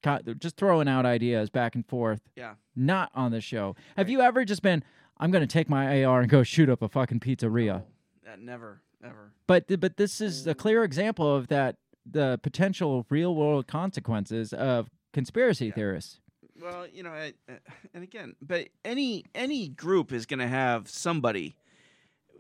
[0.03, 2.21] co- just throwing out ideas back and forth.
[2.37, 2.55] Yeah.
[2.75, 3.75] Not on the show.
[3.97, 4.85] Have you ever just been
[5.19, 7.85] I'm going to take my AR and go shoot up a fucking pizzeria?
[8.25, 9.33] That never, ever.
[9.47, 14.91] But but this is a clear example of that the potential real world consequences of
[15.13, 16.21] conspiracy theorists.
[16.61, 17.55] Well, you know, I, uh,
[17.95, 21.57] and again, but any any group is going to have somebody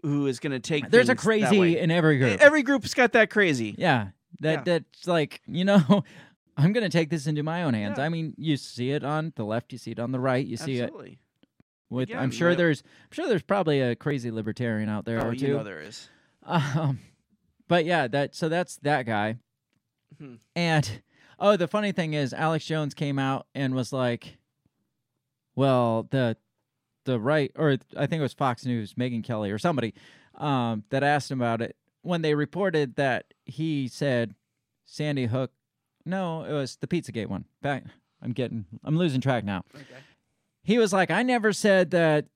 [0.02, 0.90] who is going to take.
[0.90, 1.59] There's a things that way.
[1.59, 2.40] crazy in every group.
[2.40, 3.74] Every group's got that crazy.
[3.78, 4.09] Yeah,
[4.41, 4.79] that Yeah.
[4.81, 6.05] that's like you know,
[6.57, 7.99] I'm gonna take this into my own hands.
[7.99, 8.05] Yeah.
[8.05, 10.57] I mean, you see it on the left, you see it on the right, you
[10.57, 11.12] see Absolutely.
[11.12, 11.18] it
[11.91, 12.14] with.
[12.14, 15.33] I'm sure right- there's, I'm sure there's probably a crazy libertarian out there Oh, or
[15.33, 15.55] you two.
[15.55, 16.09] know there is.
[16.49, 17.01] Um,
[17.66, 19.37] but yeah, that so that's that guy.
[20.20, 20.35] Hmm.
[20.55, 21.03] And
[21.41, 24.37] oh, the funny thing is, Alex Jones came out and was like,
[25.57, 26.37] "Well, the
[27.05, 29.95] the right, or I think it was Fox News, Megyn Kelly or somebody,
[30.37, 34.34] um, that asked him about it when they reported that he said
[34.84, 35.50] Sandy Hook.
[36.04, 37.44] No, it was the Pizzagate one.
[37.62, 37.84] Back,
[38.22, 39.64] I'm getting, I'm losing track now.
[40.62, 42.26] He was like, I never said that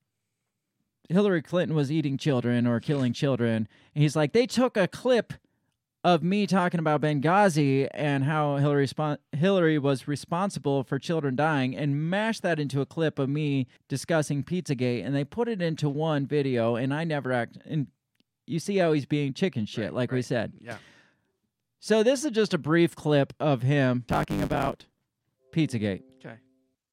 [1.09, 3.67] Hillary Clinton was eating children or killing children.
[3.95, 5.33] And he's like, they took a clip
[6.03, 8.87] of me talking about Benghazi and how Hillary
[9.33, 14.43] Hillary was responsible for children dying and mashed that into a clip of me discussing
[14.43, 17.87] Pizzagate and they put it into one video and I never act and
[18.51, 20.53] you see how he's being chicken shit like we said.
[20.59, 20.77] Yeah.
[21.79, 24.85] So this is just a brief clip of him talking about
[25.53, 26.03] Pizzagate.
[26.19, 26.35] Okay.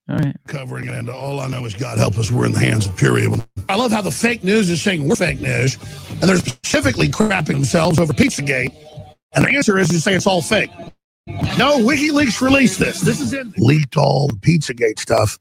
[0.08, 0.34] All right.
[0.46, 2.96] covering it, and all I know is God help us, we're in the hands of
[2.96, 3.44] pure evil.
[3.68, 5.76] I love how the fake news is saying we're fake news,
[6.10, 8.74] and they're specifically crapping themselves over Pizzagate,
[9.34, 10.70] and the answer is to say it's all fake.
[11.58, 13.02] No, WikiLeaks released this.
[13.02, 15.38] This is in leaked all the Pizzagate stuff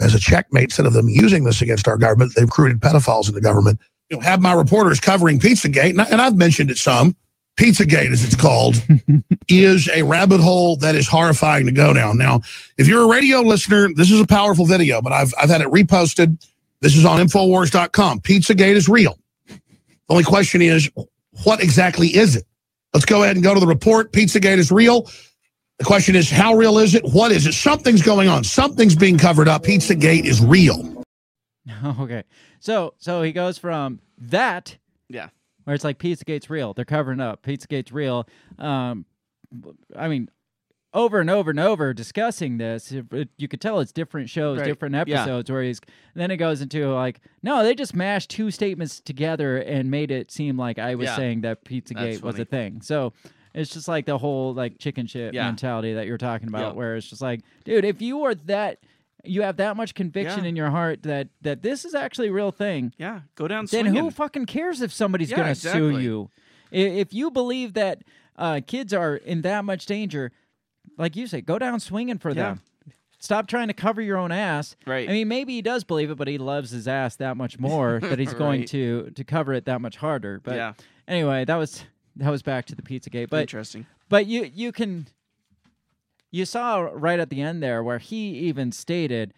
[0.00, 0.64] as a checkmate.
[0.64, 3.80] Instead of them using this against our government, they've recruited pedophiles in the government.
[4.10, 7.16] You know, have my reporters covering Pizzagate, and, I, and I've mentioned it some.
[7.56, 8.82] Pizzagate, as it's called,
[9.48, 12.16] is a rabbit hole that is horrifying to go down.
[12.16, 12.40] Now,
[12.78, 15.68] if you're a radio listener, this is a powerful video, but I've, I've had it
[15.68, 16.42] reposted.
[16.80, 18.20] This is on Infowars.com.
[18.20, 19.18] Pizzagate is real.
[19.46, 19.60] The
[20.08, 20.90] only question is,
[21.44, 22.44] what exactly is it?
[22.94, 24.12] Let's go ahead and go to the report.
[24.12, 25.08] Pizzagate is real.
[25.78, 27.04] The question is, how real is it?
[27.04, 27.52] What is it?
[27.52, 28.42] Something's going on.
[28.42, 29.64] Something's being covered up.
[29.64, 31.04] Pizzagate is real.
[32.00, 32.24] okay.
[32.60, 34.76] So so he goes from that
[35.08, 35.30] Yeah.
[35.64, 36.72] where it's like Pizzagate's real.
[36.74, 37.42] They're covering up.
[37.42, 38.28] Pizzagate's real.
[38.58, 39.04] Um,
[39.96, 40.28] I mean,
[40.92, 42.90] over and over and over discussing this.
[42.92, 44.66] It, it- you could tell it's different shows, Right.
[44.66, 45.22] different Yeah.
[45.22, 45.50] episodes.
[45.50, 45.80] Where he's
[46.14, 50.30] then it goes into like, no, they just mashed two statements together and made it
[50.30, 51.16] seem like I was Yeah.
[51.16, 52.82] saying that Pizzagate was a thing.
[52.82, 53.12] So.
[53.52, 55.46] It's just like the whole like chicken shit Yeah.
[55.46, 56.72] mentality that you're talking about, Yeah.
[56.74, 58.78] where it's just like, dude, if you are that,
[59.24, 60.48] you have that much conviction Yeah.
[60.48, 63.20] in your heart that that this is actually a real thing, Yeah.
[63.34, 63.94] Go down then swinging.
[64.02, 66.30] who fucking cares if somebody's Yeah, going to sue you?
[66.70, 68.02] If you believe that
[68.36, 70.32] uh, kids are in that much danger,
[70.96, 72.34] like you say, go down swinging for Yeah.
[72.34, 72.60] them.
[73.18, 74.76] Stop trying to cover your own ass.
[74.86, 75.06] Right.
[75.06, 78.00] I mean, maybe he does believe it, but he loves his ass that much more
[78.02, 78.68] that he's going Right.
[78.68, 80.40] to to cover it that much harder.
[80.42, 80.72] But Yeah.
[81.06, 81.84] anyway, that was
[82.16, 83.28] that was back to the Pizzagate.
[83.28, 83.84] But Interesting.
[84.08, 85.06] but you you can
[86.30, 89.34] you saw right at the end there where he even stated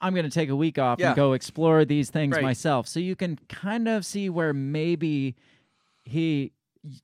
[0.00, 1.08] I'm going to take a week off Yeah.
[1.08, 2.42] and go explore these things Right.
[2.42, 2.86] myself.
[2.86, 5.34] So you can kind of see where maybe
[6.04, 6.52] he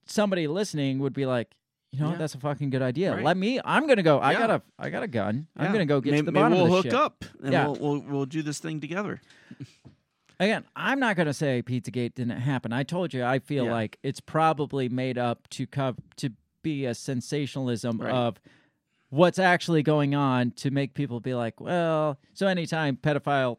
[0.07, 1.55] somebody listening would be like,
[1.91, 2.17] you know, Yeah.
[2.19, 3.15] that's a fucking good idea.
[3.15, 3.25] Right.
[3.25, 4.21] Let me I'm going to go.
[4.21, 5.47] I got a I got a gun.
[5.57, 6.95] I'm going to go get maybe, to the maybe bottom we'll of this hook shit.
[6.95, 7.67] up and Yeah.
[7.69, 9.21] we'll, we'll we'll do this thing together.
[10.41, 12.73] Again, I'm not going to say Pizzagate didn't happen.
[12.73, 13.73] I told you I feel Yeah.
[13.73, 16.31] like it's probably made up to cov- to
[16.63, 18.13] be a sensationalism Right.
[18.13, 18.41] of
[19.13, 23.59] what's actually going on to make people be like, well, so anytime pedophile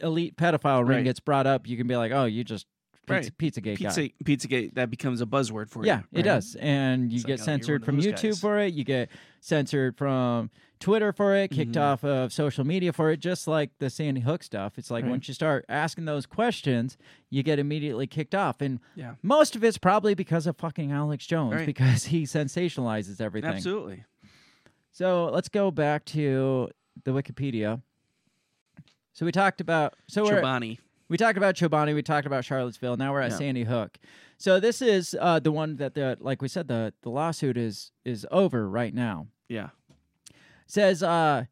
[0.00, 1.04] elite pedophile ring Right.
[1.04, 2.66] gets brought up, you can be like, oh, you just
[3.06, 3.38] pizza, Right.
[3.38, 4.12] Pizzagate guy.
[4.24, 5.86] Pizza Pizzagate that becomes a buzzword for it.
[5.86, 6.04] Yeah, you.
[6.12, 6.24] it right?
[6.24, 6.56] does.
[6.60, 8.40] And you It's get you're censored from YouTube guys.
[8.40, 8.74] for it.
[8.74, 9.10] You get
[9.40, 11.80] censored from Twitter for it, kicked Mhm.
[11.80, 14.78] off of social media for it, just like the Sandy Hook stuff.
[14.78, 15.10] It's like Right.
[15.10, 16.96] once you start asking those questions,
[17.30, 18.60] you get immediately kicked off.
[18.60, 19.14] And Yeah.
[19.22, 21.66] most of it's probably because of fucking Alex Jones Right.
[21.66, 23.50] because he sensationalizes everything.
[23.50, 24.04] Absolutely.
[24.92, 26.68] So let's go back to
[27.04, 27.80] the Wikipedia.
[29.12, 30.78] So we talked about so we're Chobani.
[31.12, 31.94] We talked about Chobani.
[31.94, 32.96] We talked about Charlottesville.
[32.96, 33.36] Now we're at Yeah.
[33.36, 33.98] Sandy Hook.
[34.38, 37.92] So this is uh, the one that the like we said the the lawsuit is
[38.02, 39.26] is over right now.
[39.46, 39.68] Yeah.
[40.66, 41.44] Says uh,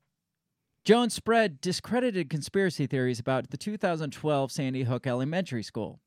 [0.86, 6.00] Jones spread discredited conspiracy theories about the 2012 Sandy Hook Elementary School.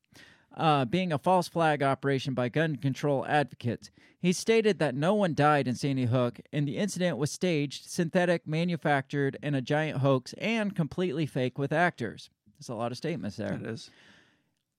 [0.56, 5.32] Uh, being a false flag operation by gun control advocates, he stated that no one
[5.32, 10.32] died in Sandy Hook and the incident was staged, synthetic, manufactured, and a giant hoax
[10.38, 12.30] and completely fake with actors.
[12.66, 13.52] There's a lot of statements there.
[13.52, 13.90] It is.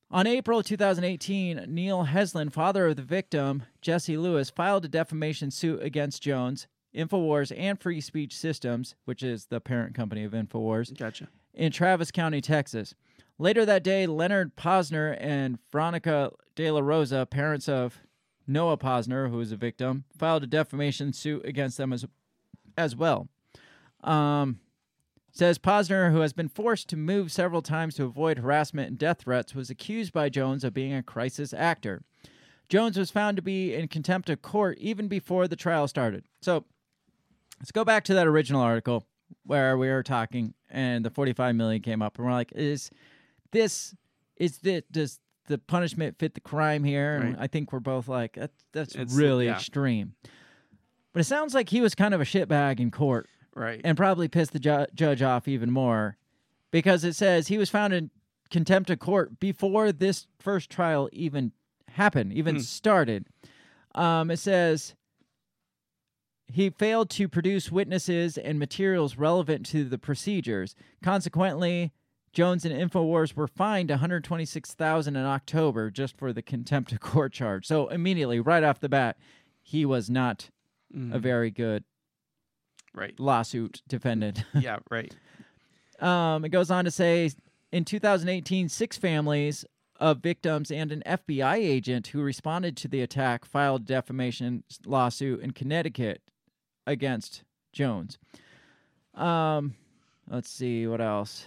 [0.10, 5.84] On April 2018, Neil Heslin, father of the victim, Jesse Lewis, filed a defamation suit
[5.84, 11.28] against Jones, InfoWars, and Free Speech Systems, which is the parent company of InfoWars, Gotcha.
[11.54, 12.96] in Travis County, Texas.
[13.38, 18.00] Later that day, Leonard Posner and Veronica De La Rosa, parents of
[18.48, 22.06] Noah Posner, who was a victim, filed a defamation suit against them as,
[22.78, 23.28] as well.
[24.04, 24.60] Um,
[25.36, 29.20] says Posner, who has been forced to move several times to avoid harassment and death
[29.22, 32.02] threats, was accused by Jones of being a crisis actor.
[32.70, 36.24] Jones was found to be in contempt of court even before the trial started.
[36.42, 36.64] So
[37.60, 39.06] let's go back to that original article
[39.46, 42.90] where we were talking and the 45 million came up and we're like, is
[43.52, 43.94] this,
[44.38, 47.18] is this, does the punishment fit the crime here?
[47.18, 49.56] And I think we're both like, that, that's It's- really yeah.
[49.56, 50.14] extreme.
[51.14, 53.82] But it sounds like he was kind of a shitbag in court Right.
[53.84, 56.18] and probably pissed the ju- judge off even more
[56.72, 58.10] because it says he was found in
[58.52, 61.52] contempt of court before this first trial even
[61.90, 62.62] happened, even Hmm.
[62.62, 63.26] started.
[63.96, 64.94] Um, it says
[66.48, 70.76] he failed to produce witnesses and materials relevant to the procedures.
[71.02, 71.92] Consequently,
[72.34, 77.66] Jones and Infowars were fined 126,000 in October just for the contempt of court charge.
[77.66, 79.18] So immediately, right off the bat,
[79.64, 80.50] he was not
[80.94, 81.20] a Mhm.
[81.22, 81.84] very good
[82.96, 83.20] Right.
[83.20, 84.44] lawsuit defendant.
[84.60, 84.78] Yeah.
[84.90, 85.14] Right.
[86.00, 87.30] um, it goes on to say
[87.72, 89.66] in 2018, six families
[90.00, 95.42] of victims and an FBI agent who responded to the attack filed a defamation lawsuit
[95.42, 96.22] in Connecticut
[96.88, 98.18] against Jones.
[99.14, 99.76] Um,
[100.30, 101.46] let's see what else.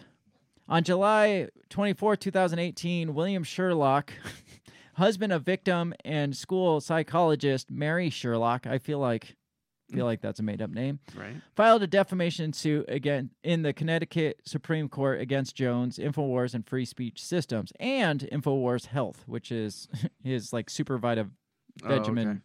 [0.68, 4.12] On July 24, 2018, William Sherlock,
[4.94, 9.36] husband of victim and school psychologist Mary Sherlock, I feel like
[9.90, 10.08] feel mm.
[10.08, 11.36] like that's a made up name Right.
[11.56, 16.84] filed a defamation suit again in the Connecticut Supreme Court against Jones, Infowars, and Free
[16.84, 19.88] Speech Systems, and Infowars Health, which is
[20.22, 21.28] his like super vita
[21.84, 22.42] Oh, Benjamin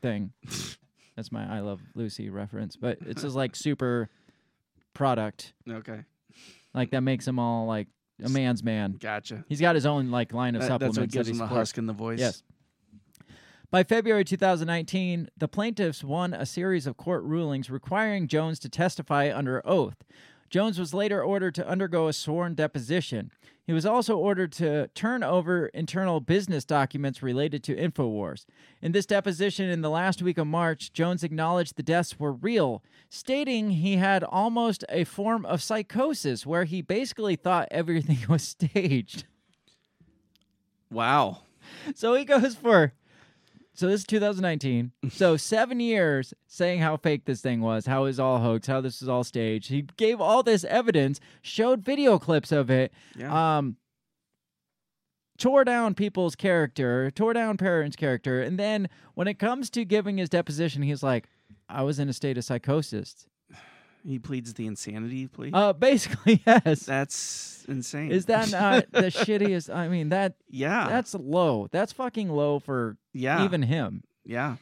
[0.00, 0.32] thing.
[1.16, 4.08] That's my I Love Lucy reference, but it's his like super
[4.94, 6.00] product, Okay.
[6.74, 7.86] like that makes him all like
[8.24, 8.96] a man's man.
[9.00, 9.44] Gotcha.
[9.48, 10.96] He's got his own like line of That- supplements.
[10.96, 12.18] that's what gives that him the husk in the voice.
[12.18, 12.42] Yes.
[13.72, 19.32] By February 2019, the plaintiffs won a series of court rulings requiring Jones to testify
[19.34, 19.96] under oath.
[20.50, 23.30] Jones was later ordered to undergo a sworn deposition.
[23.64, 28.44] He was also ordered to turn over internal business documents related to InfoWars.
[28.82, 32.84] In this deposition in the last week of March, Jones acknowledged the deaths were real,
[33.08, 39.24] stating he had almost a form of psychosis where he basically thought everything was staged.
[40.90, 41.44] Wow.
[41.94, 42.92] So he goes for
[43.74, 44.92] so this is 2019.
[45.10, 48.80] So seven years saying how fake this thing was, how it was all hoax, how
[48.80, 49.68] this was all staged.
[49.68, 53.58] He gave all this evidence, showed video clips of it, Yeah.
[53.58, 53.76] um,
[55.38, 60.18] tore down people's character, tore down parents' character, and then when it comes to giving
[60.18, 61.26] his deposition, he's like,
[61.68, 63.26] I was in a state of psychosis.
[64.04, 65.50] He pleads the insanity plea.
[65.52, 66.80] Uh, basically, yes.
[66.86, 68.10] That's insane.
[68.10, 69.72] Is that not the shittiest?
[69.74, 70.88] I mean, that Yeah.
[70.88, 71.68] that's low.
[71.70, 73.44] That's fucking low for Yeah.
[73.44, 74.02] even him.
[74.24, 74.56] yeah.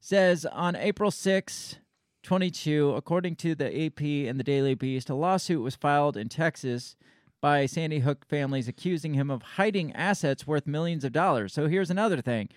[0.00, 1.78] Says on April 6,
[2.22, 6.96] 22, according to the AP and the Daily Beast, a lawsuit was filed in Texas
[7.40, 11.52] by Sandy Hook families accusing him of hiding assets worth millions of dollars.
[11.52, 12.48] So here's another thing.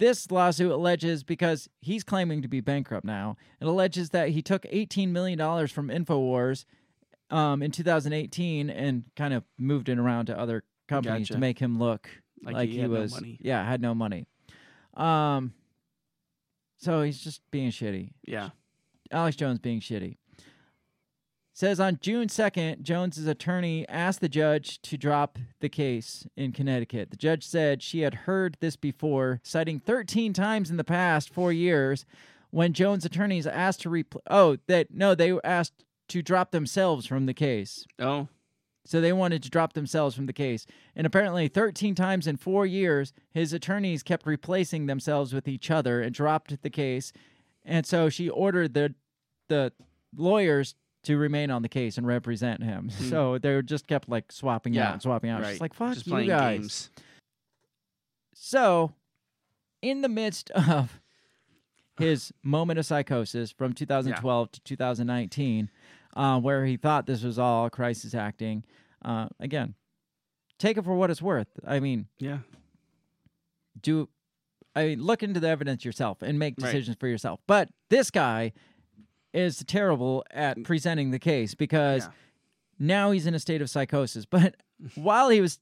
[0.00, 3.36] This lawsuit alleges because he's claiming to be bankrupt now.
[3.60, 6.64] It alleges that he took $18 million from InfoWars
[7.30, 11.34] um, in 2018 and kind of moved it around to other companies Gotcha.
[11.34, 12.08] to make him look
[12.42, 13.38] Like like, he he, had no was money.
[13.40, 14.26] yeah had no money.
[14.94, 15.52] Um,
[16.78, 18.12] so he's just being shitty.
[18.26, 18.50] Yeah.
[19.12, 20.16] Alex Jones being shitty.
[21.60, 27.10] Says on June 2nd, Jones's attorney asked the judge to drop the case in Connecticut.
[27.10, 31.52] The judge said she had heard this before, citing 13 times in the past four
[31.52, 32.06] years
[32.48, 37.04] when Jones' attorneys asked to repl- oh that no they were asked to drop themselves
[37.04, 37.84] from the case.
[37.98, 38.28] Oh.
[38.86, 40.64] So they wanted to drop themselves from the case.
[40.96, 46.00] And apparently 13 times in 4 years his attorneys kept replacing themselves with each other
[46.00, 47.12] and dropped the case.
[47.66, 48.94] And so she ordered the
[49.48, 49.74] the
[50.16, 50.74] lawyers
[51.04, 52.90] to remain on the case and represent him.
[53.08, 55.42] So they were just kept like swapping Yeah, out and swapping out.
[55.42, 55.52] right.
[55.52, 56.58] She's like, fuck Just you guys.
[56.58, 56.90] games.
[58.34, 58.92] So,
[59.82, 61.00] in the midst of
[61.98, 65.70] his moment of psychosis from 2012 to 2019,
[66.16, 68.64] uh, where he thought this was all crisis acting,
[69.04, 69.74] uh, again,
[70.58, 71.48] take it for what it's worth.
[71.66, 72.38] I mean, Yeah.
[73.80, 74.08] do
[74.76, 76.66] I mean, look into the evidence yourself and make Right.
[76.70, 77.40] decisions for yourself.
[77.48, 78.52] But this guy
[79.32, 82.12] is terrible at presenting the case because Yeah.
[82.78, 84.24] now he's in a state of psychosis.
[84.30, 84.56] But
[84.94, 85.58] while he was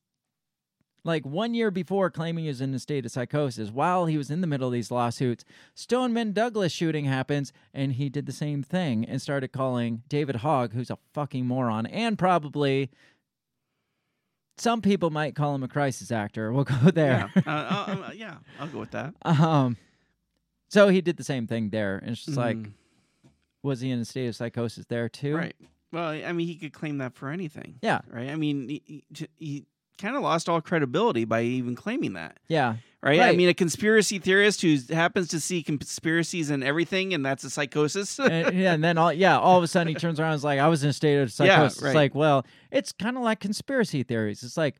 [1.05, 4.31] like one year before claiming he was in a state of psychosis, while he was
[4.31, 8.63] in the middle of these lawsuits, Stoneman Douglas shooting happens, and he did the same
[8.63, 12.91] thing and started calling David Hogg, who's a fucking moron, and probably
[14.57, 16.53] some people might call him a crisis actor.
[16.53, 17.31] We'll go there.
[17.37, 17.43] Yeah.
[17.47, 18.37] uh, uh, uh, yeah.
[18.59, 19.15] I'll go with that.
[19.25, 19.77] Um,
[20.71, 22.73] so he did the same thing there, and it's just like, Mhm.
[23.63, 25.37] Was he in a state of psychosis there too?
[25.37, 25.57] Right.
[25.93, 27.77] Well, I mean, he could claim that for anything.
[27.83, 28.01] Yeah.
[28.11, 28.29] Right.
[28.29, 29.67] I mean, he, he, he
[29.97, 32.37] kind of lost all credibility by even claiming that.
[32.47, 32.77] Yeah.
[33.03, 33.21] Right?
[33.21, 37.51] I mean, a conspiracy theorist who happens to see conspiracies and everything, and that's a
[37.51, 38.19] psychosis.
[38.19, 40.45] and, yeah, and then all yeah, all of a sudden he turns around and is
[40.45, 41.83] like, I was in a state of Yeah, psychosis.
[41.83, 41.89] right.
[41.91, 44.43] It's like, well, it's kind of like conspiracy theories.
[44.43, 44.77] It's like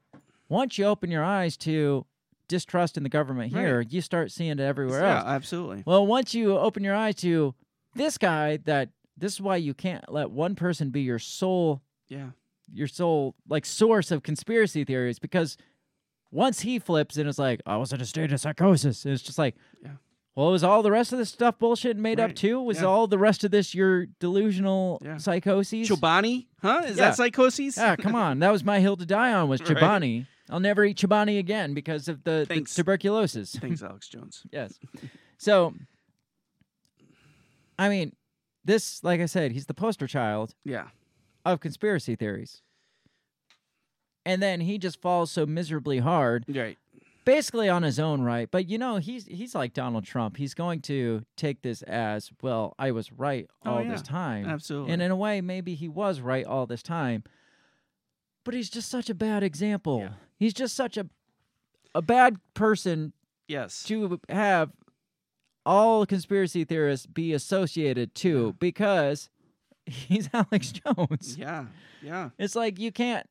[0.49, 2.05] once you open your eyes to
[2.49, 3.61] distrust in the government Right.
[3.61, 5.07] here, you start seeing it everywhere else.
[5.07, 5.27] yeah, else.
[5.29, 5.83] absolutely.
[5.87, 7.55] Well, once you open your eyes to
[7.99, 12.31] this guy, that this is why you can't let one person be your sole Yeah.
[12.73, 15.57] your sole like source of conspiracy theories because
[16.31, 19.23] once he flips and it's like, I was in a state of psychosis, and it's
[19.23, 19.93] just like, Yeah.
[20.37, 22.61] well, was all the rest of this stuff bullshit and made up too?
[22.61, 22.87] Was Yeah.
[22.87, 25.17] all the rest of this your delusional Yeah.
[25.17, 25.89] psychoses?
[25.89, 26.47] Chobani?
[26.61, 26.83] Huh?
[26.85, 27.07] Is Yeah.
[27.07, 27.77] that psychosis?
[27.79, 28.39] Yeah, come on.
[28.41, 29.71] That was my hill to die on was Right.
[29.77, 30.27] Chobani.
[30.51, 32.75] I'll never eat Chobani again because of the, the Thanks.
[32.75, 33.55] tuberculosis.
[33.57, 34.45] Thanks, Alex Jones.
[34.53, 34.79] yes.
[35.39, 35.75] So,
[37.79, 38.15] I mean,
[38.65, 40.89] this, like I said, he's the poster child Yeah.
[41.45, 42.63] of conspiracy theories.
[44.27, 46.77] And then he just falls so miserably hard, Right.
[47.25, 48.51] basically on his own right.
[48.51, 50.37] But you know, he's he's like Donald Trump.
[50.37, 53.91] He's going to take this as, well, I was right Oh, all yeah.
[53.93, 54.47] this time.
[54.47, 54.93] Absolutely.
[54.93, 57.25] And in a way, maybe he was right all this time.
[58.45, 60.01] But he's just such a bad example.
[60.01, 60.13] Yeah.
[60.39, 61.09] He's just such a
[61.95, 63.15] a bad person
[63.47, 63.83] Yes.
[63.85, 64.73] to have
[65.69, 69.29] all conspiracy theorists be associated to because
[69.87, 71.37] he's Alex Jones.
[71.39, 71.67] Yeah.
[72.03, 72.31] Yeah.
[72.39, 73.27] It's like you can't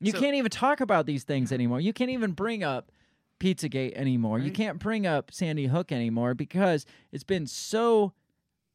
[0.00, 1.80] you So- can't even talk about these things anymore.
[1.80, 2.90] You can't even bring up
[3.38, 4.38] Pizzagate anymore.
[4.38, 8.12] You can't bring up Sandy Hook anymore because it's been so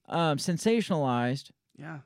[0.09, 1.51] um, sensationalized.
[1.77, 1.99] Yeah.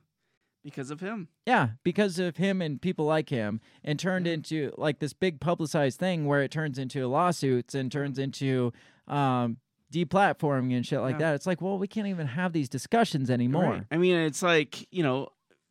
[0.62, 1.28] Because of him.
[1.46, 5.98] Yeah, because of him and people like him, and turned into like this big publicized
[5.98, 8.70] thing where it turns into lawsuits and turns into
[9.08, 9.56] um,
[9.92, 11.30] deplatforming and shit like Yeah.
[11.30, 11.34] that.
[11.36, 13.64] It's like, well, we can't even have these discussions anymore.
[13.64, 13.82] Right.
[13.90, 15.28] I mean, it's like, you know,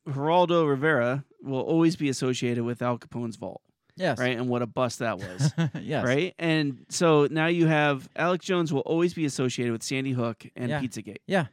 [0.08, 3.62] Geraldo Rivera will always be associated with Al Capone's vault.
[3.96, 4.18] Yes.
[4.18, 4.38] Right.
[4.38, 5.54] And what a bust that was.
[5.82, 6.06] yes.
[6.06, 6.34] Right.
[6.40, 10.70] And so now you have Alex Jones will always be associated with Sandy Hook and
[10.70, 10.82] Yeah.
[10.82, 11.18] Pizzagate.
[11.28, 11.48] Yeah.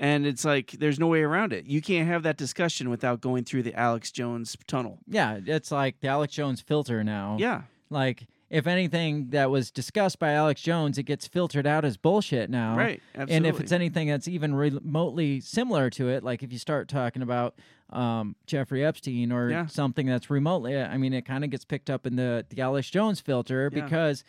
[0.00, 1.64] And it's like there's no way around it.
[1.64, 4.98] You can't have that discussion without going through the Alex Jones tunnel.
[5.08, 5.40] Yeah.
[5.44, 7.36] It's like the Alex Jones filter now.
[7.40, 7.62] Yeah.
[7.90, 12.48] Like, if anything that was discussed by Alex Jones, it gets filtered out as bullshit
[12.48, 12.76] now.
[12.76, 16.88] Right, And if it's anything that's even remotely similar to it, like if you start
[16.88, 17.54] talking about
[17.90, 19.66] um, Jeffrey Epstein or Yeah.
[19.66, 22.88] something that's remotely, I mean, it kind of gets picked up in the, the Alex
[22.90, 23.82] Jones filter Yeah.
[23.82, 24.24] because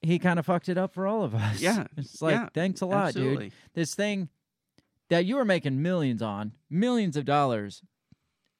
[0.00, 1.60] he kind of fucked it up for all of us.
[1.60, 3.46] Yeah, It's like, yeah, thanks a lot, absolutely.
[3.46, 3.52] dude.
[3.74, 4.28] This thing
[5.10, 7.82] that you were making millions on, millions of dollars.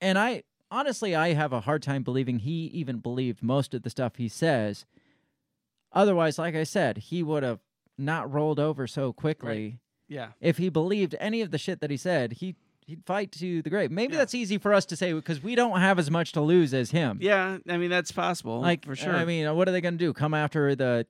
[0.00, 3.90] And I honestly, I have a hard time believing he even believed most of the
[3.90, 4.84] stuff he says.
[5.92, 7.60] Otherwise, like I said, he would have
[7.96, 9.78] not rolled over so quickly.
[10.08, 10.28] Yeah.
[10.40, 13.70] If he believed any of the shit that he said, he he'd fight to the
[13.70, 13.90] grave.
[13.90, 16.72] Maybe that's easy for us to say because we don't have as much to lose
[16.72, 17.18] as him.
[17.20, 18.60] Yeah, I mean that's possible.
[18.60, 19.14] Like for sure.
[19.14, 20.12] I mean, what are they going to do?
[20.12, 21.06] Come after the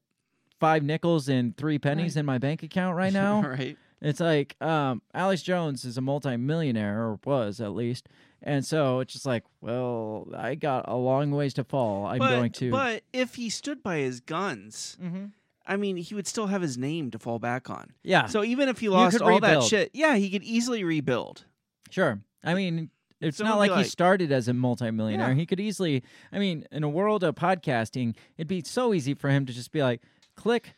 [0.59, 3.43] five nickels and three pennies in my bank account right now?
[3.43, 3.77] right.
[4.01, 8.09] It's like um, Alex Jones is a multimillionaire, or was at least,
[8.43, 12.07] and so it's just like, well, I got a long ways to fall.
[12.07, 12.71] I'm but, going to.
[12.71, 15.33] But if he stood by his guns, Mhm.
[15.67, 17.93] I mean, he would still have his name to fall back on.
[18.03, 18.27] Yeah.
[18.27, 21.45] So even if he lost all that shit, yeah, he could easily rebuild.
[21.91, 22.21] Sure.
[22.43, 22.89] I mean,
[23.21, 25.31] it's So not it'd like, he started as a multimillionaire.
[25.31, 25.35] Yeah.
[25.35, 26.03] He could easily,
[26.33, 29.71] I mean, in a world of podcasting, it'd be so easy for him to just
[29.73, 30.01] be like,
[30.37, 30.73] click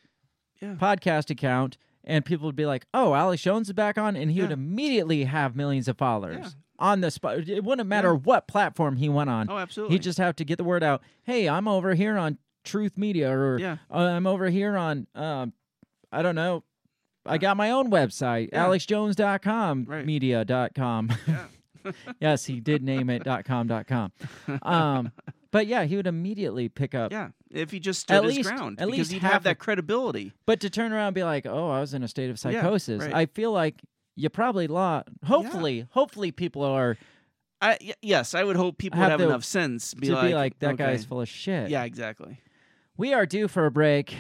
[0.60, 0.74] Yeah.
[0.74, 4.40] podcast account, and people would be like, oh, Alex Jones is back on, and he
[4.40, 6.56] would immediately have millions of followers.
[6.80, 6.86] Yeah.
[6.86, 8.18] On the spot, it wouldn't matter Yeah.
[8.18, 9.50] what platform he went on.
[9.50, 9.94] Oh, absolutely.
[9.96, 11.02] He'd just have to get the word out.
[11.24, 13.76] Hey, I'm over here on Truth Media, or Yeah.
[13.90, 15.52] uh, I'm over here on, um,
[16.12, 16.64] I don't know.
[17.26, 18.64] I got my own website, Yeah.
[18.66, 20.06] alexjones.com, Right.
[20.06, 21.10] media.com.
[21.26, 21.44] Yeah.
[22.20, 24.12] yes, he did name it .com .com.
[24.62, 25.12] Um,
[25.50, 27.10] but yeah, he would immediately pick up.
[27.10, 30.32] Yeah, if he just stood At his least- ground, at least he'd have that credibility.
[30.44, 32.60] But to turn around and be like, "Oh, I was in a state of Yeah,
[32.60, 33.14] psychosis," right.
[33.14, 33.76] I feel like
[34.16, 35.08] you probably lost.
[35.24, 36.96] Hopefully, hopefully people are
[37.60, 40.28] I y- yes, I would hope people Have would have enough sense be to like,
[40.28, 40.84] be like that okay.
[40.84, 41.70] guy's full of shit.
[41.70, 42.40] Yeah, exactly.
[42.96, 44.14] We are due for a break.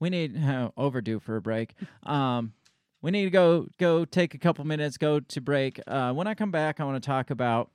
[0.00, 1.74] We need uh, overdue for a break.
[2.04, 2.52] Um,
[3.00, 5.80] we need to go go take a couple minutes, go to break.
[5.86, 7.70] Uh, when I come back, I want to talk about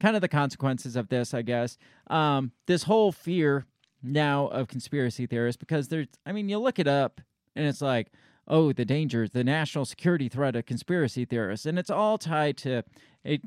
[0.00, 1.32] kind of the consequences of this.
[1.32, 3.66] I guess um, this whole fear
[4.02, 6.08] now of conspiracy theorists because there's.
[6.24, 7.20] I mean, you look it up
[7.54, 8.08] and it's like,
[8.48, 12.82] oh, the danger, the national security threat of conspiracy theorists, and it's all tied to
[13.24, 13.42] it.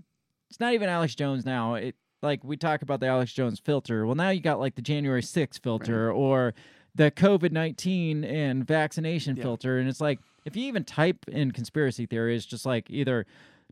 [0.50, 1.76] It's not even Alex Jones now.
[1.76, 4.06] It like we talk about the Alex Jones filter.
[4.06, 6.54] Well, now you got like the January 6th filter or
[6.96, 9.44] the COVID 19 and vaccination Yeah.
[9.44, 9.78] filter.
[9.78, 13.26] And it's like, if you even type in conspiracy theory, it's just like either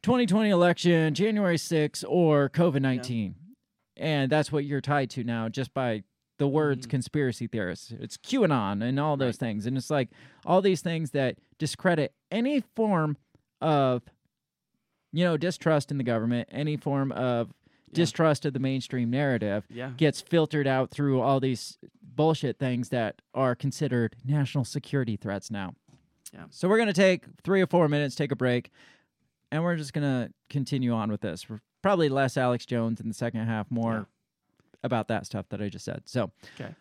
[0.03, 3.35] 2020 election, January 6th, or COVID 19.
[3.97, 6.03] And that's what you're tied to now just by
[6.37, 6.91] the words Mm-hmm.
[6.91, 7.91] conspiracy theorists.
[7.99, 9.65] It's QAnon and all those things.
[9.65, 10.09] And it's like
[10.45, 13.17] all these things that discredit any form
[13.61, 14.03] of,
[15.11, 17.53] you know, distrust in the government, any form of
[17.93, 19.91] distrust of the mainstream narrative Yeah.
[19.97, 25.73] gets filtered out through all these bullshit things that are considered national security threats now.
[26.33, 26.45] Yeah.
[26.49, 28.69] So we're going to take 3 or 4 minutes, take a break,
[29.51, 31.49] and we're just going to continue on with this.
[31.49, 34.07] We're probably less Alex Jones in the second half, more
[34.83, 36.03] about that stuff that I just said.
[36.05, 36.73] So, Okay.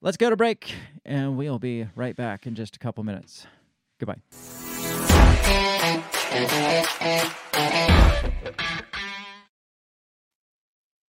[0.00, 0.74] let's go to break
[1.04, 3.46] and we'll be right back in just a couple minutes.
[3.98, 4.20] Goodbye.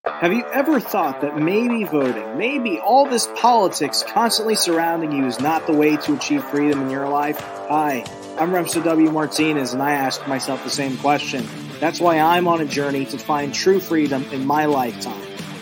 [0.06, 5.40] Have you ever thought that maybe voting, maybe all this politics constantly surrounding you is
[5.40, 7.40] not the way to achieve freedom in your life?
[7.40, 8.04] Hi,
[8.40, 9.12] I'm Remso W.
[9.12, 11.46] Martinez, and I ask myself the same question.
[11.80, 15.22] That's why I'm on a journey to find true freedom in my lifetime.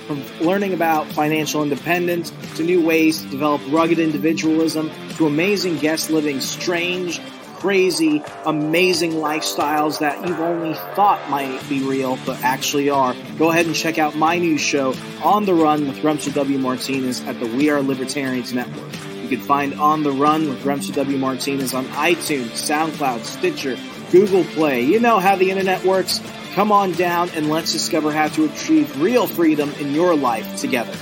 [0.09, 6.09] From learning about financial independence to new ways to develop rugged individualism to amazing guests
[6.09, 7.21] living strange,
[7.57, 13.15] crazy, amazing lifestyles that you've only thought might be real but actually are.
[13.37, 16.57] Go ahead and check out my new show, On the Run with Remso W.
[16.57, 18.91] Martinez at the We Are Libertarians Network.
[19.21, 21.19] You can find On the Run with Remso W.
[21.19, 23.77] Martinez on iTunes, SoundCloud, Stitcher,
[24.11, 24.81] Google Play.
[24.81, 26.19] You know how the internet works.
[26.53, 30.93] Come on down and let's discover how to achieve real freedom in your life together.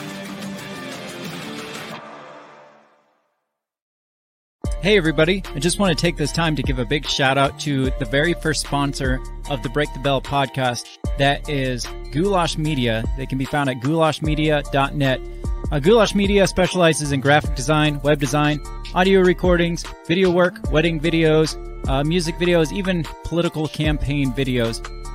[4.81, 5.43] Hey, everybody.
[5.53, 8.05] I just want to take this time to give a big shout out to the
[8.05, 9.19] very first sponsor
[9.49, 10.85] of the Break the Bell podcast.
[11.17, 13.03] That is Goulash Media.
[13.17, 15.21] They can be found at goulashmedia.net.
[15.71, 18.61] Uh, Goulash Media specializes in graphic design, web design,
[18.93, 21.57] audio recordings, video work, wedding videos,
[21.89, 24.96] uh, music videos, even political campaign videos.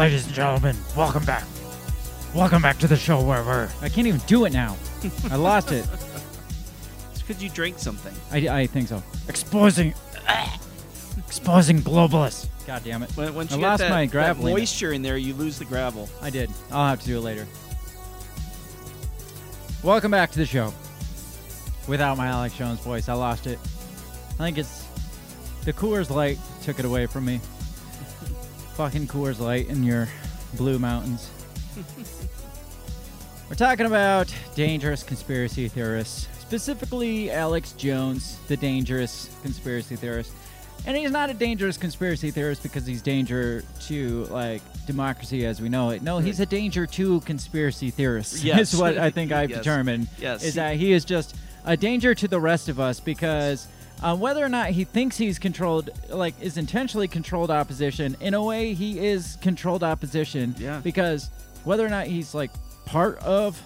[0.00, 1.44] Ladies and gentlemen, welcome back.
[2.34, 3.68] Welcome back to the show where we're.
[3.82, 4.78] I can't even do it now.
[5.30, 5.86] I lost it.
[7.12, 8.14] It's because you drank something.
[8.32, 9.02] I, I think so.
[9.28, 9.92] Exposing,
[11.18, 12.48] exposing globalists.
[12.66, 13.14] God damn it.
[13.14, 14.46] When, once I you lost get that, my that gravel.
[14.46, 14.58] in it.
[14.60, 16.08] moisture in there, you lose the gravel.
[16.22, 16.48] I did.
[16.72, 17.46] I'll have to do it later.
[19.82, 20.72] Welcome back to the show.
[21.86, 23.58] Without my Alex Jones voice, I lost it.
[24.30, 24.86] I think it's
[25.66, 27.38] the Coors Light took it away from me.
[28.80, 30.08] Fucking Coors Light in your
[30.54, 31.28] blue mountains.
[33.50, 40.32] We're talking about dangerous conspiracy theorists, specifically Alex Jones, the dangerous conspiracy theorist.
[40.86, 45.68] And he's not a dangerous conspiracy theorist because he's danger to like democracy as we
[45.68, 46.00] know it.
[46.00, 48.42] No, he's a danger to conspiracy theorists.
[48.44, 48.72] Yes.
[48.72, 49.58] is what I think I've Yes.
[49.58, 50.08] determined.
[50.18, 50.42] Yes.
[50.42, 51.36] is that he is just
[51.66, 53.68] a danger to the rest of us because
[54.02, 58.42] uh, whether or not he thinks he's controlled, like is intentionally controlled opposition, in a
[58.42, 60.54] way he is controlled opposition.
[60.58, 60.80] Yeah.
[60.82, 61.30] Because
[61.64, 62.50] whether or not he's like
[62.86, 63.60] part of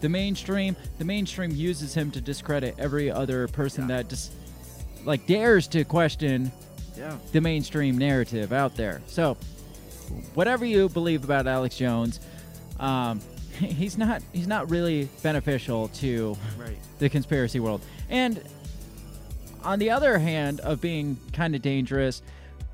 [0.00, 4.32] the mainstream, the mainstream uses him to discredit every other person that just
[5.04, 6.52] like dares to question
[6.96, 7.16] Yeah.
[7.32, 9.00] the mainstream narrative out there.
[9.06, 9.36] So,
[10.34, 12.20] whatever you believe about Alex Jones,
[12.78, 13.20] um,
[13.58, 16.76] he's not he's not really beneficial to Right.
[16.98, 17.80] the conspiracy world.
[18.10, 18.40] And
[19.66, 22.22] on the other hand, of being kind of dangerous,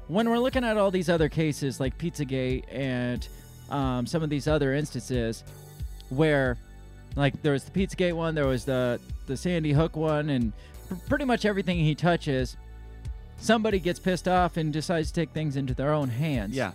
[0.09, 3.27] when we're looking at all these other cases like Pizzagate and
[3.71, 5.43] um, some of these other instances
[6.11, 6.59] where,
[7.17, 10.53] like, there was the Pizzagate one, there was the the Sandy Hook one, and
[10.89, 12.57] pr- pretty much everything he touches,
[13.39, 16.55] somebody gets pissed off and decides to take things into their own hands.
[16.55, 16.73] Yeah.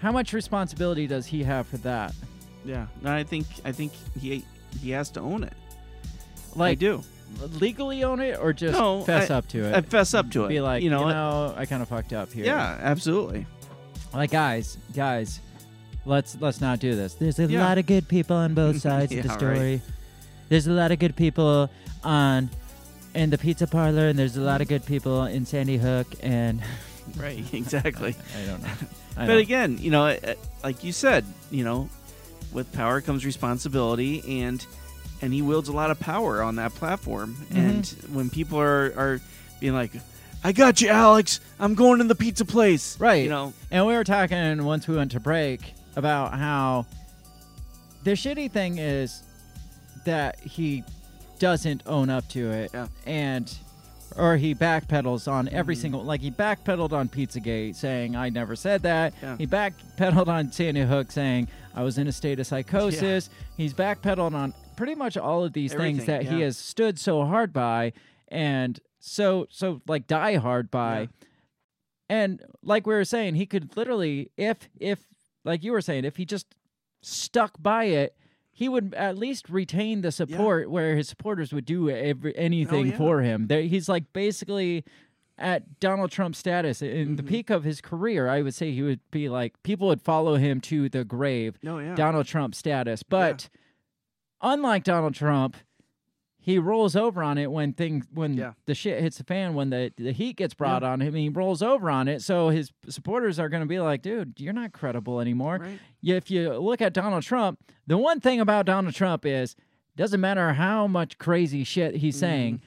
[0.00, 2.14] How much responsibility does he have for that?
[2.64, 2.86] Yeah.
[3.02, 4.44] No, I think I think he
[4.80, 5.52] he has to own it.
[6.58, 7.02] I do.
[7.60, 9.74] Legally own it or just No, fess I- up to it?
[9.74, 10.48] I fess up to it.
[10.48, 12.44] Be like, You know you know, I kind of fucked up here.
[12.46, 13.46] Yeah, absolutely.
[14.14, 15.40] Like, guys, guys,
[16.04, 17.14] let's let's not do this.
[17.14, 17.64] There's a Yeah.
[17.66, 19.38] lot of good people on both sides of the Yeah, right.
[19.38, 19.82] story.
[20.48, 21.68] There's a lot of good people
[22.04, 22.48] on
[23.14, 26.62] in the pizza parlor, and there's a lot of good people in Sandy Hook, and
[27.16, 27.42] Right.
[27.52, 28.14] Exactly.
[28.42, 28.68] I don't know.
[29.16, 30.34] I but don't- again, you know, uh,
[30.64, 31.88] like you said, you know,
[32.52, 34.64] with power comes responsibility, and
[35.22, 37.34] and he wields a lot of power on that platform.
[37.34, 37.56] Mm-hmm.
[37.58, 39.20] And when people are are
[39.60, 39.92] being like,
[40.44, 41.40] "I got you, Alex.
[41.58, 43.24] I'm going to the pizza place," Right.
[43.24, 46.86] You know, And we were talking once we went to break about how
[48.04, 49.22] the shitty thing is
[50.04, 50.84] that he
[51.38, 52.70] doesn't own up to it.
[52.72, 52.86] Yeah.
[53.06, 53.52] And
[54.16, 55.80] or he backpedals on every Mhm.
[55.80, 59.12] single like he backpedaled on Pizzagate saying I never said that.
[59.22, 59.36] Yeah.
[59.36, 63.28] He backpedaled on Sandy Hook saying I was in a state of psychosis.
[63.58, 67.24] He's backpedaled on pretty much all of these things Everything, that he has stood so
[67.24, 67.92] hard by
[68.28, 71.00] and so so like die hard by.
[71.00, 71.06] Yeah.
[72.08, 75.00] And like we were saying, he could literally, if if
[75.44, 76.46] like you were saying, if he just
[77.02, 78.16] stuck by it,
[78.52, 82.90] he would at least retain the support where his supporters would do every, anything Oh,
[82.90, 82.96] yeah.
[82.96, 83.48] for him.
[83.48, 84.84] There, he's like basically
[85.38, 87.28] at Donald Trump status in the Mm-hmm.
[87.28, 88.28] peak of his career.
[88.28, 91.58] I would say he would be like people would follow him to the grave.
[91.66, 91.94] Oh, yeah.
[91.94, 93.48] Donald Trump status, but
[94.40, 95.56] unlike Donald Trump.
[96.38, 98.52] He rolls over on it when things when Yeah.
[98.66, 101.12] the shit hits the fan when the, the heat gets brought on him.
[101.14, 104.52] He rolls over on it, so his supporters are going to be like, "Dude, you're
[104.52, 105.80] not credible anymore." Right.
[106.04, 107.58] If you look at Donald Trump,
[107.88, 109.56] the one thing about Donald Trump is
[109.96, 112.20] doesn't matter how much crazy shit he's mm-hmm.
[112.20, 112.60] saying,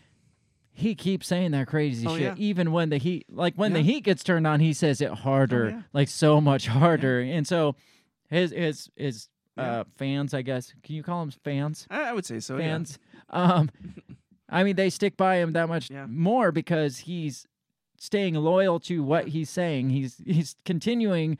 [0.73, 2.07] he keeps saying that crazy.
[2.07, 2.33] Oh, shit yeah.
[2.37, 5.15] even when the heat like when the heat gets turned on, he says it oh,
[5.15, 5.81] harder, Oh, yeah.
[5.93, 7.19] like so much harder.
[7.21, 7.75] And so
[8.29, 9.29] his his his
[9.59, 9.79] Yeah.
[9.79, 10.73] uh fans, I guess.
[10.83, 11.85] Can you call them fans?
[11.89, 12.57] I, I would say so.
[12.57, 12.63] yeah.
[12.67, 12.99] fans.
[13.29, 13.69] Um
[14.49, 16.05] I mean they stick by him that much Yeah.
[16.07, 17.47] more because he's
[17.97, 19.89] staying loyal to what he's saying.
[19.91, 21.37] He's he's continuing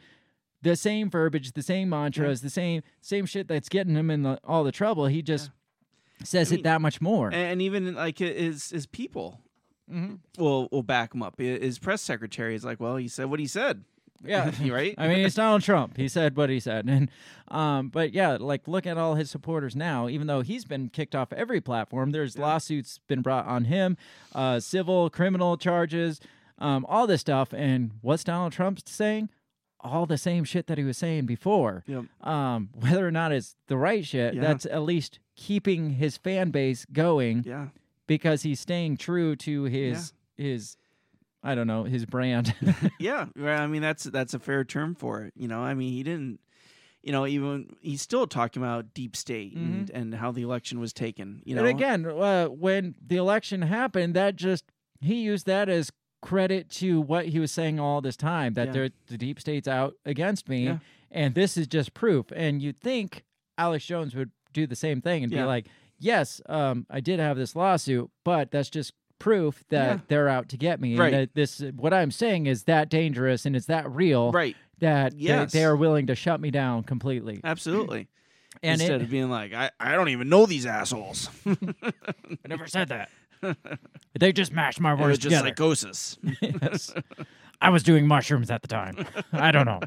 [0.62, 4.40] the same verbiage, the same mantras, the same same shit that's getting him in the,
[4.44, 5.06] all the trouble.
[5.08, 5.52] He just
[6.24, 7.32] says I mean, it that much more.
[7.34, 9.40] and even like his his people
[10.38, 11.40] will will back him up.
[11.40, 13.84] His press secretary is like, "Well, he said what he said."
[14.24, 14.96] Yeah, right.
[14.98, 15.98] I mean, it's Donald Trump.
[15.98, 17.10] He said what he said, and
[17.50, 20.08] um, but yeah, like look at all his supporters now.
[20.08, 23.98] Even though he's been kicked off every platform, there's lawsuits been brought on him,
[24.36, 26.20] uh, civil, criminal charges,
[26.60, 27.54] um, all this stuff.
[27.54, 29.30] And what's Donald Trump saying?
[29.82, 31.86] All the same shit that he was saying before.
[31.88, 32.06] Yep.
[32.28, 34.42] Um, whether or not it's the right shit, Yeah.
[34.42, 37.68] that's at least keeping his fan base going yeah.
[38.06, 40.76] because he's staying true to his his.
[41.44, 42.54] I don't know his brand.
[43.00, 45.34] yeah, right, I mean that's that's a fair term for it.
[45.36, 46.40] You know, I mean he didn't.
[47.02, 50.92] You know, even he's still talking about deep state and, and how the election was
[50.92, 51.42] taken.
[51.46, 54.66] You know, And again, uh, when the election happened, that just
[55.00, 55.92] he used that as
[56.22, 58.90] credit to what he was saying all this time that Yeah.
[59.08, 60.80] the deep state's out against me, Yeah.
[61.10, 62.34] and this is just proof.
[62.36, 63.24] And you'd think
[63.58, 65.44] Alex Jones would do the same thing and Yeah.
[65.44, 65.68] be like,
[66.00, 70.00] yes, um, I did have this lawsuit, but that's just proof that Yeah.
[70.08, 70.98] they're out to get me.
[70.98, 71.14] Right.
[71.14, 74.32] And that this, what I'm saying is that dangerous and it's that real.
[74.32, 74.56] Right.
[74.80, 75.52] That they- Yes.
[75.52, 77.42] they, are willing to shut me down completely.
[77.44, 78.08] Absolutely.
[78.64, 81.30] And Instead it- of being like, I, I don't even know these assholes.
[81.46, 81.56] I
[82.48, 83.10] never said that.
[84.20, 85.50] they just mashed my It words was just together.
[85.50, 86.18] psychosis.
[86.42, 86.92] yes.
[87.62, 89.06] I was doing mushrooms at the time.
[89.34, 89.80] I don't know.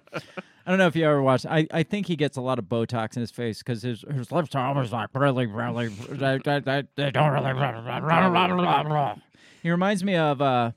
[0.67, 1.47] I don't know if you ever watched.
[1.47, 4.31] I, I think he gets a lot of Botox in his face because his his
[4.31, 7.53] lips are always like really really they, they, they, they don't really.
[7.53, 9.15] Blah, blah, blah, blah, blah, blah.
[9.63, 10.73] He reminds me of uh,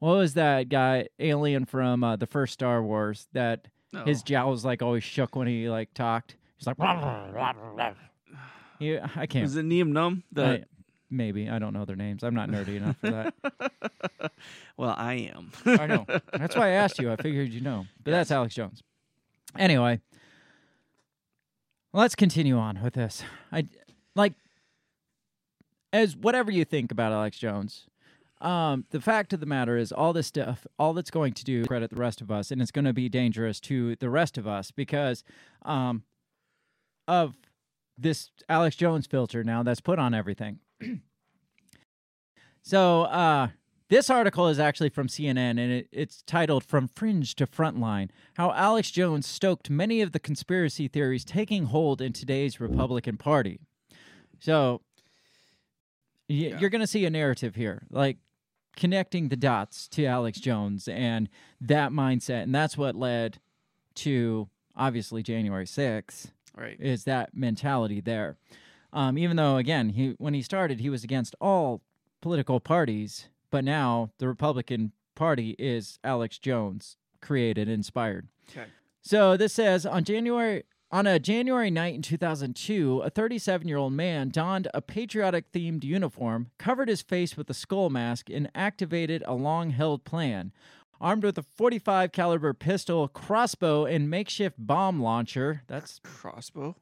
[0.00, 3.68] what was that guy alien from uh, the first Star Wars that
[4.04, 4.24] his Oh.
[4.26, 6.36] jowls like always shook when he like talked.
[6.58, 6.76] He's like.
[6.76, 7.90] Blah, blah, blah, blah, blah.
[8.78, 9.44] He, I can't.
[9.46, 10.22] Is it Nien Nunb?
[10.32, 10.64] The, I-
[11.10, 12.22] maybe I don't know their names.
[12.22, 14.32] I'm not nerdy enough for that.
[14.76, 15.52] well, I am.
[15.64, 16.06] I know.
[16.32, 17.10] That's why I asked you.
[17.10, 17.86] I figured you know.
[18.02, 18.82] But that's Alex Jones.
[19.58, 20.00] Anyway,
[21.92, 23.22] let's continue on with this.
[23.52, 23.66] I
[24.14, 24.34] like
[25.92, 27.86] as whatever you think about Alex Jones.
[28.40, 31.64] Um, the fact of the matter is, all this stuff, all that's going to do
[31.64, 34.46] credit the rest of us, and it's going to be dangerous to the rest of
[34.46, 35.24] us because
[35.62, 36.02] um,
[37.08, 37.34] of
[37.96, 40.58] this Alex Jones filter now that's put on everything.
[42.66, 43.50] So uh,
[43.90, 48.50] this article is actually from CNN, and it, it's titled "From Fringe to Frontline: How
[48.50, 53.60] Alex Jones Stoked Many of the Conspiracy Theories Taking Hold in Today's Republican Party."
[54.40, 54.80] So
[56.28, 58.16] y- you're going to see a narrative here, like
[58.74, 61.28] connecting the dots to Alex Jones and
[61.60, 63.38] that mindset, and that's what led
[63.94, 66.32] to obviously January 6th.
[66.56, 66.76] Right.
[66.80, 68.38] Is that mentality there?
[68.96, 71.82] Um, even though, again, he when he started, he was against all
[72.22, 78.26] political parties, but now the Republican Party is Alex Jones created, inspired.
[78.50, 78.64] Okay.
[79.02, 84.68] So this says on January on a January night in 2002, a 37-year-old man donned
[84.72, 90.52] a patriotic-themed uniform, covered his face with a skull mask, and activated a long-held plan.
[91.00, 95.64] Armed with a 45 caliber pistol, crossbow, and makeshift bomb launcher.
[95.66, 96.76] That's crossbow.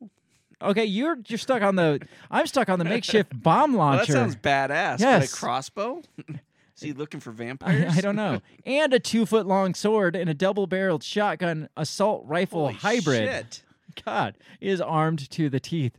[0.63, 2.01] Okay, you're you're stuck on the.
[2.31, 4.13] I'm stuck on the makeshift bomb Well, launcher.
[4.13, 5.01] that sounds badass.
[5.01, 5.31] Yes.
[5.31, 6.03] But a crossbow?
[6.29, 7.97] Is he looking for I, vampires?
[7.97, 8.41] I don't know.
[8.67, 13.29] And a two foot long sword and a double barreled shotgun assault rifle Holy hybrid.
[13.29, 13.63] shit.
[14.05, 15.97] God is armed to the teeth.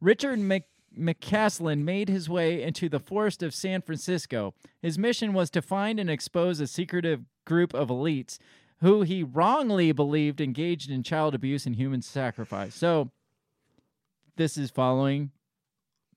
[0.00, 0.64] Richard Mc,
[0.98, 4.54] McCaslin made his way into the forest of San Francisco.
[4.80, 8.38] His mission was to find and expose a secretive group of elites
[8.80, 12.74] who he wrongly believed engaged in child abuse and human sacrifice.
[12.74, 13.10] So,
[14.36, 15.30] this is following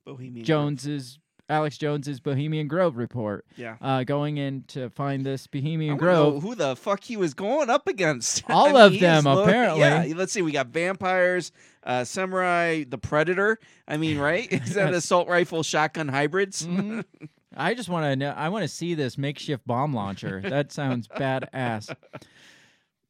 [0.06, 1.20] Bohemian Jones's
[1.50, 3.44] Alex Jones's Bohemian Grove report.
[3.58, 3.78] Yeah.
[3.82, 6.44] Uh, going in to find this Bohemian Grove.
[6.44, 8.44] who the fuck he was going up against.
[8.50, 9.80] All I mean, of them, low- apparently.
[9.82, 10.44] Yeah, let's see.
[10.44, 11.52] We got vampires,
[11.84, 13.58] uh, samurai, the predator.
[13.88, 14.48] I mean, right?
[14.52, 16.68] Is that assault rifle, shotgun hybrids?
[16.68, 17.04] Mhm.
[17.58, 18.30] I just want to know.
[18.30, 20.40] I want to see this makeshift bomb launcher.
[20.41, 21.94] That sounds badass.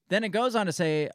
[0.08, 1.10] Then it goes on to say,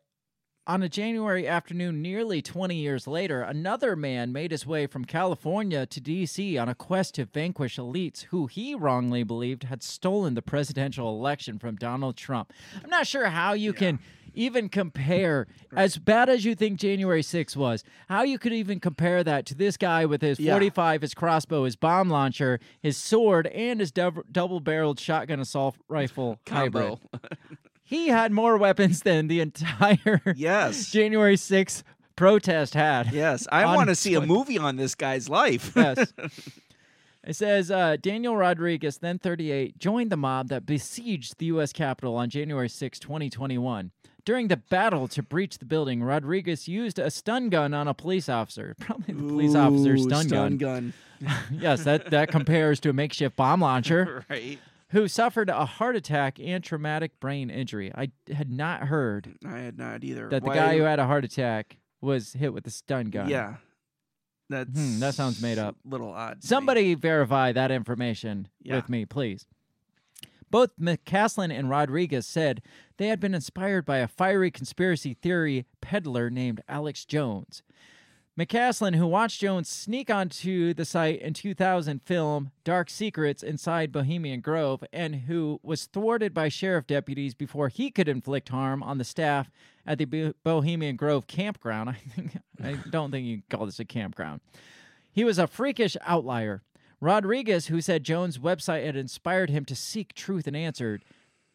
[0.66, 5.85] on a January afternoon, nearly 20 years later, another man made his way from California
[5.86, 6.57] to D.C.
[6.57, 11.59] on a quest to vanquish elites who he wrongly believed had stolen the presidential election
[11.59, 12.53] from Donald Trump.
[12.82, 13.99] I'm not sure how you can
[14.36, 15.47] even compare,
[15.77, 19.55] as bad as you think January 6th was, how you could even compare that to
[19.55, 20.53] this guy with his Yeah.
[20.55, 25.77] 45, his crossbow, his bomb launcher, his sword, and his dou- double barreled shotgun assault
[25.89, 27.01] rifle Combo.
[27.85, 30.90] He had more weapons than the entire Yes.
[30.90, 31.82] January 6th
[32.16, 33.12] protest had.
[33.12, 35.73] Yes, I want to see a movie on this guy's life.
[35.77, 36.12] Yes.
[37.27, 41.73] It says uh, Daniel Rodriguez, then 38, joined the mob that besieged the U.S.
[41.73, 43.93] Capitol on January 6, 2021.
[44.27, 48.28] During the battle to breach the building, Rodriguez used a stun gun on a police
[48.28, 48.74] officer.
[48.81, 50.93] Probably the police officer's Ooh, stun, stun gun.
[51.23, 51.32] gun.
[51.51, 54.27] yes, that, that compares to a makeshift bomb launcher.
[54.28, 54.59] right.
[54.95, 57.93] Who suffered a heart attack and traumatic brain injury.
[57.95, 60.29] I had not heard I had not either.
[60.29, 63.29] that the Why- guy who had a heart attack was hit with a stun gun.
[63.29, 63.57] Yeah.
[64.49, 65.77] That's Hmm, that sounds made up.
[65.85, 66.41] a little odd.
[66.43, 66.49] to me.
[66.49, 68.77] Somebody verify that information Yeah.
[68.77, 69.47] with me, please.
[70.51, 72.62] Both McCaslin and Rodriguez said
[72.97, 77.62] they had been inspired by a fiery conspiracy theory peddler named Alex Jones.
[78.39, 84.40] McCaslin, who watched Jones sneak onto the site in 2000 film Dark Secrets inside Bohemian
[84.40, 89.05] Grove, and who was thwarted by sheriff deputies before he could inflict harm on the
[89.05, 89.52] staff
[89.86, 91.90] at the Bohemian Grove campground.
[91.90, 94.40] I think I don't think you can call this a campground.
[95.12, 96.62] He was a freakish outlier.
[97.01, 101.05] Rodriguez, who said Jones' website had inspired him to seek truth and answered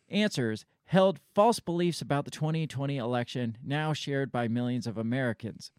[0.07, 5.71] answers, held false beliefs about the 2020 election, now shared by millions of Americans.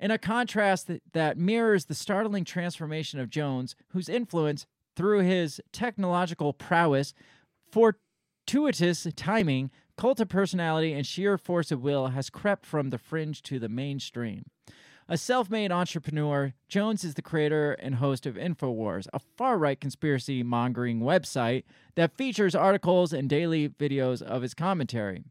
[0.00, 4.66] In a contrast that, mirrors the startling transformation of Jones, whose influence,
[4.96, 7.14] through his technological prowess,
[7.70, 13.42] fortuitous timing, cult of personality, and sheer force of will, has crept from the fringe
[13.42, 14.44] to the mainstream.
[15.06, 19.80] A self made entrepreneur, Jones is the creator and host of InfoWars, a far right
[19.80, 21.64] conspiracy mongering website
[21.96, 25.24] that features articles and daily videos of his commentary.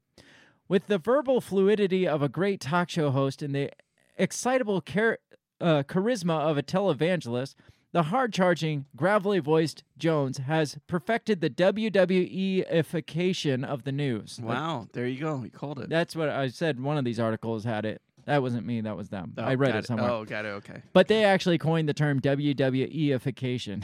[0.67, 3.71] With the verbal fluidity of a great talk show host and the
[4.19, 5.19] excitable char-
[5.59, 7.55] uh, charisma of a televangelist,
[7.91, 14.39] the hard charging, gravelly voiced Jones has perfected the WWE-ification of the news.
[14.41, 15.41] Wow, there you go.
[15.43, 15.89] You called it.
[15.89, 16.79] That's what I said.
[16.79, 18.03] One of these articles had it.
[18.25, 18.81] That wasn't me.
[18.81, 19.33] That was them.
[19.39, 20.11] Oh, I read it somewhere.
[20.11, 20.49] Oh, got it.
[20.49, 20.83] Okay.
[20.93, 23.83] But they actually coined the term WWE-ification.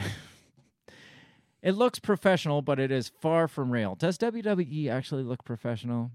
[1.62, 3.96] it looks professional, but it is far from real.
[3.96, 6.12] Does WWE actually look professional?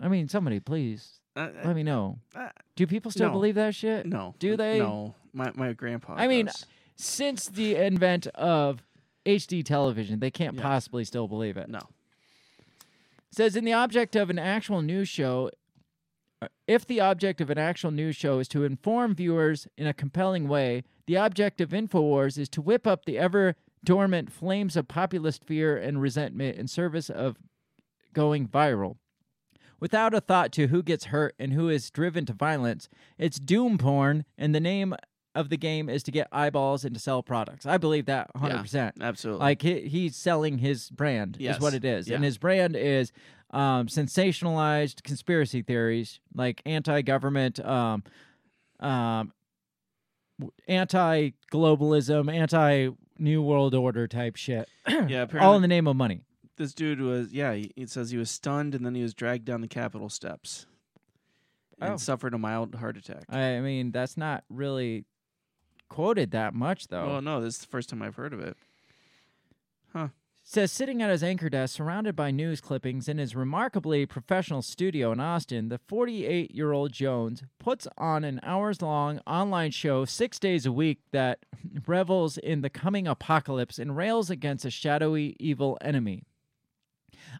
[0.00, 2.18] I mean, somebody please Uh, let me know.
[2.34, 3.32] uh, Do people still no.
[3.32, 4.06] believe that shit?
[4.06, 4.34] No.
[4.38, 4.78] Do they?
[4.78, 5.14] No.
[5.32, 6.14] My my grandpa.
[6.16, 6.48] I mean,
[6.96, 8.82] since the invent of
[9.24, 10.62] HD television, they can't Yeah.
[10.62, 11.68] possibly still believe it.
[11.68, 11.80] no.
[13.30, 15.50] says in the object of an actual news show
[16.40, 19.92] uh, if the object of an actual news show is to inform viewers in a
[19.94, 23.54] compelling way the object of infowars is to whip up the ever
[23.84, 27.36] dormant flames of populist fear and resentment in service of
[28.14, 28.96] going viral
[29.80, 32.88] without a thought to who gets hurt and who is driven to violence
[33.18, 34.94] it's doom porn and the name
[35.34, 38.72] of the game is to get eyeballs and to sell products i believe that 100%
[38.74, 39.40] Yeah, absolutely.
[39.40, 41.78] like he, he's selling his brand is what Yes.
[41.78, 43.12] it is and his brand is
[43.50, 48.02] um, sensationalized conspiracy theories like anti-government um,
[48.80, 49.32] um,
[50.68, 54.68] anti-globalism anti-new world order type shit
[55.08, 55.26] yeah.
[55.40, 56.22] all in the name of money
[56.58, 57.32] this dude was.
[57.32, 57.54] Yeah.
[57.54, 60.66] He, it says he was stunned and then he was dragged down the Capitol steps.
[61.80, 61.96] And Oh.
[61.96, 63.24] suffered a mild heart attack.
[63.28, 65.04] i mean that's not really
[65.88, 68.56] quoted that much though Well, no, this is the first time I've heard of it.
[69.92, 70.08] Huh.
[70.42, 75.12] says sitting at his anchor desk surrounded by news clippings in his remarkably professional studio
[75.12, 80.38] in Austin, the 48 year old Jones puts on an hours long online show six
[80.40, 81.46] days a week that
[81.86, 86.24] revels in the coming apocalypse and rails against a shadowy evil enemy.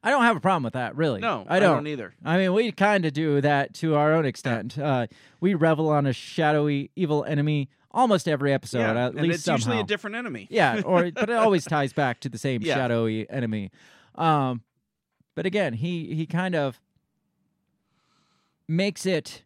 [0.03, 1.21] I don't have a problem with that, really.
[1.21, 1.77] No, I I don't.
[1.79, 2.15] don't either.
[2.25, 4.79] I mean, we kind of do that to our own extent.
[4.79, 5.07] Uh,
[5.41, 9.45] we revel on a shadowy evil enemy almost every episode, yeah, at and least it's
[9.45, 9.57] somehow.
[9.59, 10.47] usually a different enemy.
[10.51, 12.75] Yeah, or but it always ties back to the same Yeah.
[12.75, 13.71] shadowy enemy.
[14.15, 14.63] Um,
[15.35, 16.81] but again, he he kind of
[18.67, 19.43] makes it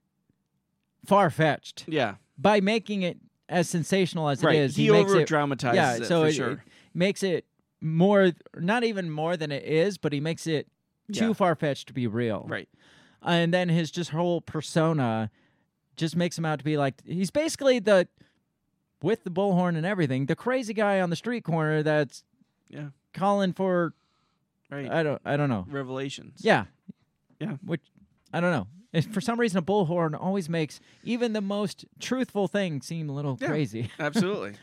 [1.06, 2.16] far fetched Yeah.
[2.38, 3.18] by making it
[3.48, 4.76] as sensational as Right, it is.
[4.76, 6.50] he makes it over-dramatizes Yeah, it, so for it, sure.
[6.52, 6.58] it
[6.94, 7.44] makes it
[7.82, 10.68] more, not even more than it is, but he makes it
[11.12, 11.32] too Yeah.
[11.34, 12.46] far fetched to be real.
[12.48, 12.68] Right.
[13.22, 15.30] And then his just whole persona
[15.96, 18.08] just makes him out to be like he's basically the
[19.02, 22.24] with the bullhorn and everything, the crazy guy on the street corner that's
[22.68, 22.90] Yeah.
[23.12, 23.94] calling for
[24.70, 24.90] Right.
[24.90, 25.66] I don't I don't know.
[25.68, 26.40] Revelations.
[26.42, 26.64] Yeah.
[27.40, 27.56] Yeah.
[27.64, 27.82] Which
[28.32, 28.68] I don't know.
[28.92, 33.12] If for some reason a bullhorn always makes even the most truthful thing seem a
[33.12, 33.90] little Yeah, crazy.
[33.98, 34.54] Absolutely.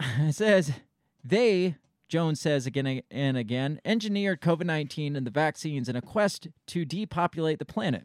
[0.00, 0.72] it says
[1.24, 1.76] they
[2.08, 6.84] Jones says again and again engineered COVID nineteen and the vaccines in a quest to
[6.84, 8.04] depopulate the planet.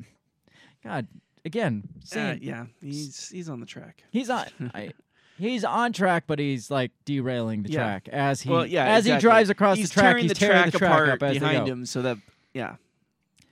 [0.83, 1.07] God,
[1.43, 2.65] again, Uh, yeah.
[2.81, 4.03] He's he's on the track.
[4.11, 4.45] he's on.
[4.73, 4.91] I,
[5.37, 7.79] He's on track, but he's like derailing the Yeah.
[7.83, 9.11] track as he well, yeah, as exactly.
[9.15, 10.03] he drives across he's the track.
[10.11, 12.17] Tearing he's the tearing track the track apart up as behind him, so that
[12.53, 12.75] yeah.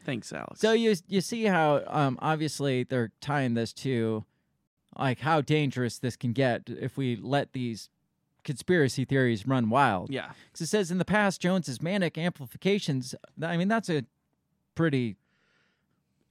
[0.05, 0.61] Thanks, Alex.
[0.61, 4.23] So you you see how um, obviously they're tying this to
[4.97, 7.89] like how dangerous this can get if we let these
[8.43, 10.11] conspiracy theories run wild.
[10.11, 10.31] Yeah.
[10.51, 13.15] because it says in the past Jones's manic amplifications.
[13.41, 14.03] I mean that's a
[14.75, 15.15] pretty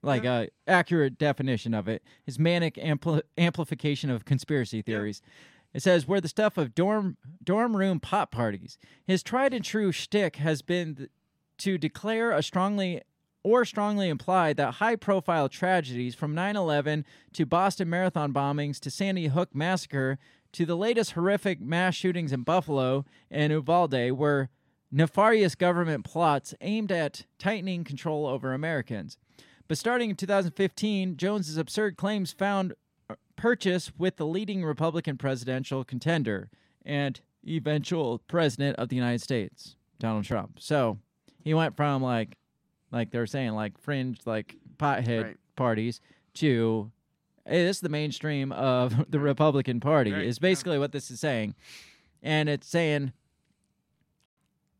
[0.02, 2.02] like uh, accurate definition of it.
[2.24, 5.22] His manic ampli- amplification of conspiracy theories.
[5.74, 8.78] It says we're the stuff of dorm dorm room pop parties.
[9.06, 11.10] His tried and true shtick has been th-
[11.58, 13.00] to declare a strongly
[13.44, 18.90] or strongly imply that high profile tragedies from 9 11 to Boston Marathon bombings to
[18.90, 20.18] Sandy Hook massacre
[20.52, 24.48] to the latest horrific mass shootings in Buffalo and Uvalde were
[24.90, 29.16] nefarious government plots aimed at tightening control over Americans.
[29.68, 32.74] But starting in 2015, Jones's absurd claims found
[33.36, 36.50] purchase with the leading Republican presidential contender
[36.84, 40.58] and eventual president of the United States, Donald Trump.
[40.60, 40.98] So
[41.42, 42.36] he went from like,
[42.90, 45.36] like they're saying, like fringe, like pothead Right.
[45.56, 46.00] parties
[46.34, 46.90] to
[47.46, 50.12] hey, this is the mainstream of the Republican Party.
[50.12, 51.54] Right, Is basically what this is saying,
[52.22, 53.12] and it's saying.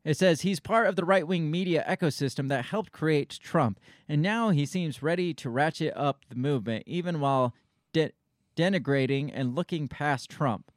[0.05, 3.78] It says he's part of the right wing media ecosystem that helped create Trump,
[4.09, 7.55] and now he seems ready to ratchet up the movement, even while
[7.93, 8.10] de-
[8.56, 10.72] denigrating, and looking past Trump.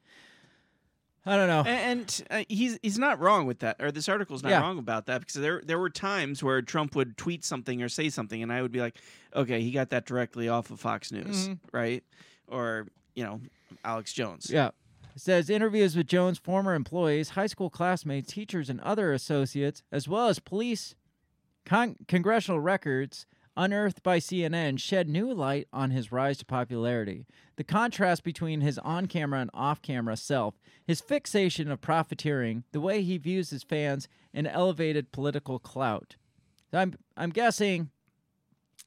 [1.26, 1.64] I don't know.
[1.66, 4.62] And, and uh, he's he's not wrong with that, or this article's not Yeah.
[4.62, 8.10] wrong about that, because there there were times where Trump would tweet something or say
[8.10, 8.96] something, and I would be like,
[9.36, 11.60] okay, he got that directly off of Fox News, Mhm.
[11.72, 12.04] right?
[12.48, 13.42] Or you know,
[13.84, 14.50] Alex Jones.
[14.52, 14.70] Yeah.
[15.16, 20.08] It says interviews with Jones' former employees, high school classmates, teachers, and other associates, as
[20.10, 20.94] well as police
[21.66, 23.26] con- congressional records
[23.58, 27.26] unearthed by CNN, shed new light on his rise to popularity.
[27.56, 30.56] The contrast between his on camera and off camera self,
[30.86, 36.16] his fixation of profiteering, the way he views his fans, and elevated political clout.
[36.72, 37.90] So I'm, I'm guessing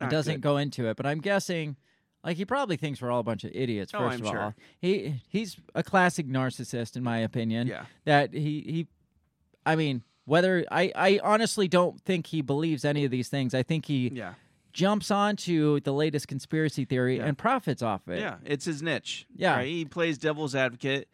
[0.00, 0.42] it doesn't good.
[0.42, 1.76] go into it, but I'm guessing.
[2.24, 3.92] Like he probably thinks we're all a bunch of idiots.
[3.94, 4.40] Oh, 1st I'm of sure.
[4.40, 7.68] all, he he's a classic narcissist in my opinion.
[7.68, 7.84] Yeah.
[8.06, 8.86] That he he,
[9.64, 13.54] I mean, whether I I honestly don't think he believes any of these things.
[13.54, 14.34] I think he Yeah.
[14.78, 17.24] Jumps onto the latest conspiracy theory Yeah.
[17.26, 18.20] and profits off of it.
[18.20, 19.26] Yeah, it's his niche.
[19.34, 19.56] Yeah.
[19.56, 19.66] right?
[19.66, 21.08] he plays devil's advocate,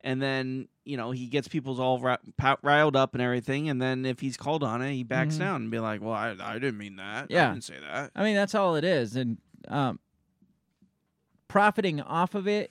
[0.00, 2.16] and then you know he gets people's all ri-
[2.62, 5.40] riled up and everything, and then if he's called on it, he backs Mhm.
[5.40, 7.30] down and be like, "Well, I, I didn't mean that.
[7.30, 9.36] Yeah, I didn't say that." I mean, that's all it is, and
[9.68, 10.00] um,
[11.48, 12.70] profiting off of it.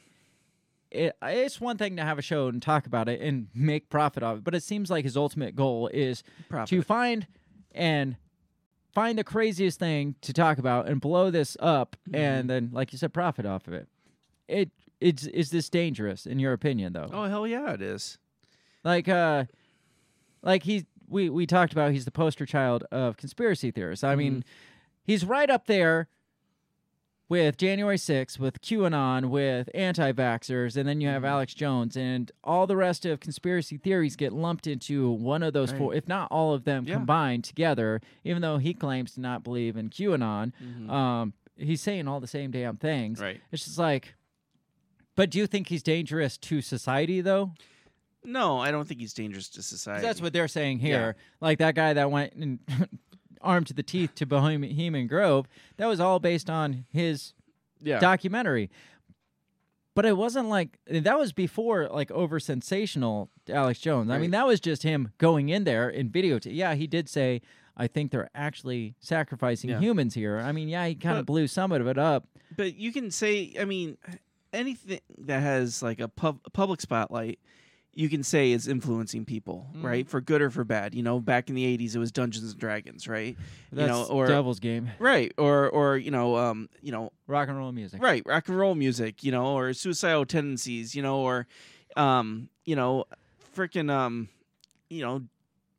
[0.92, 4.24] It, it's one thing to have a show and talk about it and make profit
[4.24, 6.24] off it, but it seems like his ultimate goal is
[6.66, 7.28] to find
[7.72, 8.16] and
[8.94, 12.16] find the craziest thing to talk about and blow this up, Mm-hmm.
[12.16, 13.88] and then, like you said, profit off of it.
[14.48, 17.10] It it's is this dangerous in your opinion, though?
[17.12, 18.18] Oh hell yeah, it is.
[18.84, 19.46] like uh
[20.42, 24.44] like he's we we talked about he's the poster child of conspiracy theorists i mean
[25.04, 26.08] he's right up there
[27.30, 32.66] with january 6th with qanon with anti-vaxxers and then you have alex jones and all
[32.68, 36.54] the rest of conspiracy theories get lumped into one of those four if not all
[36.54, 36.96] of them Yeah.
[36.96, 40.52] combined together even though he claims to not believe in qanon
[40.90, 43.40] um he's saying all the same damn things Right.
[43.52, 44.16] it's just like
[45.16, 47.52] but do you think he's dangerous to society though
[48.24, 50.02] No, I don't think he's dangerous to society.
[50.06, 50.86] that's what they're saying Yeah.
[50.88, 51.16] here.
[51.42, 52.60] Like that guy that went and
[53.42, 55.48] armed to the teeth to Bohemian Grove.
[55.78, 57.34] That was all based on his
[57.82, 58.00] Yeah.
[58.00, 58.70] documentary.
[59.96, 64.10] But it wasn't like that was before like over sensational Alex Jones.
[64.10, 66.40] I mean, that was just him going in there in video.
[66.44, 67.42] yeah, he did say,
[67.76, 69.80] "I think they're actually sacrificing Yeah.
[69.80, 72.28] humans here." I mean, yeah, he kind of blew some of it up.
[72.56, 73.98] But you can say, I mean,
[74.54, 77.40] anything that has like a, pub, a public spotlight,
[78.00, 79.84] you can say is influencing people, Mm.
[79.84, 80.08] right?
[80.08, 80.96] For good or for bad.
[80.96, 83.36] You know, back in the '80s, it was Dungeons and Dragons, right?
[83.74, 87.50] That's you know, or Devil's Game, right, or or you know, um, you know, rock
[87.50, 88.02] and roll music.
[88.02, 91.46] right, rock and roll music, you know, or suicidal tendencies, you know, or,
[91.98, 93.04] um, you know,
[93.56, 94.30] freaking, um,
[94.90, 95.24] you know,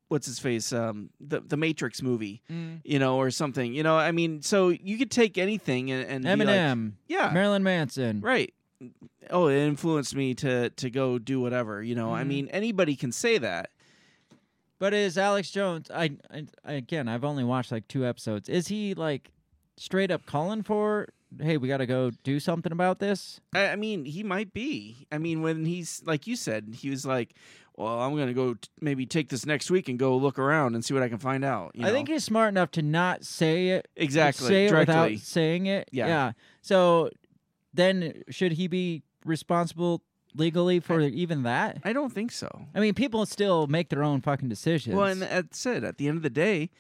[0.09, 2.81] what's his face, um, the the Matrix movie, Mm.
[2.85, 3.97] you know, or something, you know.
[3.97, 8.21] I mean, so you could take anything and, and be like, Eminem, yeah, Marilyn Manson,
[8.21, 8.53] right.
[9.31, 12.13] Oh, it influenced me to to go do whatever, you know.
[12.15, 12.27] I Mhm.
[12.27, 13.71] mean, anybody can say that.
[14.79, 15.91] But is Alex Jones?
[15.91, 18.49] I, I again, I've only watched like two episodes.
[18.49, 19.31] Is he like
[19.77, 21.09] straight up calling for?
[21.41, 23.41] Hey, we got to go do something about this.
[23.55, 25.07] I, I mean, he might be.
[25.13, 27.35] I mean, when he's like you said, he was like,
[27.77, 30.85] "Well, I'm gonna go t- maybe take this next week and go look around and
[30.85, 31.95] see what I can find out." You I know?
[31.95, 35.89] think he's smart enough to not say it Exactly, Say it without saying it.
[35.93, 36.07] Yeah.
[36.09, 36.33] yeah.
[36.63, 37.11] So
[37.75, 40.03] then, should he be responsible
[40.35, 41.79] legally for even that?
[41.85, 42.49] I don't think so.
[42.75, 44.95] I mean, people still make their own fucking decisions.
[44.97, 45.85] Well, and that's it.
[45.85, 46.71] At the end of the day,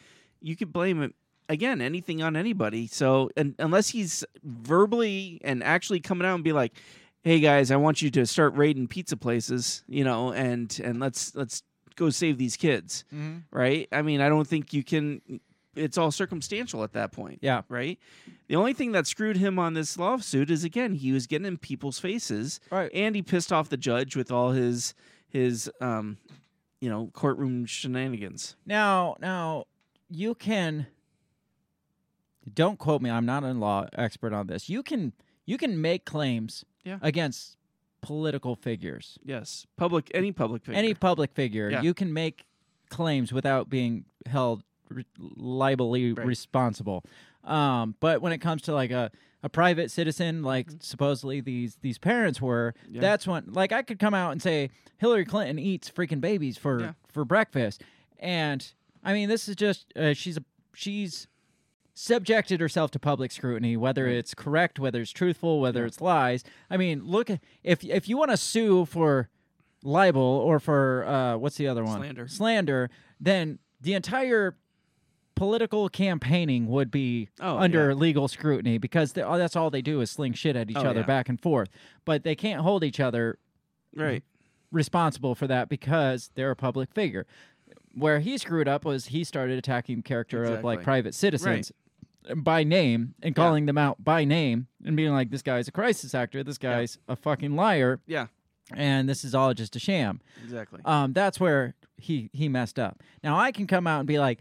[0.40, 1.14] you could blame it
[1.48, 2.86] again anything on anybody.
[2.86, 6.72] So, and unless he's verbally and actually coming out and be like,
[7.22, 11.34] "Hey guys, I want you to start raiding pizza places," you know, and and let's
[11.34, 11.62] let's
[11.96, 13.42] go save these kids, Mhm.
[13.50, 13.88] right?
[13.92, 15.20] I mean, I don't think you can.
[15.76, 17.38] It's all circumstantial at that point.
[17.42, 17.62] Yeah.
[17.68, 17.98] Right.
[18.48, 21.58] The only thing that screwed him on this lawsuit is again he was getting in
[21.58, 22.90] people's faces, right?
[22.92, 24.94] And he pissed off the judge with all his
[25.28, 26.18] his um,
[26.80, 28.56] you know, courtroom shenanigans.
[28.66, 29.64] Now, now
[30.08, 30.86] you can.
[32.52, 33.10] Don't quote me.
[33.10, 34.68] I'm not a law expert on this.
[34.68, 35.12] You can
[35.46, 36.98] you can make claims Yeah.
[37.02, 37.56] against
[38.00, 39.18] political figures.
[39.24, 40.78] Yes, public any public figure.
[40.78, 41.82] Any public figure, Yeah.
[41.82, 42.44] you can make
[42.88, 47.04] claims without being held re- liably responsible.
[47.44, 49.10] Um, but when it comes to like a,
[49.42, 52.94] a private citizen, like supposedly these these parents were, Mm-hmm.
[52.96, 53.00] Yeah.
[53.00, 56.80] that's when like I could come out and say Hillary Clinton eats freaking babies for
[56.80, 56.92] Yeah.
[57.08, 57.82] for breakfast,
[58.18, 58.70] and
[59.02, 60.44] I mean this is just uh, she's a
[60.74, 61.26] she's
[61.94, 66.44] subjected herself to public scrutiny, whether it's correct, whether it's truthful, whether it's lies.
[66.70, 67.30] I mean, look
[67.62, 69.28] if if you want to sue for
[69.82, 71.98] libel or for uh, what's the other one?
[72.00, 72.28] Slander.
[72.28, 72.90] Slander.
[73.18, 74.56] Then the entire
[75.40, 77.94] political campaigning would be Oh, under yeah.
[77.94, 80.80] legal scrutiny because they, oh, that's all they do is sling shit at each Oh,
[80.82, 81.06] other yeah.
[81.06, 81.70] back and forth.
[82.04, 83.38] But they can't hold each other
[83.96, 84.22] Right.
[84.70, 87.26] responsible for that because they're a public figure.
[87.94, 91.72] Where he screwed up was he started attacking the character of like private citizens
[92.36, 96.14] by name and calling them out by name and being like, "This guy's a crisis
[96.14, 96.44] actor.
[96.44, 98.26] This guy's a fucking liar." Yeah.
[98.74, 100.20] and this is all just a sham.
[100.44, 100.80] Exactly.
[100.84, 103.02] Um, that's where he he messed up.
[103.24, 104.40] Now I can come out and be like,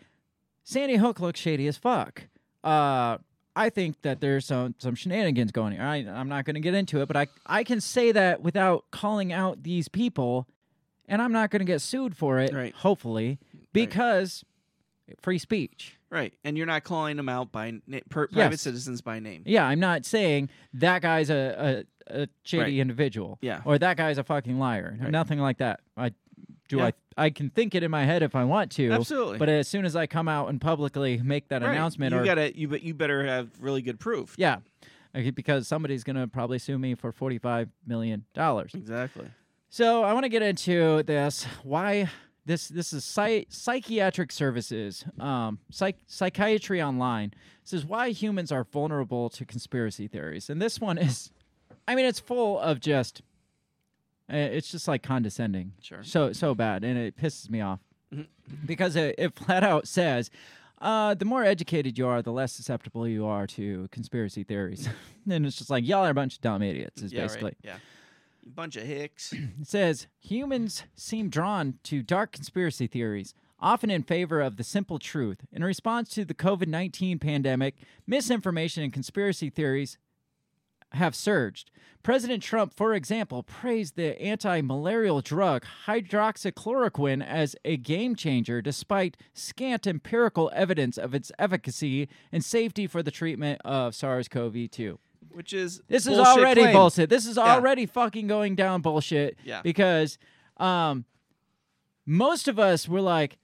[0.70, 2.28] Sandy Hook looks shady as fuck.
[2.64, 3.18] Uh,
[3.56, 5.82] I think that there's some some shenanigans going here.
[5.82, 8.86] I, I'm not going to get into it, but I I can say that without
[8.91, 10.48] calling out these people,
[11.08, 12.54] and I'm not going to get sued for it.
[12.54, 12.74] Right.
[12.76, 13.40] Hopefully,
[13.74, 14.44] because
[15.22, 15.98] free speech.
[16.12, 16.34] Right.
[16.44, 18.36] And you're not calling them out by na- per- Yes.
[18.36, 19.41] private citizens by name.
[19.46, 22.74] Yeah, I'm not saying that guy's a a, a shady Right.
[22.78, 23.40] individual.
[23.41, 23.62] Yeah.
[23.66, 24.98] Or that guy's a fucking liar.
[25.02, 25.10] Right.
[25.12, 25.80] Nothing like that.
[25.98, 26.12] I
[26.70, 26.86] do Yeah.
[27.18, 28.91] I I can think it in my head if I want to.
[28.91, 29.38] Absolutely.
[29.40, 31.72] But as soon as I come out and publicly make that Right.
[31.72, 34.36] announcement you or gotta you bet you better have really good proof.
[34.38, 34.60] Yeah.
[35.36, 38.72] Because somebody's gonna probably sue me for forty five million dollars.
[38.74, 39.26] Exactly.
[39.70, 41.44] So I want to get into this.
[41.64, 42.10] Why
[42.46, 47.34] this this is psy- psychiatric services, um, psych- psychiatry online.
[47.64, 51.32] This is why humans are vulnerable to conspiracy theories, and this one is,
[51.88, 53.22] I mean, it's full of just,
[54.30, 55.74] it's just like condescending.
[55.82, 56.04] Sure.
[56.04, 57.80] So so bad, and it pisses me off
[58.14, 58.28] Mhm.
[58.66, 60.30] because it, it flat out says.
[60.82, 64.88] Uh, the more educated you are, the less susceptible you are to conspiracy theories.
[65.30, 67.48] and it's just like, y'all are a bunch of dumb idiots, is yeah, basically.
[67.48, 67.58] Right.
[67.64, 67.78] Yeah.
[68.46, 69.34] You bunch of hicks.
[69.60, 75.00] It says humans seem drawn to dark conspiracy theories, often in favor of the simple
[75.00, 75.40] truth.
[75.52, 77.76] In response to the COVID 19 pandemic,
[78.08, 79.98] misinformation and conspiracy theories
[80.94, 81.72] have surged.
[82.02, 89.18] President Trump, for example, praised the anti malarial drug hydroxychloroquine as a game changer despite
[89.34, 94.99] scant empirical evidence of its efficacy and safety for the treatment of SARS CoV 2.
[95.32, 96.74] Which is This is already claim.
[96.74, 97.10] bullshit.
[97.10, 97.56] This is Yeah.
[97.56, 99.38] already fucking going down bullshit.
[99.44, 99.61] Yeah.
[99.61, 100.18] Because
[100.57, 101.06] um
[102.06, 103.38] most of us were like,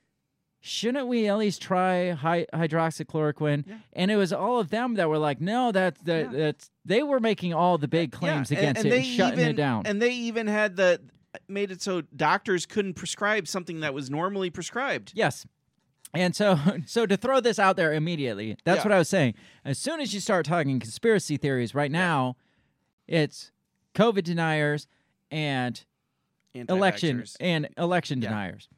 [0.66, 3.66] shouldn't we at least try hy- hydroxychloroquine?
[3.94, 7.20] And it was all of them that were like, no, that's that that's they were
[7.20, 9.56] making all the big claims Yeah, against and, it and and they shutting even, it
[9.58, 9.86] down.
[9.86, 11.02] And they even had the
[11.48, 15.12] made it so doctors couldn't prescribe something that was normally prescribed.
[15.14, 15.46] Yes.
[16.16, 18.84] And so, so to throw this out there immediately, that's Yeah.
[18.86, 19.36] what I was saying.
[19.64, 22.38] As soon as you start talking conspiracy theories, right now,
[23.08, 23.52] it's
[23.94, 24.88] COVID deniers
[25.30, 25.84] and
[26.56, 28.30] election and election Yeah.
[28.30, 28.70] deniers.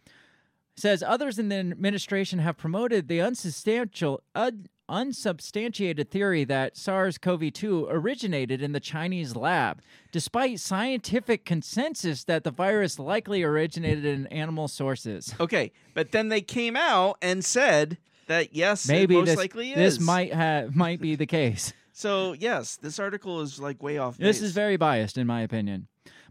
[0.78, 8.62] Says others in the administration have promoted the unsubstantial, un- unsubstantiated theory that SARS-CoV-2 originated
[8.62, 9.82] in the Chinese lab,
[10.12, 15.34] despite scientific consensus that the virus likely originated in animal sources.
[15.40, 17.98] Okay, but then they came out and said
[18.28, 21.74] that yes, Maybe most this, likely this might have might be the case.
[21.92, 24.18] So yes, this article is like way off.
[24.18, 24.44] This base.
[24.44, 25.88] is very biased, in my opinion.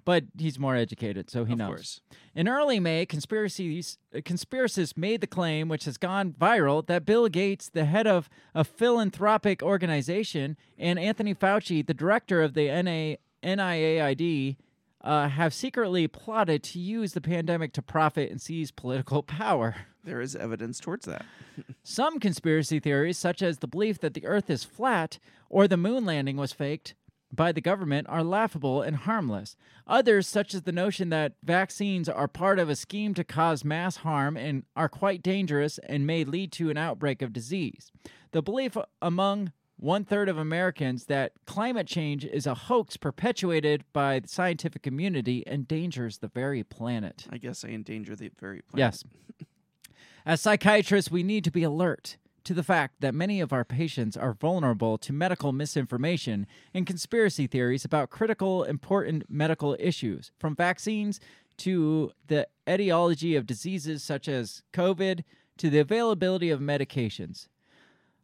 [0.06, 1.68] But he's more educated, so he Of knows.
[1.68, 2.00] course.
[2.34, 7.28] In early May, conspiracies, uh, conspiracists made the claim, which has gone viral, that Bill
[7.28, 13.16] Gates, the head of a philanthropic organization, and Anthony Fauci, the director of the NA,
[13.42, 14.56] NIAID,
[15.02, 19.74] uh, have secretly plotted to use the pandemic to profit and seize political power.
[20.04, 21.24] There is evidence towards that.
[21.82, 25.18] Some conspiracy theories, such as the belief that the Earth is flat
[25.50, 26.94] or the moon landing was faked
[27.32, 29.56] by the government, are laughable and harmless.
[29.86, 33.98] Others, such as the notion that vaccines are part of a scheme to cause mass
[33.98, 37.90] harm and are quite dangerous and may lead to an outbreak of disease.
[38.32, 44.20] The belief among one third of Americans that climate change is a hoax perpetuated by
[44.20, 47.26] the scientific community endangers the very planet.
[47.30, 48.78] I guess I endanger the very planet.
[48.78, 49.04] Yes.
[50.26, 52.16] As psychiatrists, we need to be alert
[52.46, 57.48] to the fact that many of our patients are vulnerable to medical misinformation and conspiracy
[57.48, 61.18] theories about critical, important medical issues, from vaccines
[61.56, 65.24] to the etiology of diseases such as COVID
[65.58, 67.48] to the availability of medications.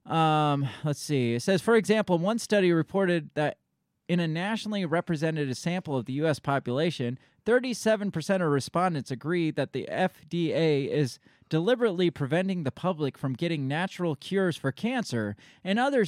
[0.07, 1.35] Um, let's see.
[1.35, 3.59] It says, for example, one study reported that
[4.09, 6.39] in a nationally representative sample of the U.S.
[6.39, 13.69] population, 37% of respondents agree that the FDA is deliberately preventing the public from getting
[13.69, 16.07] natural cures for cancer and other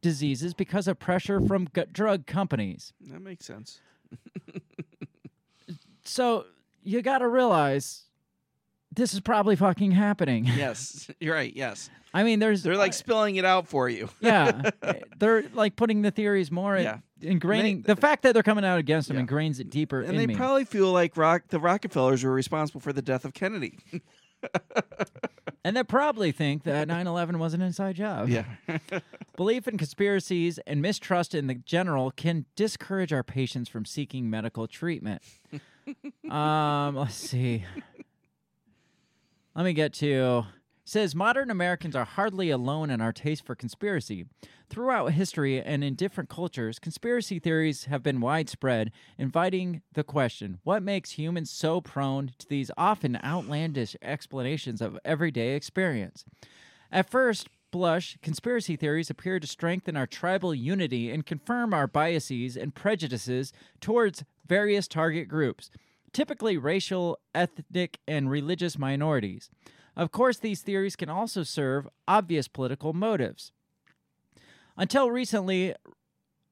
[0.00, 2.92] diseases because of pressure from gu- drug companies.
[3.00, 3.80] That makes sense.
[6.04, 6.44] So
[6.82, 8.04] you got to realize
[8.94, 10.44] this is probably fucking happening.
[10.56, 11.54] Yes, you're right.
[11.54, 14.08] Yes, I mean, there's they're like spilling it out for you.
[14.20, 14.70] yeah,
[15.18, 16.98] they're like putting the theories more Yeah.
[17.22, 19.24] ingraining the fact that they're coming out against them Yeah.
[19.24, 20.34] ingrains it deeper and they me.
[20.36, 23.78] probably feel like Rock the Rockefellers were responsible for the death of Kennedy.
[25.66, 28.28] And they probably think that 9 11 was an inside job.
[28.28, 28.44] Yeah.
[29.34, 34.66] Belief in conspiracies and mistrust in the general can discourage our patients from seeking medical
[34.68, 35.22] treatment.
[36.30, 37.64] um, let's see.
[39.56, 40.46] Let me get to
[40.84, 44.26] says modern Americans are hardly alone in our taste for conspiracy.
[44.68, 50.82] Throughout history and in different cultures, conspiracy theories have been widespread, inviting the question what
[50.82, 56.24] makes humans so prone to these often outlandish explanations of everyday experience?
[56.90, 62.56] At first blush, conspiracy theories appear to strengthen our tribal unity and confirm our biases
[62.56, 65.70] and prejudices towards various target groups,
[66.14, 69.50] typically racial, ethnic, and religious minorities.
[69.96, 73.52] Of course, these theories can also serve obvious political motives.
[74.76, 75.74] Until recently,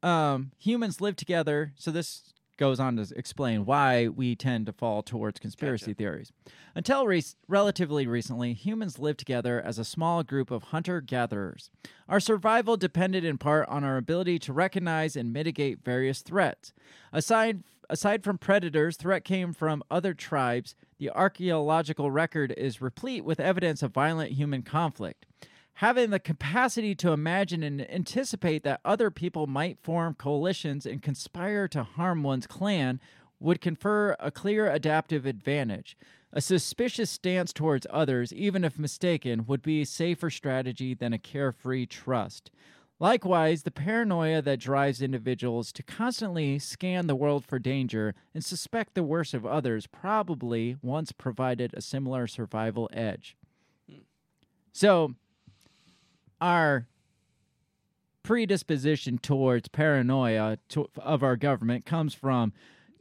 [0.03, 1.73] um, humans lived together.
[1.77, 5.97] So this goes on to explain why we tend to fall towards conspiracy Gotcha.
[5.97, 6.33] theories.
[6.74, 11.70] Until re- relatively recently, humans lived together as a small group of hunter gatherers.
[12.09, 16.73] Our survival depended in part on our ability to recognize and mitigate various threats.
[17.12, 20.74] Aside aside from predators, threat came from other tribes.
[20.99, 25.27] The archaeological record is replete with evidence of violent human conflict.
[25.74, 31.66] Having the capacity to imagine and anticipate that other people might form coalitions and conspire
[31.69, 33.01] to harm one's clan
[33.40, 35.97] would confer a clear adaptive advantage.
[36.32, 41.19] A suspicious stance towards others, even if mistaken, would be a safer strategy than a
[41.19, 42.51] carefree trust.
[43.03, 48.94] Likewise, the paranoia that drives individuals to constantly scan the world for danger and suspect
[48.94, 53.36] the worst of others probably once provided a similar survival edge.
[53.90, 54.03] Hmm.
[54.73, 55.16] So,
[56.43, 56.86] our
[58.23, 62.52] predisposition towards paranoia to, of our government comes from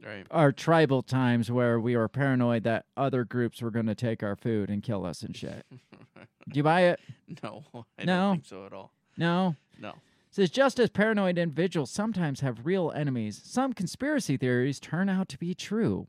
[0.04, 0.26] Right.
[0.32, 4.34] our tribal times where we were paranoid that other groups were going to take our
[4.34, 5.64] food and kill us and shit.
[5.70, 6.98] Do you buy it?
[7.42, 7.62] No,
[7.96, 8.16] I No?
[8.20, 8.90] don't think so at all.
[9.16, 9.54] No.
[9.80, 9.92] No.
[10.32, 15.38] Says just as paranoid individuals sometimes have real enemies, some conspiracy theories turn out to
[15.38, 16.08] be true.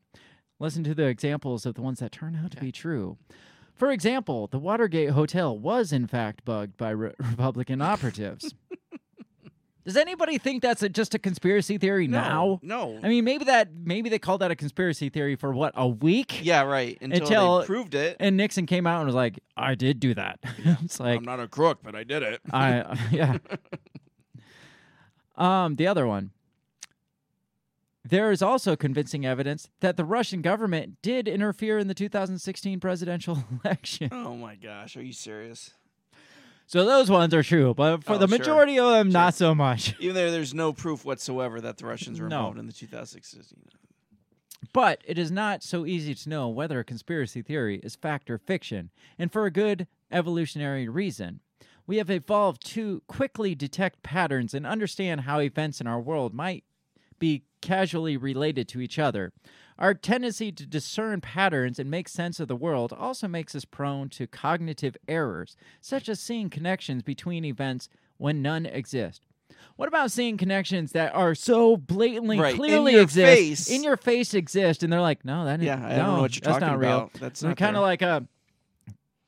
[0.59, 3.17] Listen to the examples of the ones that turn out to be true.
[3.75, 8.53] For example, the Watergate Hotel was in fact bugged by re- Republican operatives.
[9.85, 12.59] Does anybody think that's a, just a conspiracy theory now?
[12.61, 12.97] no.
[13.03, 16.39] I mean, maybe that maybe they called that a conspiracy theory for what a week.
[16.41, 16.97] Yeah, right.
[17.01, 18.15] Until, they proved it.
[18.19, 21.41] and Nixon came out and was like, "I did do that." it's like I'm not
[21.41, 22.39] a crook, but I did it.
[22.53, 23.37] I yeah.
[25.35, 26.31] Um, the other one.
[28.05, 33.43] There is also convincing evidence that the Russian government did interfere in the 2016 presidential
[33.63, 34.09] election.
[34.11, 35.71] Oh my gosh, are you serious?
[36.67, 38.37] So those ones are true, but for Oh, the sure.
[38.39, 39.95] majority of them, not so much.
[39.99, 42.37] Even though there's no proof whatsoever that the Russians were No.
[42.39, 43.59] involved in the 2016.
[44.71, 48.37] But it is not so easy to know whether a conspiracy theory is fact or
[48.37, 51.41] fiction, and for a good evolutionary reason.
[51.85, 56.63] We have evolved to quickly detect patterns and understand how events in our world might
[57.19, 59.31] be casually related to each other.
[59.79, 64.09] Our tendency to discern patterns and make sense of the world also makes us prone
[64.09, 69.25] to cognitive errors, such as seeing connections between events when none exist.
[69.75, 73.69] What about seeing connections that are so blatantly, Right, in clearly your exist, face.
[73.69, 76.35] in your face exist, and they're like, no, that Yeah, I no, don't know what
[76.35, 76.97] you're that's talking not real.
[76.97, 77.13] about.
[77.13, 78.21] That's not kind of like uh,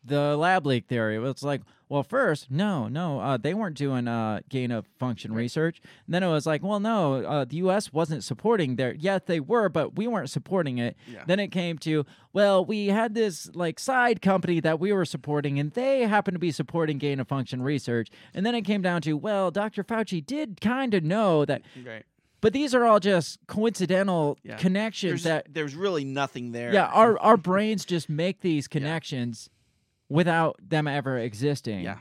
[0.03, 1.17] the lab leak theory.
[1.29, 5.81] It's like, well, first, no, no, uh, they weren't doing uh, gain of function research.
[6.05, 7.93] And then it was like, well, no, uh, the U.S.
[7.93, 8.95] wasn't supporting their.
[8.95, 10.97] Yes, they were, but we weren't supporting it.
[11.07, 11.23] Yeah.
[11.27, 15.59] Then it came to, well, we had this like side company that we were supporting,
[15.59, 18.09] and they happened to be supporting gain of function research.
[18.33, 19.83] And then it came down to, well, Dr.
[19.83, 21.61] Fauci did kind of know that.
[21.85, 22.03] Right.
[22.41, 24.57] But these are all just coincidental Yeah.
[24.57, 26.71] connections There's, that there's really nothing there.
[26.73, 29.49] yeah, our our brains just make these connections
[30.09, 31.81] without them ever existing.
[31.81, 31.97] Yeah.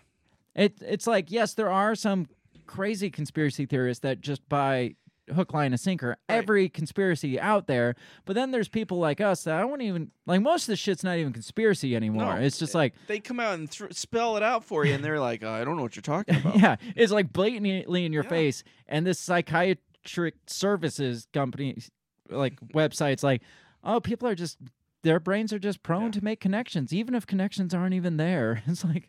[0.55, 2.26] It it's like yes, there are some
[2.66, 4.94] crazy conspiracy theorists that just buy
[5.32, 7.94] hook, line, and sinker every conspiracy out there.
[8.24, 10.40] But then there's people like us that I don't even like.
[10.40, 12.36] Most of the shit's not even conspiracy anymore.
[12.36, 15.05] No, it's just like they come out and thr spell it out for you, and
[15.05, 18.24] they're like, "I don't know what you're talking about." yeah, it's like blatantly in your
[18.24, 18.62] face.
[18.86, 21.78] And this psychiatric services company,
[22.28, 23.43] like websites, like,
[23.82, 24.59] oh, people are just
[25.05, 28.62] their brains are just prone to make connections, even if connections aren't even there.
[28.66, 29.09] It's like,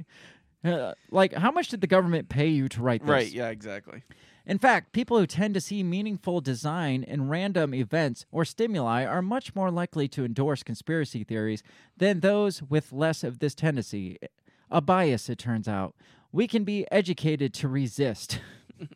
[0.64, 3.10] uh, like how much did the government pay you to write this?
[3.10, 3.32] Right.
[3.32, 3.50] Yeah.
[3.50, 4.04] Exactly.
[4.46, 9.22] In fact, people who tend to see meaningful design in random events or stimuli are
[9.22, 11.64] much more likely to endorse conspiracy theories
[11.98, 14.20] than those with less of this tendency.
[14.70, 15.96] A bias, it turns out.
[16.32, 18.40] We can be educated to resist.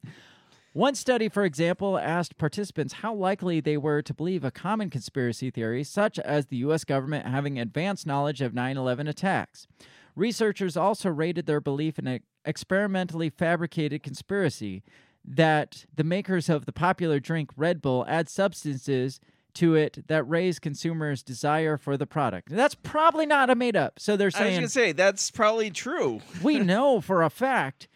[0.73, 5.49] One study, for example, asked participants how likely they were to believe a common conspiracy
[5.49, 6.83] theory, such as the U.S.
[6.83, 9.67] government having advanced knowledge of 9 11 attacks.
[10.15, 14.83] Researchers also rated their belief in an experimentally fabricated conspiracy
[15.25, 19.19] that the makers of the popular drink Red Bull add substances
[19.55, 22.49] to it that raise consumers' desire for the product.
[22.49, 23.99] That's probably not a made up.
[23.99, 24.45] So they're saying.
[24.45, 26.21] I was gonna say that's probably true.
[26.43, 27.87] we know for a fact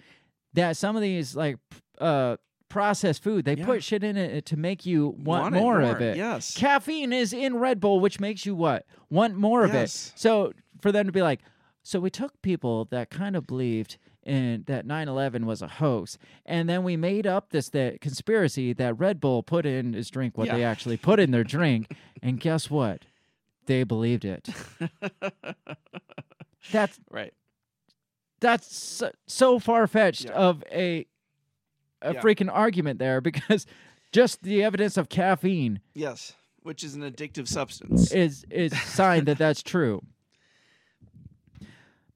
[0.54, 1.58] that some of these like
[2.00, 2.38] uh
[2.74, 3.66] processed food they Yeah.
[3.66, 6.58] put shit in it uh, to make you want, Want more, more, of it yes.
[6.58, 10.52] caffeine is in red bull which makes you what want more of it so
[10.82, 11.42] for them to be like
[11.84, 16.18] so we took people that kind of believed in that 9-11 was a hoax
[16.48, 20.36] and then we made up this that conspiracy that red bull put in his drink
[20.36, 23.04] what they actually put in their drink and guess what
[23.68, 24.50] they believed it
[26.72, 27.34] that's Right.
[28.40, 30.32] that's so, so far fetched Yeah.
[30.32, 31.06] of a
[32.04, 32.22] a Yeah.
[32.22, 33.66] freaking argument there because
[34.12, 36.34] just the evidence of caffeine Yes.
[36.62, 38.12] Which is an addictive substance.
[38.14, 40.02] is is sign that that's true.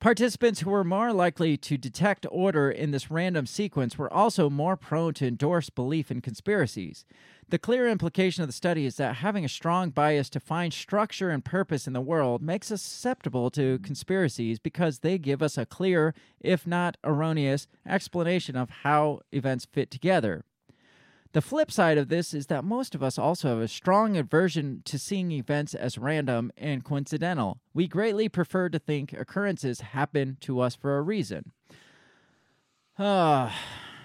[0.08, 4.78] Participants who were more likely to detect order in this random sequence were also more
[4.78, 7.04] prone to endorse belief in conspiracies.
[7.50, 11.30] The clear implication of the study is that having a strong bias to find structure
[11.30, 15.66] and purpose in the world makes us susceptible to conspiracies because they give us a
[15.66, 20.46] clear, if not erroneous, explanation of how events fit together.
[21.34, 24.82] The flip side of this is that most of us also have a strong aversion
[24.86, 27.60] to seeing events as random and coincidental.
[27.74, 31.52] We greatly prefer to think occurrences happen to us for a reason.
[32.98, 33.54] Ah,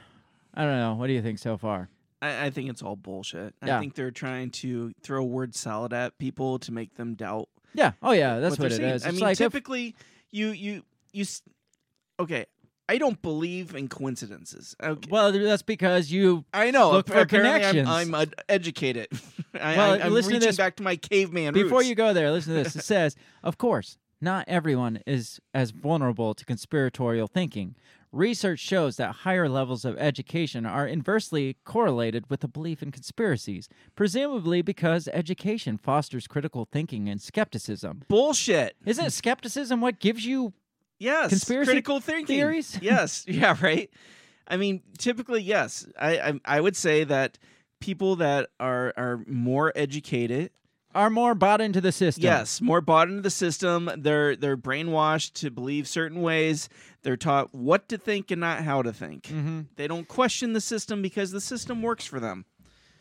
[0.54, 0.94] I don't know.
[0.94, 1.88] What do you think so far?
[2.20, 3.54] I, I think it's all bullshit.
[3.64, 3.76] Yeah.
[3.76, 7.48] I think they're trying to throw word salad at people to make them doubt.
[7.74, 7.92] Yeah.
[8.02, 8.38] Oh, yeah.
[8.38, 8.94] That's what, they're it saying.
[8.94, 9.04] is.
[9.04, 9.94] I It's mean, like if- typically,
[10.30, 10.82] you you
[11.12, 11.22] you.
[11.22, 11.42] s-
[12.20, 12.44] Okay,
[12.88, 14.74] I don't believe in coincidences.
[14.82, 15.08] Okay.
[15.10, 16.90] well, that's because you I know.
[16.92, 17.88] look for apparently connections.
[17.88, 19.08] I'm, I'm ed- educated.
[19.54, 21.88] I, Well, I, am uh, listen to this- back to my caveman Before roots.
[21.88, 22.76] you go there, listen to this.
[22.76, 27.76] It says, of course, not everyone is as vulnerable to conspiratorial thinking.
[28.12, 33.70] Research shows that higher levels of education are inversely correlated with a belief in conspiracies,
[33.96, 38.02] presumably because education fosters critical thinking and skepticism.
[38.08, 38.76] bullshit.
[38.84, 40.52] Isn't skepticism what gives you
[41.02, 42.78] Yes, Conspiracy critical thinking theories?
[42.82, 43.90] yes, yeah, right.
[44.46, 45.86] I mean, typically, yes.
[45.98, 47.38] I, I I would say that
[47.80, 50.50] people that are are more educated,
[50.94, 52.22] are more bought into the system?
[52.24, 53.90] yes, more bought into the system.
[53.96, 56.68] They're they're brainwashed to believe certain ways.
[57.02, 59.24] They're taught what to think and not how to think.
[59.24, 59.66] Mhm.
[59.76, 62.44] They don't question the system because the system works for them.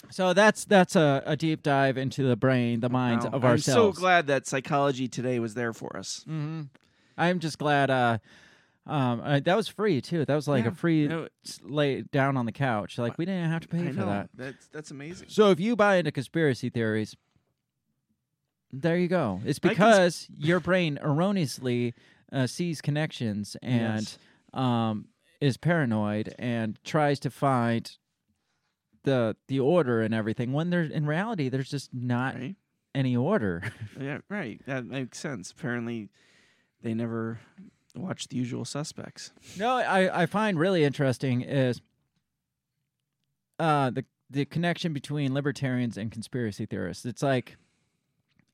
[0.09, 3.31] So that's that's a, a deep dive into the brain, the minds Wow.
[3.33, 3.97] of I'm ourselves.
[3.97, 6.23] so glad that psychology today was there for us.
[6.25, 6.61] hmm
[7.17, 7.89] I'm just glad.
[7.89, 8.17] Uh,
[8.87, 10.25] um, uh, that was free too.
[10.25, 12.97] That was like Yeah, a free no, s- lay down on the couch.
[12.97, 14.29] Like we didn't have to pay I for know that.
[14.33, 15.27] that's that's amazing.
[15.29, 17.15] So if you buy into conspiracy theories,
[18.71, 19.39] there you go.
[19.45, 21.93] It's I cons- because your brain erroneously
[22.31, 24.17] uh, sees connections and Yes.
[24.53, 25.07] um,
[25.39, 27.91] is paranoid and tries to find
[29.03, 30.53] the the order and everything.
[30.53, 32.55] When there in reality, there's just not Right?
[32.95, 33.61] any order.
[33.99, 34.61] Yeah, right.
[34.65, 35.51] That makes sense.
[35.51, 36.09] Apparently,
[36.81, 37.39] they never
[37.95, 39.31] watched The Usual Suspects.
[39.57, 41.81] No, I, I find really interesting is
[43.59, 47.05] uh, the the connection between libertarians and conspiracy theorists.
[47.05, 47.57] It's like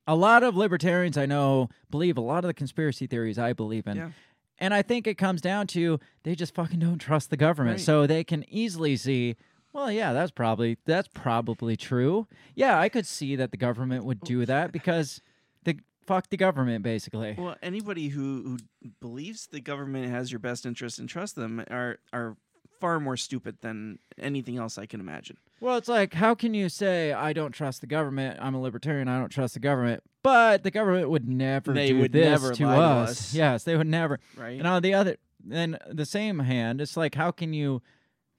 [0.08, 3.86] a lot of libertarians I know believe a lot of the conspiracy theories I believe
[3.86, 3.96] in.
[3.96, 4.10] Yeah.
[4.58, 7.76] And I think it comes down to they just fucking don't trust the government.
[7.76, 7.84] Right.
[7.84, 9.36] So they can easily see,
[9.72, 12.26] well, yeah, that's probably that's probably true.
[12.56, 15.22] Yeah, I could see that the government would do that because
[15.62, 15.78] the
[16.08, 17.34] fuck the government basically.
[17.38, 18.42] Well, anybody who,
[18.82, 22.36] who believes the government has your best interest and trust them are are
[22.80, 25.36] far more stupid than anything else I can imagine.
[25.60, 28.38] Well, it's like, how can you say I don't trust the government?
[28.40, 29.08] I'm a libertarian.
[29.08, 32.54] I don't trust the government, but the government would never They do would this never
[32.54, 33.10] to lie to us.
[33.10, 33.34] us.
[33.34, 34.20] Yes, they would never.
[34.36, 34.58] Right.
[34.58, 37.82] And on the other, then the same hand, it's like, how can you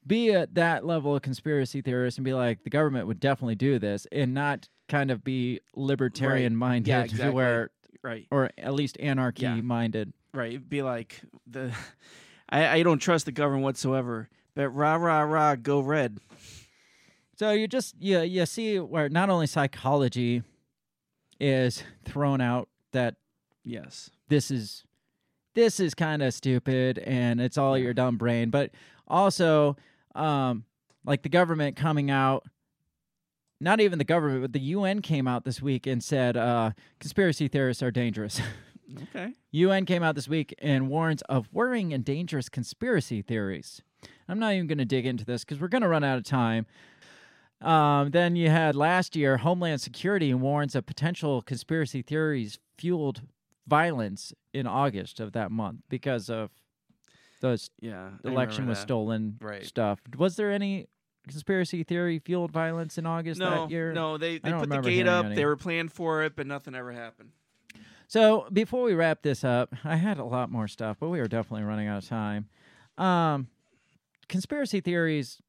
[0.07, 3.77] be at that level of conspiracy theorist and be like, the government would definitely do
[3.77, 7.33] this, and not kind of be libertarian minded, Yeah, exactly.
[7.33, 7.69] where,
[8.01, 8.27] Right.
[8.31, 9.55] or at least anarchy Yeah.
[9.55, 10.11] minded.
[10.33, 10.67] Right.
[10.67, 11.71] Be like the
[12.49, 14.29] I, I don't trust the government whatsoever.
[14.55, 16.19] But rah rah rah go red.
[17.37, 20.43] So you just you you see where not only psychology
[21.39, 23.15] is thrown out that
[23.63, 24.09] Yes.
[24.27, 24.83] this is
[25.55, 28.71] this is kind of stupid and it's all your dumb brain, but
[29.07, 29.77] also
[30.15, 30.65] um
[31.05, 32.45] like the government coming out
[33.59, 37.47] not even the government, but the UN came out this week and said uh, conspiracy
[37.47, 38.41] theorists are dangerous.
[39.13, 39.33] Okay.
[39.51, 43.83] UN came out this week and warns of worrying and dangerous conspiracy theories.
[44.27, 46.23] I'm not even going to dig into this because we're going to run out of
[46.23, 46.65] time.
[47.61, 53.21] Um, then you had last year Homeland Security warns of potential conspiracy theories fueled
[53.67, 56.49] violence in August of that month because of
[57.41, 58.83] those Yeah, the election was that.
[58.83, 59.63] stolen Right.
[59.65, 59.99] stuff.
[60.17, 60.87] Was there any
[61.27, 63.91] conspiracy theory fueled violence in August No, that year?
[63.93, 65.33] no, they they put the gate up.
[65.33, 67.31] They were planning for it, but nothing ever happened.
[68.07, 71.27] So before we wrap this up, I had a lot more stuff, but we are
[71.27, 72.47] definitely running out of time.
[72.97, 73.47] Um,
[74.27, 75.41] conspiracy theories,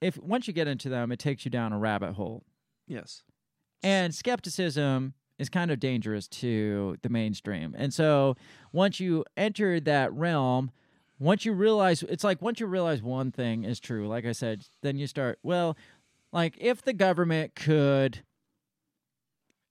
[0.00, 2.44] if once you get into them, it takes you down a rabbit hole,
[2.86, 3.22] Yes.
[3.82, 7.74] and skepticism is kind of dangerous to the mainstream.
[7.76, 8.36] And so
[8.72, 10.70] once you enter that realm,
[11.18, 14.66] once you realize it's like once you realize one thing is true, like I said,
[14.82, 15.76] then you start well,
[16.32, 18.22] like if the government could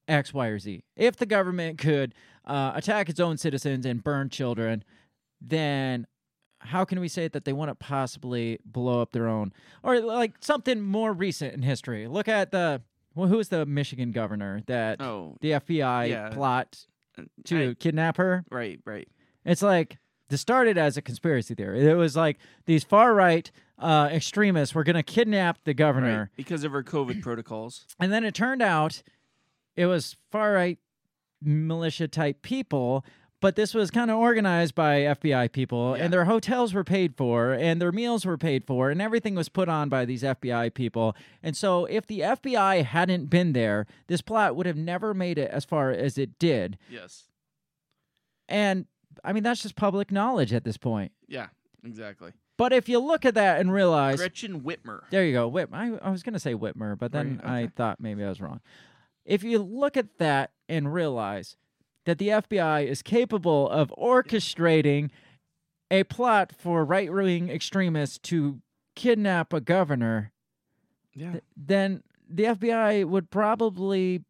[0.07, 0.83] X, Y, or Z.
[0.95, 2.13] If the government could
[2.45, 4.83] uh, attack its own citizens and burn children,
[5.41, 6.05] then
[6.59, 9.51] how can we say that they wouldn't possibly blow up their own?
[9.83, 12.07] Or like something more recent in history.
[12.07, 12.81] Look at the
[13.15, 16.29] well, who was the Michigan governor that Oh, the FBI yeah.
[16.29, 16.85] plot
[17.45, 18.43] to I- kidnap her?
[18.51, 19.07] Right, right.
[19.45, 19.97] It's like
[20.29, 21.87] this started as a conspiracy theory.
[21.87, 26.19] It was like these far right uh, extremists were going to kidnap the governor.
[26.19, 26.29] Right.
[26.35, 27.85] Because of her COVID protocols.
[27.99, 29.03] And then it turned out
[29.75, 30.79] it was far right
[31.41, 33.05] militia type people,
[33.41, 37.51] but this was kind of organized by FBI people, and their hotels were paid for,
[37.51, 41.15] and their meals were paid for, and everything was put on by these FBI people.
[41.43, 45.51] And so, if the FBI hadn't been there, this plot would have never made it
[45.51, 46.77] as far as it did.
[46.89, 47.25] Yes.
[48.47, 48.85] And
[49.23, 51.11] I mean, that's just public knowledge at this point.
[51.27, 51.47] Yeah,
[51.83, 52.31] exactly.
[52.57, 55.01] But if you look at that and realize Gretchen Whitmer.
[55.09, 55.47] there you go.
[55.47, 55.69] Whit.
[55.73, 58.39] I, I was going to say Whitmer, but then Right, I thought maybe I was
[58.39, 58.61] wrong.
[59.25, 61.57] If you look at that and realize
[62.05, 65.09] that the FBI is capable of orchestrating
[65.91, 68.61] a plot for right wing extremists to
[68.95, 70.31] kidnap a governor,
[71.13, 71.31] Yeah.
[71.33, 74.23] th- then the FBI would probably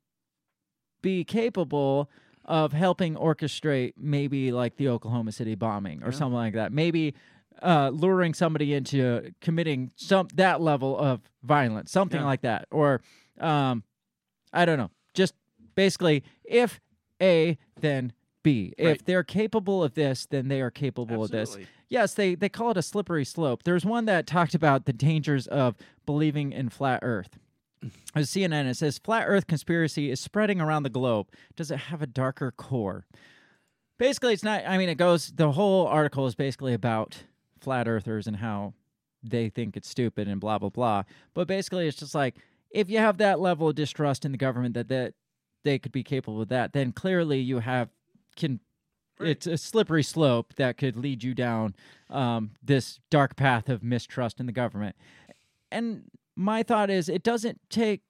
[1.01, 2.09] be capable
[2.45, 6.17] of helping orchestrate maybe like the Oklahoma City bombing or Yeah.
[6.17, 6.71] something like that.
[6.71, 7.13] Maybe
[7.61, 12.25] uh, luring somebody into committing some that level of violence, something Yeah.
[12.27, 13.01] like that, or
[13.39, 13.83] um,
[14.53, 14.91] I don't know.
[15.13, 15.33] Just
[15.75, 16.79] basically, if
[17.21, 18.13] A, then
[18.43, 18.73] B.
[18.77, 21.57] If they're capable of this, then they are capable of this.
[21.89, 23.63] Yes, they they call it a slippery slope.
[23.63, 27.39] There's one that talked about the dangers of believing in flat Earth.
[27.81, 28.65] It CNN.
[28.65, 31.27] It says flat Earth conspiracy is spreading around the globe.
[31.55, 33.05] Does it have a darker core?
[33.97, 34.63] Basically, it's not.
[34.65, 35.31] I mean, it goes.
[35.31, 37.23] The whole article is basically about
[37.59, 38.73] flat earthers and how
[39.23, 41.03] they think it's stupid and blah blah blah.
[41.33, 42.35] But basically, it's just like
[42.71, 45.13] if you have that level of distrust in the government that that
[45.63, 47.89] they could be capable of that, then clearly you have
[48.35, 48.59] can.
[49.17, 51.73] It's a slippery slope that could lead you down
[52.09, 54.97] um, this dark path of mistrust in the government.
[55.71, 58.01] And my thought is, it doesn't take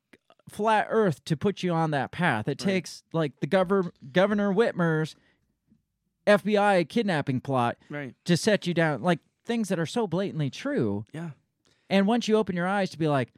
[0.50, 2.48] flat Earth to put you on that path.
[2.48, 5.16] It takes like the governor Governor Whitmer's
[6.28, 8.16] FBI kidnapping plot Right.
[8.26, 11.06] to set you down, like things that are so blatantly true.
[11.14, 11.32] Yeah.
[11.90, 13.32] And once you open your eyes to be like,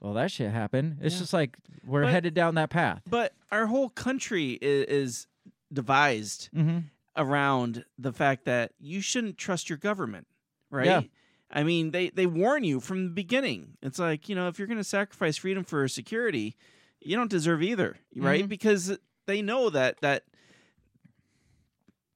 [0.00, 0.98] well, that shit happened.
[1.00, 1.20] It's Yeah.
[1.20, 3.02] just like we're But- headed down that path.
[3.08, 5.26] But our whole country is, is
[5.72, 6.84] devised Mhm.
[7.16, 10.28] around the fact that you shouldn't trust your government,
[10.70, 10.86] right?
[10.86, 11.02] Yeah.
[11.50, 13.76] I mean, they they warn you from the beginning.
[13.82, 16.56] It's like you know, if you're going to sacrifice freedom for security,
[17.00, 18.44] you don't deserve either, right?
[18.44, 18.48] Mhm.
[18.48, 20.24] Because they know that that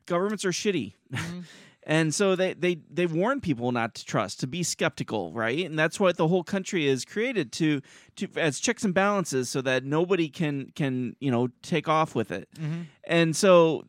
[0.06, 0.94] governments are shitty.
[1.12, 1.40] Mm-hmm.
[1.84, 5.66] And so they, they they warn people not to trust, to be skeptical, right?
[5.66, 7.80] And that's what the whole country is created to
[8.14, 12.30] to as checks and balances, so that nobody can can you know take off with
[12.30, 12.48] it.
[12.54, 12.86] Mhm.
[13.02, 13.88] And so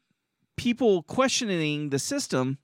[0.57, 2.57] people questioning the system,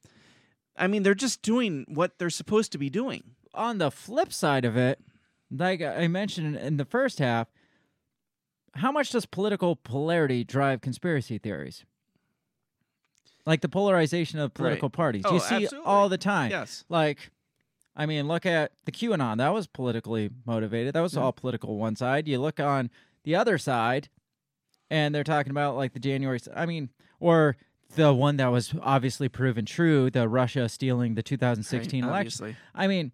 [0.79, 3.23] I mean, they're just doing what they're supposed to be doing.
[3.53, 4.99] on the flip side of it,
[5.51, 7.47] like I mentioned in the first half,
[8.75, 11.83] how much does political polarity drive conspiracy theories?
[13.45, 14.93] Like the polarization of political Right.
[14.93, 15.23] parties.
[15.25, 15.85] Oh, you see absolutely.
[15.85, 16.51] all the time.
[16.51, 16.85] Yes.
[16.89, 17.31] Like,
[17.95, 19.37] I mean, look at the QAnon.
[19.37, 20.93] That was politically motivated.
[20.93, 21.21] That was Yeah.
[21.21, 22.27] all political one side.
[22.27, 22.91] You look on
[23.23, 24.09] the other side,
[24.91, 26.39] and they're talking about like the January.
[26.55, 26.89] I mean,
[27.19, 27.57] or
[27.95, 32.45] the one that was obviously proven true, the Russia stealing the 2016 Right, election.
[32.45, 32.55] obviously.
[32.75, 33.11] I mean,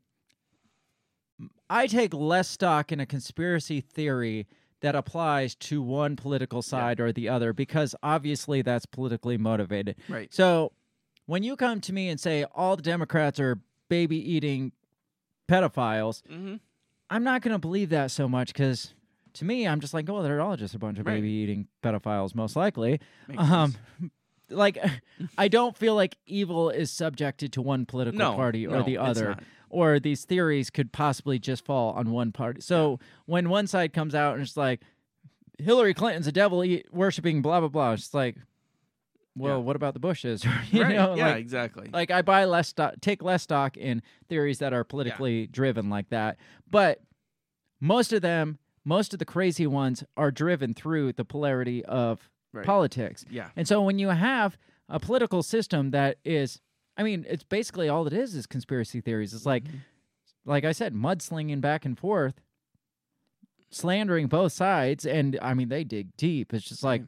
[1.69, 4.47] I take less stock in a conspiracy theory
[4.81, 9.95] that applies to one political side or the other because obviously that's politically motivated.
[10.07, 10.31] Right.
[10.34, 10.73] So
[11.26, 14.73] when you come to me and say all the Democrats are baby eating
[15.49, 16.60] pedophiles, Mhm.
[17.10, 18.93] I'm not going to believe that so much because
[19.34, 21.15] to me, I'm just like, oh, they're all just a bunch of Right.
[21.15, 22.99] baby eating pedophiles, most likely.
[23.38, 23.76] Um,
[24.49, 24.77] like,
[25.38, 28.97] I don't feel like evil is subjected to one political No, party or no, the
[28.97, 29.38] other,
[29.69, 32.61] or these theories could possibly just fall on one party.
[32.61, 34.81] So when one side comes out and it's like,
[35.57, 38.35] Hillary Clinton's a devil worshiping, blah blah blah, it's like,
[39.38, 39.63] well, Yeah.
[39.63, 40.43] what about the Bushes?
[40.72, 41.89] you Right, know, yeah, like- exactly.
[41.91, 46.09] Like I buy less stock, take less stock in theories that are politically driven like
[46.09, 46.38] that.
[46.69, 47.01] But
[47.81, 52.65] most of them, most of the crazy ones, are driven through the polarity of Right.
[52.65, 53.26] politics.
[53.30, 53.49] Yeah.
[53.56, 54.57] And so when you have
[54.90, 56.61] a political system that is,
[56.98, 59.34] I mean, it's basically all it is is conspiracy theories.
[59.34, 59.77] It's like, Mm-hmm.
[60.45, 62.36] like I said, mudslinging back and forth,
[63.69, 66.53] slandering both sides, and I mean they dig deep.
[66.53, 67.03] It's just like,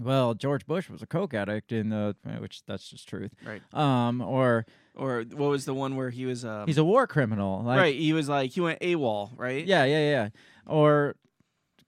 [0.00, 3.62] well, George Bush was a coke addict in the, which that's just truth, Right.
[3.72, 6.44] Um, or Or what was the one where he was?
[6.44, 7.96] Um, he's a war criminal, like, right.
[7.96, 9.64] He was like he went AWOL, right?
[9.64, 10.28] Yeah, yeah, yeah.
[10.66, 11.16] Or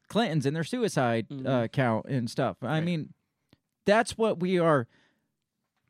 [0.09, 1.47] Clintons and their suicide Mm-hmm.
[1.47, 2.57] uh, count and stuff.
[2.63, 3.13] I mean,
[3.87, 4.87] that's what we are.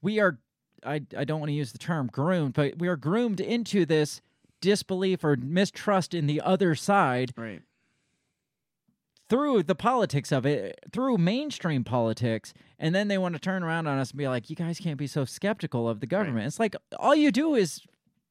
[0.02, 0.38] We are.
[0.84, 4.20] I I don't want to use the term groomed, but we are groomed into this
[4.60, 7.62] disbelief or mistrust in the other side Right.
[9.28, 13.86] through the politics of it, through mainstream politics, and then they want to turn around
[13.86, 16.58] on us and be like, "You guys can't be so skeptical of the government." It's
[16.60, 17.82] like all you do is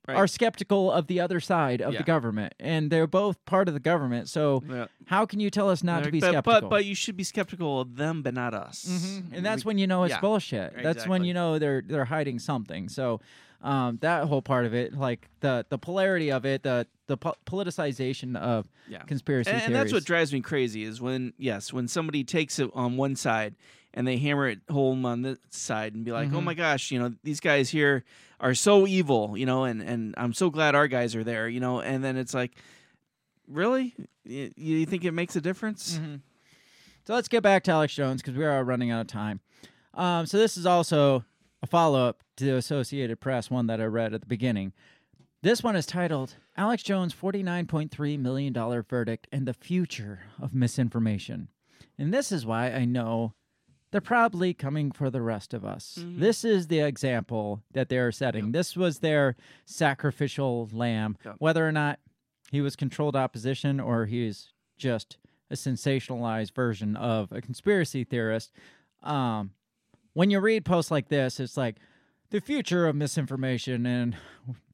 [0.07, 0.15] Right.
[0.15, 1.97] are skeptical of the other side of Yeah.
[1.99, 4.29] the government, and they're both part of the government.
[4.29, 4.85] So Yeah.
[5.07, 6.61] how can you tell us not to be but, skeptical?
[6.61, 8.85] But but you should be skeptical of them, but not us.
[8.89, 9.33] Mhm.
[9.33, 10.81] And that's We- when you know it's yeah, bullshit.
[10.81, 12.87] That's when you know they're they're hiding something.
[12.87, 13.19] So
[13.61, 17.35] um, that whole part of it, like the the polarity of it, the the po-
[17.45, 18.99] politicization of Yeah.
[19.03, 22.69] conspiracy and, and that's what drives me crazy is when yes when somebody takes it
[22.73, 23.55] on one side
[23.97, 26.43] and they hammer it home on this side and be like oh Mhm.
[26.43, 28.03] my gosh you know these guys here
[28.39, 31.59] are so evil you know and and i'm so glad our guys are there you
[31.59, 32.53] know and then it's like
[33.47, 36.21] really you, you think it makes a difference Mhm.
[37.05, 39.39] So let's get back to Alex Jones because we are running out of time.
[39.93, 41.23] Um, so this is also
[41.63, 44.73] a follow up to the Associated Press one that I read at the beginning.
[45.41, 48.53] This one is titled Alex Jones $49.3 million
[48.83, 51.47] verdict and the future of misinformation.
[51.97, 53.31] And this is why I know
[53.91, 55.97] they're probably coming for the rest of us.
[56.01, 58.51] This is the example that they're setting.
[58.51, 59.35] This was their
[59.65, 61.99] sacrificial lamb, whether or not
[62.51, 65.17] he was controlled opposition or he's just
[65.49, 68.51] a sensationalized version of a conspiracy theorist.
[69.03, 69.51] Um,
[70.13, 71.77] when you read posts like this, it's like
[72.29, 74.17] the future of misinformation, and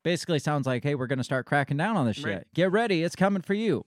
[0.02, 2.26] basically sounds like, hey, we're going to start cracking down on this shit.
[2.26, 2.48] Right.
[2.56, 3.86] Get ready, it's coming for you.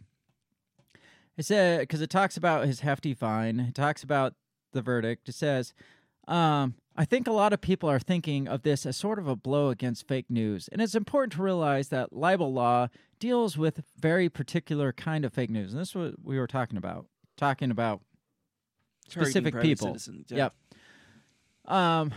[1.36, 3.60] It said because it talks about his hefty fine.
[3.60, 4.34] It talks about
[4.72, 5.28] the verdict.
[5.28, 5.74] It says,
[6.28, 9.36] um, I think a lot of people are thinking of this as sort of a
[9.36, 12.88] blow against fake news, and it's important to realize that libel law
[13.18, 16.78] deals with very particular kind of fake news, and this is what we were talking
[16.78, 17.06] about.
[17.36, 18.00] Talking about
[19.10, 19.88] Targeting specific people.
[19.88, 20.48] citizens, yeah.
[21.66, 21.74] Yep.
[21.74, 22.14] Um,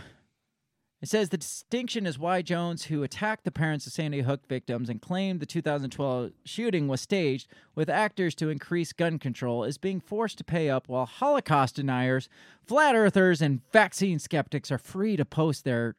[1.02, 4.90] it says the distinction is why Jones, who attacked the parents of Sandy Hook victims
[4.90, 10.00] and claimed the 2012 shooting was staged with actors to increase gun control, is being
[10.00, 12.28] forced to pay up while Holocaust deniers,
[12.66, 15.96] flat earthers, and vaccine skeptics are free to post their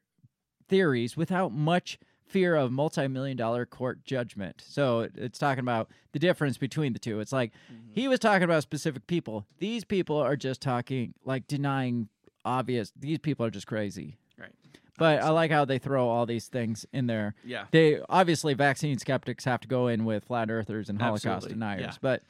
[0.70, 1.98] theories without much
[2.32, 4.64] fear of multi-million dollar court judgment.
[4.66, 7.20] So it's talking about the difference between the two.
[7.20, 7.92] It's like mm-hmm.
[7.94, 9.46] he was talking about specific people.
[9.60, 12.08] These people are just talking like denying
[12.46, 12.94] obvious.
[12.98, 14.18] These people are just crazy.
[14.40, 14.54] Right.
[15.02, 17.34] But I like how they throw all these things in there.
[17.44, 17.66] Yeah.
[17.72, 21.82] They obviously vaccine skeptics have to go in with flat earthers and Holocaust Absolutely, deniers.
[21.82, 21.92] yeah.
[22.02, 22.22] But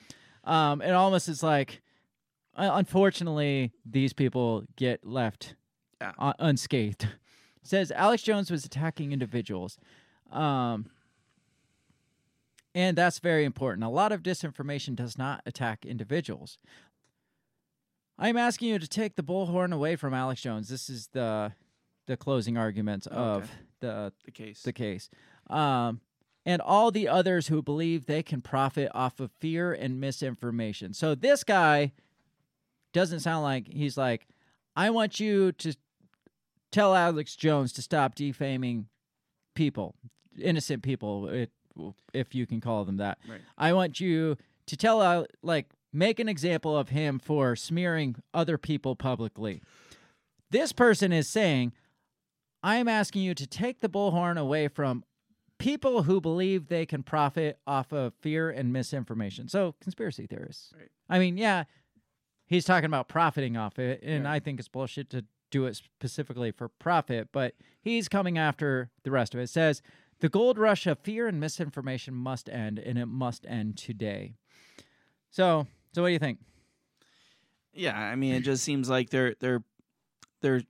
[0.50, 1.82] um, it almost is like,
[2.56, 5.56] uh, unfortunately, these people get left
[6.00, 6.14] Yeah.
[6.18, 7.04] uh, unscathed.
[7.04, 9.78] It says Alex Jones was attacking individuals.
[10.32, 10.86] Um,
[12.74, 13.84] and that's very important.
[13.84, 16.58] A lot of disinformation does not attack individuals.
[18.18, 20.70] I'm asking you to take the bullhorn away from Alex Jones.
[20.70, 21.52] This is the
[22.08, 23.52] the closing arguments of Okay.
[23.82, 24.64] the The case.
[24.64, 25.10] the case.
[25.50, 26.02] Um,
[26.46, 30.94] and all the others who believe they can profit off of fear and misinformation.
[30.94, 31.92] So this guy
[32.94, 34.28] doesn't sound like he's like,
[34.76, 35.76] I want you to
[36.72, 38.88] tell Alex Jones to stop defaming
[39.56, 39.96] people,
[40.40, 41.52] innocent people, it,
[42.14, 43.20] if you can call them that.
[43.30, 43.42] Right.
[43.58, 48.58] I want you to tell, Al- like, make an example of him for smearing other
[48.58, 49.62] people publicly.
[50.50, 51.74] This person is saying,
[52.64, 55.04] I'm asking you to take the bullhorn away from
[55.58, 59.48] people who believe they can profit off of fear and misinformation.
[59.48, 60.74] So, conspiracy theorists.
[60.78, 60.90] Right.
[61.10, 61.66] I mean, yeah,
[62.46, 66.52] he's talking about profiting off it, and I think it's bullshit to do it specifically
[66.52, 69.44] for profit, but he's coming after the rest of it.
[69.44, 69.82] It says,
[70.20, 74.36] the gold rush of fear and misinformation must end, and it must end today.
[75.30, 76.40] So, so what do you think?
[77.74, 79.64] Yeah, I mean, it just seems like they're they're
[80.42, 80.64] they're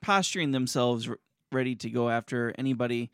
[0.00, 1.08] posturing themselves
[1.52, 3.10] ready to go after anybody,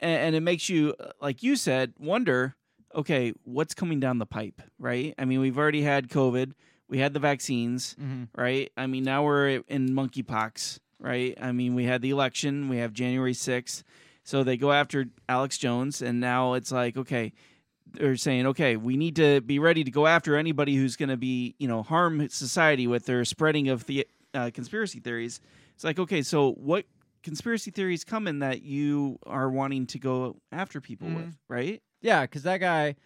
[0.00, 2.56] and, it makes you, like you said, wonder.
[2.94, 5.14] Okay, what's coming down the pipe, right?
[5.18, 6.52] I mean, we've already had COVID,
[6.88, 8.28] we had the vaccines, Mhm.
[8.36, 8.70] right?
[8.76, 11.34] I mean, now we're in monkeypox, right?
[11.40, 13.82] I mean, we had the election, we have January 6th.
[14.24, 17.32] So they go after Alex Jones, and now it's like, okay,
[17.92, 21.16] they're saying, okay, we need to be ready to go after anybody who's going to
[21.16, 25.40] be, you know, harm society with their spreading of the uh, conspiracy theories.
[25.74, 26.84] It's like, okay, so what
[27.22, 31.16] conspiracy theories come in that you are wanting to go after people Mhm.
[31.16, 31.82] with, right?
[32.00, 32.96] Yeah, because that guy,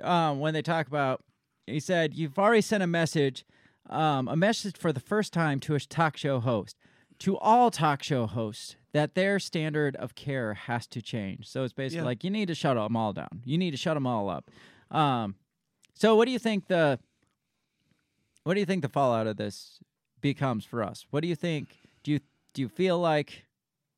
[0.00, 1.22] um, when they talk about,
[1.66, 3.44] he said, You've already sent a message,
[3.88, 6.76] um, a message for the first time to a talk show host,
[7.20, 11.46] to all talk show hosts, that their standard of care has to change.
[11.48, 12.04] So it's basically Yeah.
[12.06, 13.42] like, you need to shut them all down.
[13.44, 14.50] You need to shut them all up.
[14.90, 15.36] Um,
[15.94, 16.98] so what do you think the,
[18.44, 19.78] what do you think the fallout of this
[20.20, 21.06] becomes for us?
[21.10, 21.78] What do you think?
[22.02, 22.20] Do you
[22.54, 23.46] do you feel like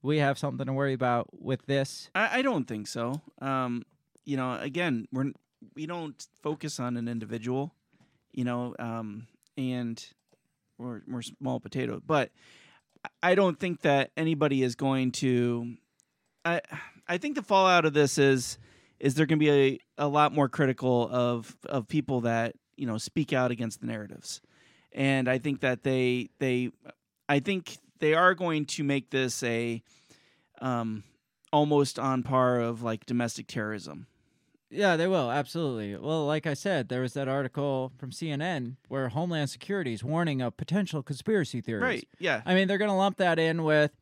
[0.05, 2.11] we have something to worry about with this?
[2.15, 3.23] I, I don't think so.
[3.41, 3.85] Um,
[4.25, 5.33] you know, again, we're
[5.75, 7.75] we don't focus on an individual,
[8.33, 9.27] you know, um,
[9.57, 10.05] and
[10.79, 12.31] we're we're small potato, but
[13.23, 15.75] I don't think that anybody is going to.
[16.45, 16.61] I
[17.09, 18.59] I think the fallout of this is
[19.01, 22.87] is there going to be a, a lot more critical of of people that you
[22.87, 24.43] know speak out against the narratives,
[24.93, 26.71] and I think that they they
[27.27, 29.83] I think they are going to make this a
[30.61, 31.03] um
[31.53, 34.07] almost on par of like domestic terrorism.
[34.71, 35.97] Yeah, they will absolutely.
[35.97, 40.43] Well, like I said, there was that article from CNN where Homeland Security is warning
[40.43, 41.83] of potential conspiracy theories.
[41.83, 42.43] Right, yeah.
[42.45, 43.93] I mean, they're going to lump that in with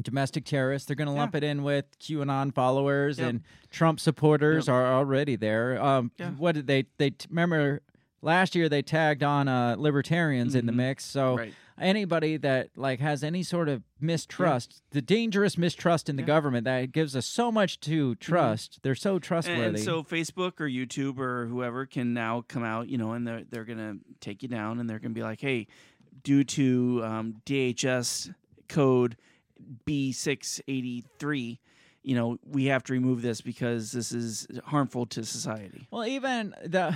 [0.00, 0.86] domestic terrorists.
[0.86, 3.28] They're going to lump it in with QAnon followers Yep.
[3.28, 3.40] and
[3.70, 5.82] Trump supporters are already there.
[5.82, 6.30] Um, Yeah.
[6.30, 6.86] What did they?
[6.96, 7.82] They t- remember
[8.22, 10.76] last year they tagged on uh, libertarians in the Mhm.
[10.76, 11.04] mix.
[11.04, 11.52] So Right.
[11.80, 16.26] Anybody that like has any sort of mistrust, the dangerous mistrust in the Yeah.
[16.26, 18.80] government that gives us so much to trust.
[18.82, 19.62] They're so And, trustworthy.
[19.62, 23.44] and so Facebook or YouTube or whoever can now come out, you know, and they're
[23.50, 25.66] they're gonna take you down and they're gonna be like, hey,
[26.22, 28.32] due to um, DHS
[28.68, 29.16] code
[29.84, 31.60] B six eighty three,
[32.02, 35.86] you know, we have to remove this because this is harmful to society.
[35.90, 36.94] Well, even the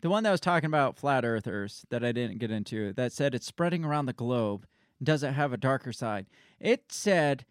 [0.00, 3.34] the one that was talking about flat earthers that I didn't get into that said
[3.34, 4.66] it's spreading around the globe.
[5.02, 6.26] Does it have a darker side?
[6.58, 7.44] It said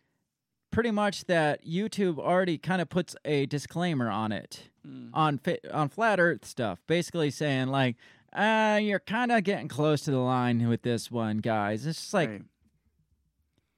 [0.72, 4.70] pretty much that YouTube already kind of puts a disclaimer on it
[5.14, 7.96] on fi- on flat earth stuff, basically saying like,
[8.34, 11.86] uh, you're kind of getting close to the line with this one, guys.
[11.86, 12.42] It's just like Right.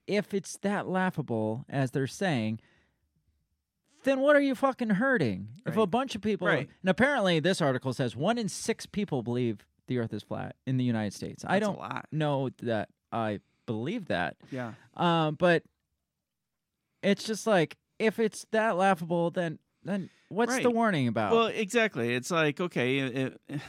[0.06, 2.60] if it's that laughable as they're saying,
[4.04, 5.48] then what are you fucking hurting?
[5.66, 6.68] If a bunch of people, Right.
[6.82, 10.76] and apparently this article says one in six people believe the Earth is flat in
[10.76, 11.44] the United States.
[11.46, 14.36] I That's a don't know that I believe that.
[14.50, 14.72] Yeah.
[14.96, 15.62] Um, but
[17.02, 21.32] it's just like if it's that laughable, then then what's the warning about?
[21.32, 22.14] Well, exactly.
[22.14, 23.60] It's like okay, it, it-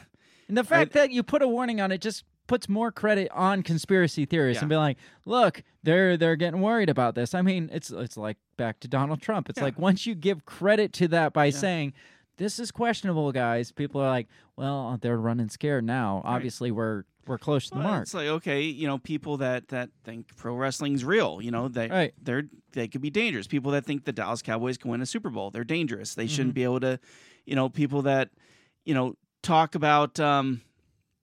[0.47, 3.63] And the fact that you put a warning on it just puts more credit on
[3.63, 7.33] conspiracy theorists and be like, look, they're they're getting worried about this.
[7.33, 9.49] I mean, it's it's like back to Donald Trump.
[9.49, 9.63] It's Yeah.
[9.65, 11.93] like once you give credit to that by saying
[12.37, 16.21] this is questionable, guys, people are like, well, they're running scared now.
[16.25, 18.01] Obviously, we're we're close to the mark.
[18.01, 21.87] It's like okay, you know, people that that think pro wrestling's real, you know, they
[21.87, 22.13] Right.
[22.21, 22.43] they're
[22.73, 23.47] they could be dangerous.
[23.47, 26.15] People that think the Dallas Cowboys can win a Super Bowl, they're dangerous.
[26.15, 26.55] They shouldn't Mhm.
[26.55, 26.99] be able to,
[27.45, 28.31] you know, people that,
[28.83, 30.59] you know, talk about um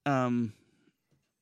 [0.07, 0.53] um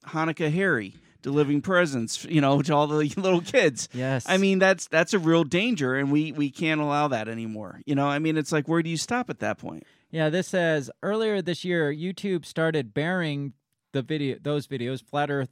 [0.09, 3.89] Hanukkah Harry delivering presents, you know, to all the little kids.
[3.93, 4.25] Yes.
[4.29, 7.81] I mean, that's that's a real danger and we we can't allow that anymore.
[7.87, 9.85] You know, I mean, it's like where do you stop at that point?
[10.11, 13.53] Yeah, this says earlier this year, YouTube started bearing
[13.93, 15.51] the video, those videos, flat Earth,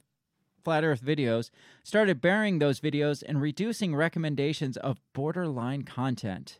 [0.63, 1.51] flat Earth videos,
[1.83, 6.59] started bearing those videos and reducing recommendations of borderline content.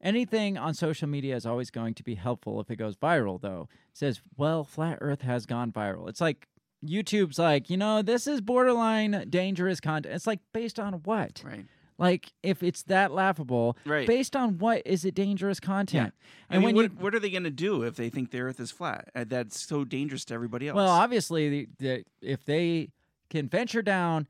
[0.00, 3.68] Anything on social media is always going to be helpful if it goes viral, though.
[3.90, 6.08] It says, well, flat Earth has gone viral.
[6.08, 6.46] It's like
[6.86, 10.14] YouTube's like, you know, this is borderline dangerous content.
[10.14, 11.42] It's like based on what?
[11.44, 11.66] Right.
[11.98, 14.06] Like if it's that laughable, Right.
[14.06, 16.14] based on what is it dangerous content?
[16.48, 18.30] I And mean, when what, you what are they going to do if they think
[18.30, 19.08] the Earth is flat?
[19.16, 20.76] Uh, that's so dangerous to everybody else.
[20.76, 22.90] Well, obviously, the, the, if they
[23.30, 24.28] can venture down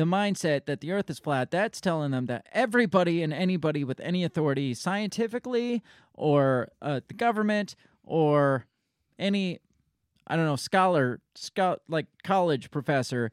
[0.00, 4.00] the mindset that the Earth is flat, that's telling them that everybody and anybody with
[4.00, 5.82] any authority, scientifically
[6.14, 8.64] or uh, the government or
[9.18, 9.60] any,
[10.26, 13.30] I don't know, scholar, scout like college professor,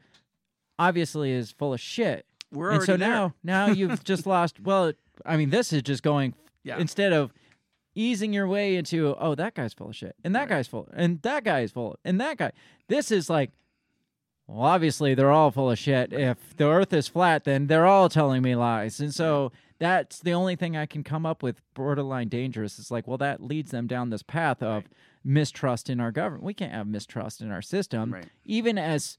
[0.77, 2.25] obviously is full of shit.
[2.51, 3.09] We're and so there.
[3.09, 4.59] now, now you've just lost.
[4.59, 4.91] Well,
[5.25, 6.33] I mean, this is just going
[6.63, 6.77] Yeah.
[6.77, 7.33] instead of
[7.95, 11.19] easing your way into oh that guy's full of shit and that guy's full and
[11.23, 12.51] that guy is full and that guy.
[12.89, 13.51] This is like
[14.47, 16.13] well, obviously they're all full of shit.
[16.13, 18.99] If the earth is flat, then they're all telling me lies.
[18.99, 22.79] And so that's the only thing I can come up with borderline dangerous.
[22.79, 24.85] It's like, well, that leads them down this path of
[25.23, 26.43] mistrust in our government.
[26.45, 28.13] We can't have mistrust in our system.
[28.13, 28.25] Right.
[28.45, 29.17] Even as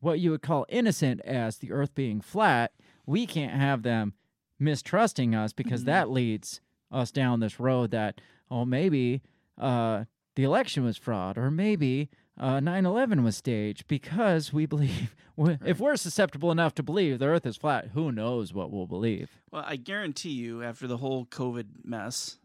[0.00, 2.72] what you would call innocent as the earth being flat,
[3.06, 4.14] we can't have them
[4.60, 5.86] mistrusting us because Mhm.
[5.86, 8.20] that leads us down this road that,
[8.50, 9.22] oh, maybe
[9.56, 10.04] uh,
[10.34, 15.78] the election was fraud or maybe uh, 9-11 was staged because we believe we- if
[15.78, 19.64] we're susceptible enough to believe the earth is flat who knows what we'll believe Well,
[19.66, 22.38] I guarantee you, after the whole COVID mess,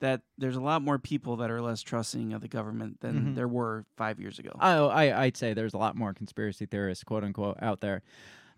[0.00, 3.34] that there's a lot more people that are less trusting of the government than Mhm.
[3.34, 4.50] there were five years ago.
[4.60, 8.02] Oh, I, I'd say there's a lot more conspiracy theorists, quote unquote, out there.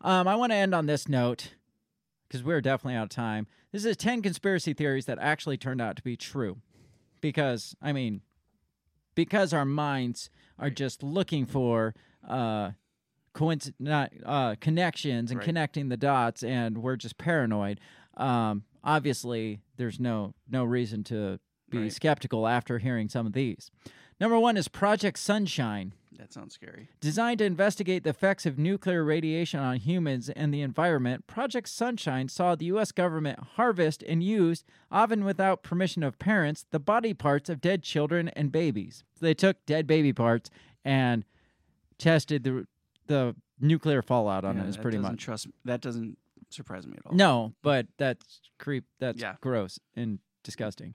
[0.00, 1.54] Um, I want to end on this note
[2.26, 3.46] because we're definitely out of time.
[3.70, 6.56] This is 10 conspiracy theories that actually turned out to be true.
[7.20, 8.22] Because, I mean,
[9.14, 11.94] because our minds are just looking for
[12.26, 12.72] uh,
[13.34, 15.44] coinc- not, uh, connections and Right.
[15.44, 17.78] connecting the dots, and we're just paranoid.
[18.16, 21.38] Um, obviously, there's no no reason to
[21.68, 21.92] be Right.
[21.92, 23.70] skeptical after hearing some of these.
[24.20, 25.92] Number one is Project Sunshine.
[26.18, 26.88] that sounds scary.
[27.00, 32.28] Designed to investigate the effects of nuclear radiation on humans and the environment, Project Sunshine
[32.28, 32.92] saw the U.S.
[32.92, 38.28] government harvest and use, often without permission of parents, the body parts of dead children
[38.30, 39.04] and babies.
[39.18, 40.48] So they took dead baby parts
[40.84, 41.24] and
[41.98, 42.66] tested the
[43.08, 44.68] the nuclear fallout on Yeah, it.
[44.70, 46.18] Is that pretty doesn't much Trust that doesn't
[46.50, 47.14] surprise me at all.
[47.14, 48.84] no, but that's creep.
[48.98, 49.36] That's Yeah.
[49.40, 50.94] gross and disgusting.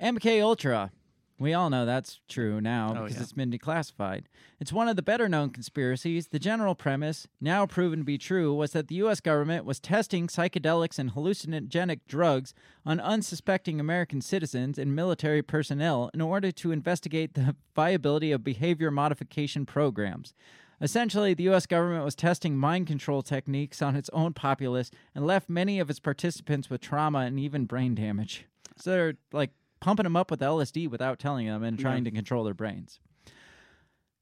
[0.00, 0.90] MK Ultra.
[1.38, 3.22] We all know that's true now Oh, because yeah.
[3.22, 4.24] it's been declassified.
[4.58, 6.28] It's one of the better known conspiracies.
[6.28, 9.20] The general premise, now proven to be true, was that the U.S.
[9.20, 12.54] government was testing psychedelics and hallucinogenic drugs
[12.86, 18.90] on unsuspecting American citizens and military personnel in order to investigate the viability of behavior
[18.90, 20.32] modification programs.
[20.80, 21.66] Essentially, the U.S.
[21.66, 26.00] government was testing mind control techniques on its own populace and left many of its
[26.00, 28.46] participants with trauma and even brain damage.
[28.78, 29.50] So they're like
[29.80, 33.00] pumping them up with LSD without telling them and trying to control their brains.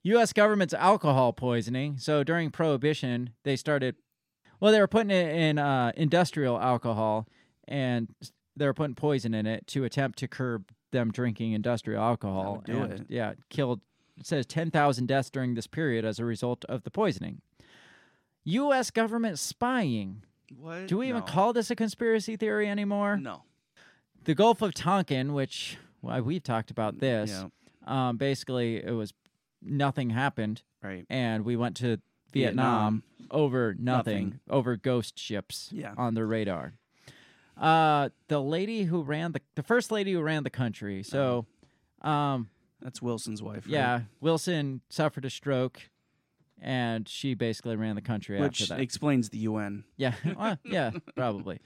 [0.05, 0.33] U.S.
[0.33, 1.97] government's alcohol poisoning.
[1.99, 3.97] So during Prohibition, they started,
[4.61, 7.27] well, they were putting it in uh, industrial alcohol
[7.67, 8.15] and
[8.57, 12.63] they were putting poison in it to attempt to curb them drinking industrial alcohol.
[12.65, 13.07] do and, it.
[13.09, 13.81] Yeah, it killed,
[14.19, 17.41] it says 10,000 deaths during this period as a result of the poisoning.
[18.45, 18.91] U.S.
[18.91, 20.23] government spying.
[20.55, 20.87] What?
[20.87, 23.17] Do we even call this a conspiracy theory anymore?
[23.17, 23.43] No.
[24.25, 27.31] The Gulf of Tonkin, which well, we've talked about this.
[27.31, 27.49] Yeah.
[27.87, 29.13] Um, basically, it was
[29.63, 31.05] nothing happened, Right.
[31.11, 32.01] and we went to
[32.33, 32.33] Vietnam.
[32.33, 34.41] Vietnam, over nothing, Nothing.
[34.51, 35.95] over ghost ships Yeah.
[35.97, 36.73] on their radar.
[37.57, 41.03] Uh, the lady who ran the the first lady who ran the country.
[41.03, 41.47] So,
[42.03, 42.49] um,
[42.81, 43.65] That's Wilson's wife.
[43.67, 43.73] right?
[43.73, 45.89] yeah, Wilson suffered a stroke,
[46.61, 48.81] and she basically ran the country Which after that.
[48.83, 49.85] explains the UN.
[49.97, 51.61] Yeah, well, yeah, probably.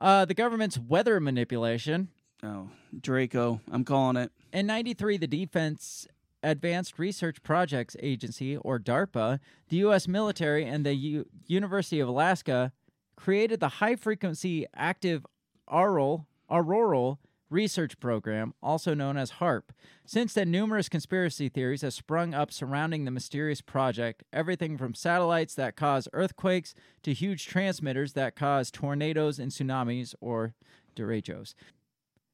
[0.00, 2.08] Uh, the government's weather manipulation.
[2.42, 3.60] Oh, Draco.
[3.70, 4.32] I'm calling it.
[4.52, 6.08] In 93, the Defense
[6.42, 10.08] Advanced Research Projects Agency, or DARPA, the U.S.
[10.08, 12.72] military, and the U- University of Alaska
[13.14, 15.26] created the High Frequency Active
[15.70, 17.18] Auroral, Auroral
[17.50, 19.70] Research Program, also known as HAARP.
[20.06, 25.54] Since then, numerous conspiracy theories have sprung up surrounding the mysterious project, everything from satellites
[25.56, 30.54] that cause earthquakes to huge transmitters that cause tornadoes and tsunamis, or
[30.96, 31.54] derechos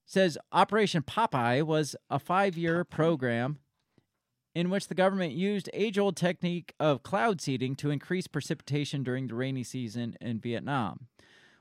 [0.07, 3.59] says Operation Popeye was a five year program
[4.55, 9.27] in which the government used age old technique of cloud seeding to increase precipitation during
[9.27, 11.09] the rainy season in Vietnam.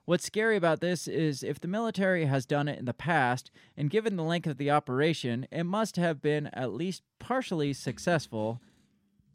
[0.06, 3.90] What's scary about this is if the military has done it in the past, and
[3.90, 8.62] given the length of the operation, it must have been at least partially successful.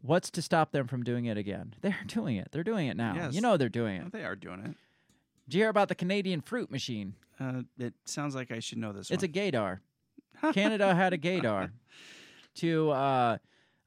[0.01, 1.75] What's to stop them from doing it again?
[1.81, 2.49] They're doing it.
[2.51, 3.15] They're doing it now.
[3.15, 3.33] Yes.
[3.33, 4.11] You know they're doing it.
[4.13, 4.75] They are doing it.
[5.49, 7.15] Do you hear about the Canadian fruit machine?
[7.37, 9.11] Uh, it sounds like I should know this.
[9.11, 9.33] It's a one.
[9.33, 9.79] gaydar.
[10.53, 11.71] Canada had a gaydar
[12.55, 13.37] to uh,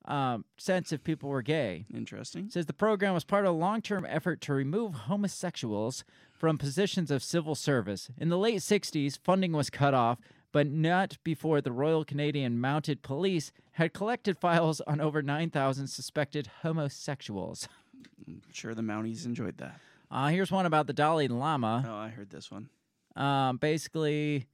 [0.05, 1.87] um, sense if people were gay.
[1.93, 2.51] Interesting.
[2.51, 6.05] says the program was part of a long-term effort to remove homosexuals
[6.37, 8.11] from positions of civil service.
[8.19, 10.19] In the late 60s, funding was cut off,
[10.53, 16.49] but not before the Royal Canadian Mounted Police had collected files on over 9,000 suspected
[16.63, 17.69] homosexuals.
[18.27, 19.81] I'm sure the Mounties enjoyed that.
[20.11, 21.85] Uh, here's one about the Dalai Lama.
[21.89, 22.69] Oh, I heard this one.
[23.17, 24.47] Um, basically,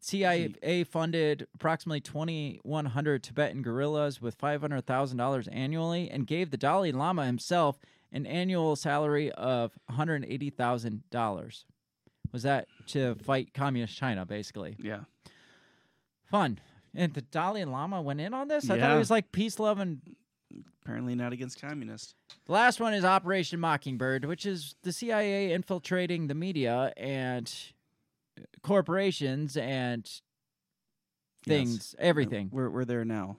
[0.00, 7.78] CIA funded approximately 2,100 Tibetan guerrillas with $500,000 annually and gave the Dalai Lama himself
[8.16, 11.64] an annual salary of $180,000.
[12.32, 14.76] Was that to fight communist China, basically?
[14.78, 15.00] Yeah.
[16.30, 16.58] Fun.
[16.94, 18.64] And the Dalai Lama went in on this?
[18.64, 18.92] I thought Yeah.
[18.94, 20.00] he was like peace, love, and
[20.82, 22.14] Apparently not against communists.
[22.46, 27.52] the last one is Operation Mockingbird, which is the CIA infiltrating the media and
[28.62, 30.08] corporations and
[31.44, 31.94] things, Yes.
[31.98, 32.50] everything.
[32.52, 33.36] We're we're there now.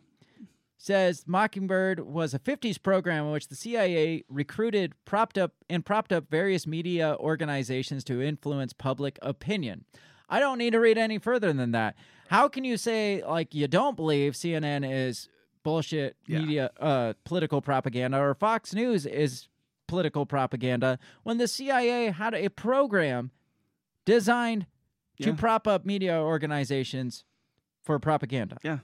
[0.77, 6.11] Says Mockingbird was a 50s program in which the CIA recruited, propped up, and propped
[6.13, 9.85] up various media organizations to influence public opinion.
[10.29, 11.95] I don't need to read any further than that.
[12.29, 15.29] How can you say like you don't believe CNN is
[15.63, 16.39] bullshit Yeah.
[16.39, 19.47] media uh, political propaganda or Fox News is
[19.87, 23.31] political propaganda when the CIA had a program
[24.05, 24.65] designed
[25.21, 27.23] to prop up media organizations
[27.83, 28.57] for propaganda?
[28.63, 28.79] Yeah.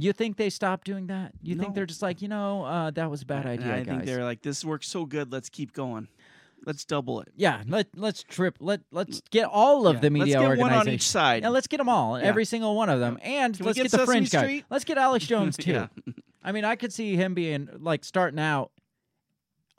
[0.00, 1.32] You think they stopped doing that?
[1.42, 3.76] You think they're just like, you know, uh, that was a bad And idea, I
[3.78, 3.86] guys.
[3.86, 5.32] think they're like, this works so good.
[5.32, 6.06] Let's keep going.
[6.64, 7.28] Let's double it.
[7.36, 8.58] yeah, let let's trip.
[8.60, 11.42] Let let's get all of Yeah, the let's media get one on each side.
[11.42, 12.26] Yeah, let's get them all, Yeah.
[12.26, 14.64] every single one of them, and Can let's get get, the fringe guy.
[14.70, 15.72] Let's get Alex Jones too.
[15.72, 15.86] Yeah.
[16.42, 18.70] I mean, I could see him being like starting out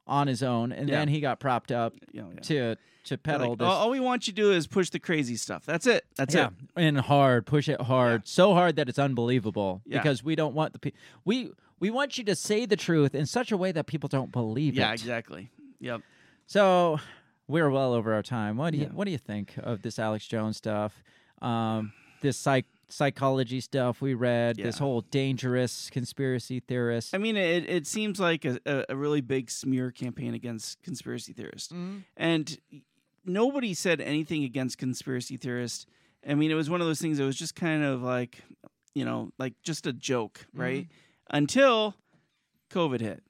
[0.08, 2.24] on his own, and then he got propped up yeah.
[2.44, 2.76] to
[3.10, 3.66] to They're like, this.
[3.66, 5.66] all, all we want you to do is push the crazy stuff.
[5.66, 6.06] That's it.
[6.16, 6.54] That's yeah, it.
[6.76, 9.82] and hard, push it hard, so hard that it's unbelievable.
[9.86, 10.00] Yeah.
[10.00, 10.92] Because we don't want the pe-
[11.26, 14.32] we we want you to say the truth in such a way that people don't
[14.32, 14.88] believe Yeah, it.
[14.88, 15.50] Yeah, exactly.
[15.80, 16.02] Yep.
[16.48, 17.00] So
[17.48, 18.58] we're well over our time.
[18.58, 21.04] What do you What do you think of this Alex Jones stuff?
[21.42, 24.58] Um, this psych psychology stuff we read.
[24.58, 27.14] This whole dangerous conspiracy theorist.
[27.14, 31.32] I mean, it, it seems like a, a, a really big smear campaign against conspiracy
[31.34, 31.72] theorists.
[31.72, 31.98] Mm-hmm.
[32.18, 32.58] And
[33.26, 35.86] nobody said anything against conspiracy theorists.
[36.28, 38.40] I mean, it was one of those things that was just kind of like,
[38.94, 40.88] you know, like just a joke, right?
[41.30, 41.96] Until
[42.72, 43.24] COVID hit.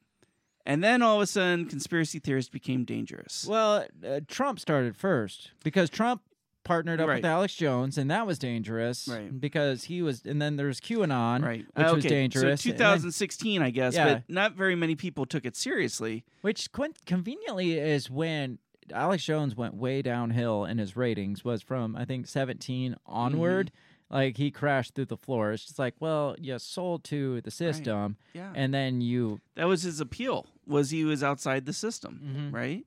[0.65, 3.45] And then all of a sudden, conspiracy theorists became dangerous.
[3.47, 6.21] Well, uh, Trump started first because Trump
[6.63, 7.15] partnered up Right.
[7.15, 9.07] with Alex Jones, and that was dangerous.
[9.07, 9.39] Right.
[9.39, 11.65] Because he was, and then there's QAnon, Right.
[11.73, 12.61] which Uh, was okay, dangerous.
[12.61, 14.13] So and then- 2016, I guess, Yeah.
[14.15, 16.23] but not very many people took it seriously.
[16.41, 16.69] which
[17.05, 18.59] conveniently is when
[18.91, 21.43] Alex Jones went way downhill in his ratings.
[21.45, 23.67] Was from I think 17 onward.
[23.67, 24.13] Mm-hmm.
[24.15, 25.51] Like he crashed through the floor.
[25.51, 28.51] It's just like, well, you sold to the system, Yeah.
[28.55, 30.47] and then you, That was his appeal.
[30.65, 32.19] Was he was outside the system,
[32.51, 32.51] Mhm.
[32.53, 32.85] right?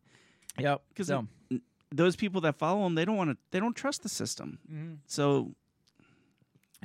[0.58, 0.82] yep.
[0.88, 1.28] Because so,
[1.92, 3.36] those people that follow him, they don't want to.
[3.52, 4.58] They don't trust the system.
[4.68, 4.96] Mhm.
[5.06, 5.54] So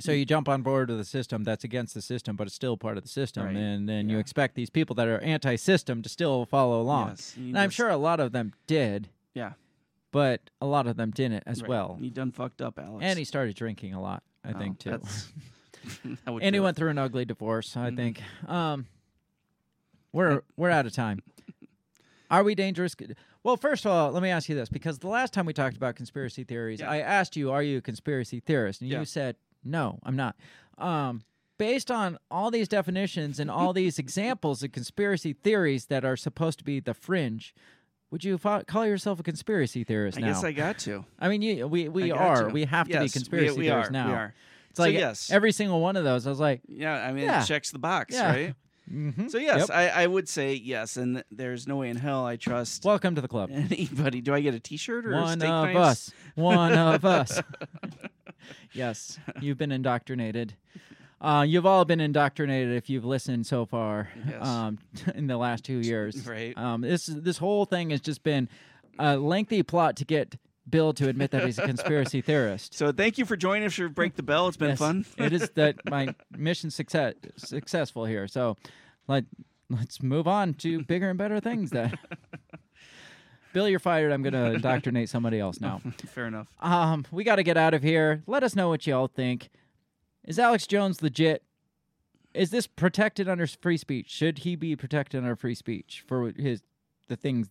[0.00, 2.76] so you jump on board with the system that's against the system, but it's still
[2.76, 3.56] part of the system, Right.
[3.56, 7.08] and then you expect these people that are anti-system to still follow along.
[7.10, 9.52] Yes, and I'm sure a lot of them did, yeah,
[10.12, 11.68] but a lot of them didn't as right.
[11.68, 11.98] well.
[12.00, 13.04] He done fucked up, Alex.
[13.04, 14.90] And he started drinking a lot, I Oh, think too.
[14.90, 15.32] that's-
[16.24, 17.76] that would and he went through an ugly divorce.
[17.76, 17.96] I Mhm.
[17.96, 18.22] think.
[18.48, 18.86] Um,
[20.12, 21.22] we're we're out of time.
[22.30, 22.94] Are we dangerous?
[23.42, 25.76] Well, first of all, let me ask you this: because the last time we talked
[25.76, 26.90] about conspiracy theories, Yeah.
[26.90, 29.00] I asked you, "Are you a conspiracy theorist?" and Yeah.
[29.00, 30.36] you said, "No, I'm not."
[30.78, 31.22] Um,
[31.58, 36.58] based on all these definitions and all these examples of conspiracy theories that are supposed
[36.60, 37.54] to be the fringe,
[38.10, 40.26] would you fo- call yourself a conspiracy theorist now?
[40.26, 40.34] I now?
[40.34, 41.04] guess I got to.
[41.18, 42.44] I mean, you, we we I got are.
[42.48, 42.52] to.
[42.54, 44.06] We have to Yes, be we- conspiracy we theorists are, now.
[44.08, 44.34] we are.
[44.70, 45.30] It's So like yes.
[45.32, 46.26] every single one of those.
[46.26, 47.42] I was like, Yeah, I mean, Yeah.
[47.42, 48.30] it checks the box, Yeah.
[48.30, 48.54] right?
[48.90, 49.30] mhm.
[49.30, 49.70] So yes, Yep.
[49.76, 53.20] I, I would say yes, and there's no way in hell I trust welcome to
[53.20, 53.50] the club.
[53.52, 54.20] anybody.
[54.20, 55.78] Do I get a T-shirt or One steak of knives?
[55.78, 56.10] us.
[56.36, 57.42] One of us.
[58.72, 60.54] yes, you've been indoctrinated.
[61.20, 64.46] Uh, you've all been indoctrinated if you've listened so far Yes.
[64.46, 64.78] um,
[65.14, 66.26] in the last two years.
[66.26, 66.56] Right.
[66.56, 68.48] Um, this this whole thing has just been
[68.98, 70.36] a lengthy plot to get
[70.70, 72.74] Bill to admit that he's a conspiracy theorist.
[72.74, 74.48] So thank you for joining us for Break the Bell.
[74.48, 75.06] It's been Yes, fun.
[75.16, 78.28] it is that my mission success successful here.
[78.28, 78.56] So
[79.08, 79.24] let
[79.70, 81.70] let's move on to bigger and better things.
[81.70, 81.98] That
[83.52, 84.12] Bill, you're fired.
[84.12, 85.80] I'm going to indoctrinate somebody else now.
[86.06, 86.48] Fair enough.
[86.60, 88.22] Um, we got to get out of here.
[88.26, 89.50] Let us know what y'all think.
[90.24, 91.42] Is Alex Jones legit?
[92.34, 94.10] Is this protected under free speech?
[94.10, 96.62] Should he be protected under free speech for his
[97.08, 97.48] the things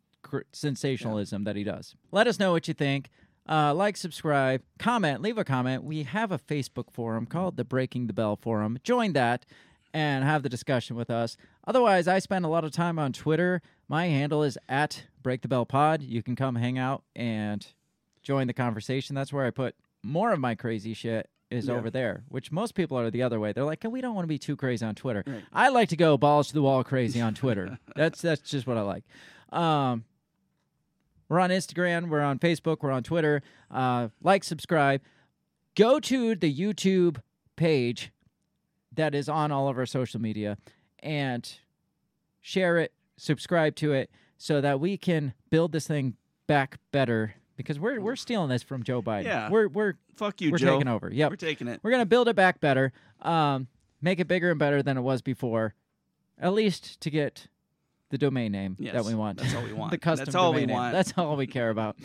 [0.51, 1.95] sensationalism that he does?
[2.11, 3.09] Let us know what you think.
[3.49, 5.83] Uh, like, subscribe, comment, leave a comment.
[5.83, 8.77] We have a Facebook forum called the Breaking the Bell Forum.
[8.83, 9.45] Join that
[9.93, 11.37] and have the discussion with us.
[11.65, 13.61] Otherwise, I spend a lot of time on Twitter.
[13.87, 16.01] My handle is at Break the Bell Pod.
[16.03, 17.67] You can come hang out and
[18.23, 19.13] join the conversation.
[19.13, 21.73] That's where I put more of my crazy shit is Yeah.
[21.73, 23.51] over there, which most people are the other way.
[23.51, 25.25] They're like, we don't want to be too crazy on Twitter.
[25.27, 25.43] Right.
[25.51, 27.77] I like to go balls to the wall crazy on Twitter.
[27.97, 29.03] that's that's just what I like.
[29.51, 30.05] Um,
[31.27, 33.41] we're on Instagram, we're on Facebook, we're on Twitter.
[33.69, 35.01] Uh, like, subscribe.
[35.75, 37.17] Go to the YouTube
[37.57, 38.13] page
[38.93, 40.57] that is on all of our social media
[40.99, 41.51] and
[42.39, 46.15] share it, subscribe to it, so that we can build this thing
[46.47, 47.35] back better.
[47.55, 49.23] Because we're we're stealing this from Joe Biden.
[49.25, 49.49] Yeah.
[49.49, 50.73] we're we're Fuck you, we're Joe.
[50.73, 51.09] taking over.
[51.11, 51.79] Yep, We're taking it.
[51.83, 52.91] we're gonna build it back better.
[53.21, 53.67] Um,
[54.01, 55.73] make it bigger and better than it was before,
[56.39, 57.47] at least to get
[58.09, 59.39] the domain name that we want.
[59.39, 59.91] that's all we want.
[59.91, 60.75] the custom That's all we name.
[60.75, 60.93] want.
[60.93, 61.97] That's all we care about.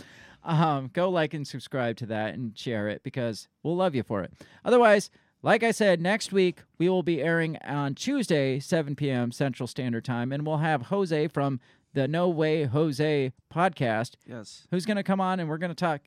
[0.42, 4.22] Um, go like and subscribe to that and share it because we'll love you for
[4.22, 4.32] it.
[4.64, 5.10] Otherwise,
[5.44, 9.32] Like I said, next week we will be airing on Tuesday, 7 p.m.
[9.32, 11.60] Central Standard Time, and we'll have Jose from
[11.94, 14.12] the No Way Jose podcast.
[14.26, 14.66] Yes.
[14.70, 16.02] Who's going to come on and we're going to talk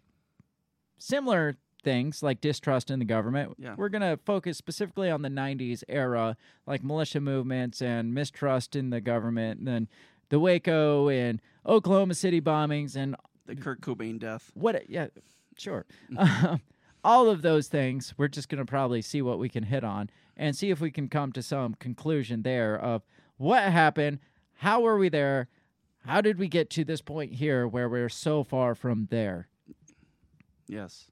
[0.97, 3.53] similar things like distrust in the government.
[3.59, 3.75] Yeah.
[3.77, 8.89] We're going to focus specifically on the 90s era, like militia movements and mistrust in
[8.89, 9.87] the government, and then
[10.29, 13.15] the Waco and Oklahoma City bombings and
[13.45, 14.51] The Kurt Cobain death.
[14.55, 15.07] what yeah
[15.57, 15.85] sure
[16.17, 16.61] Um,
[17.03, 20.09] all of those things we're just going to probably see what we can hit on
[20.35, 23.03] and see if we can come to some conclusion there of
[23.37, 24.17] what happened
[24.55, 25.47] how were we there
[26.05, 29.47] how did we get to this point here where we're so far from there?
[30.67, 31.05] Yes.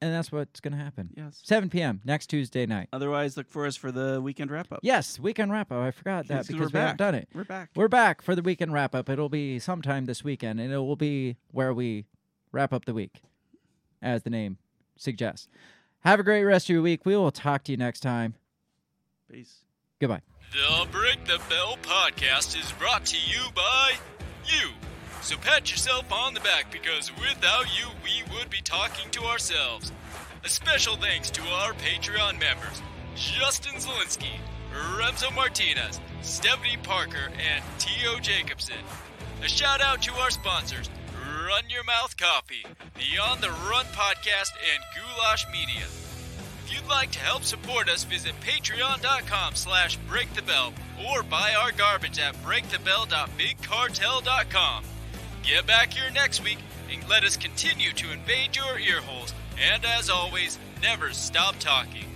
[0.00, 1.10] and that's what's going to happen.
[1.16, 1.40] Yes.
[1.44, 2.88] 7 p.m next tuesday night.
[2.92, 4.80] Otherwise, look for us for the weekend wrap up.
[4.82, 7.28] yes weekend wrap up i forgot that because we're we haven't done it.
[7.34, 7.70] We're back.
[7.74, 10.96] we're back for the weekend wrap up it'll be sometime this weekend and it will
[10.96, 12.04] be where we
[12.50, 13.22] wrap up the week
[14.02, 14.58] as the name
[14.96, 15.48] suggests.
[16.00, 17.06] Have a great rest of your week.
[17.06, 18.34] We will talk to you next time.
[19.30, 19.58] Peace.
[20.00, 20.20] goodbye.
[20.50, 23.92] The Break the Bell podcast is brought to you by
[24.46, 24.70] you.
[25.20, 29.92] So pat yourself on the back because without you, we would be talking to ourselves.
[30.44, 32.82] A special thanks to our Patreon members
[33.14, 34.40] Justin Zielinski,
[34.96, 38.18] Remzo Martinez, Stephanie Parker, and T.O.
[38.20, 38.82] Jacobson.
[39.42, 40.88] A shout out to our sponsors
[41.46, 42.64] Run Your Mouth Coffee,
[42.94, 45.86] the On the Run podcast, and Goulash Media.
[46.72, 50.72] If you'd like to help support us, visit patreon.com slash breakthebell
[51.06, 54.84] or buy our garbage at breakthebell.bigcartel.com.
[55.42, 56.60] Get back here next week
[56.90, 59.34] and let us continue to invade your earholes.
[59.62, 62.06] And as always, never stop talking.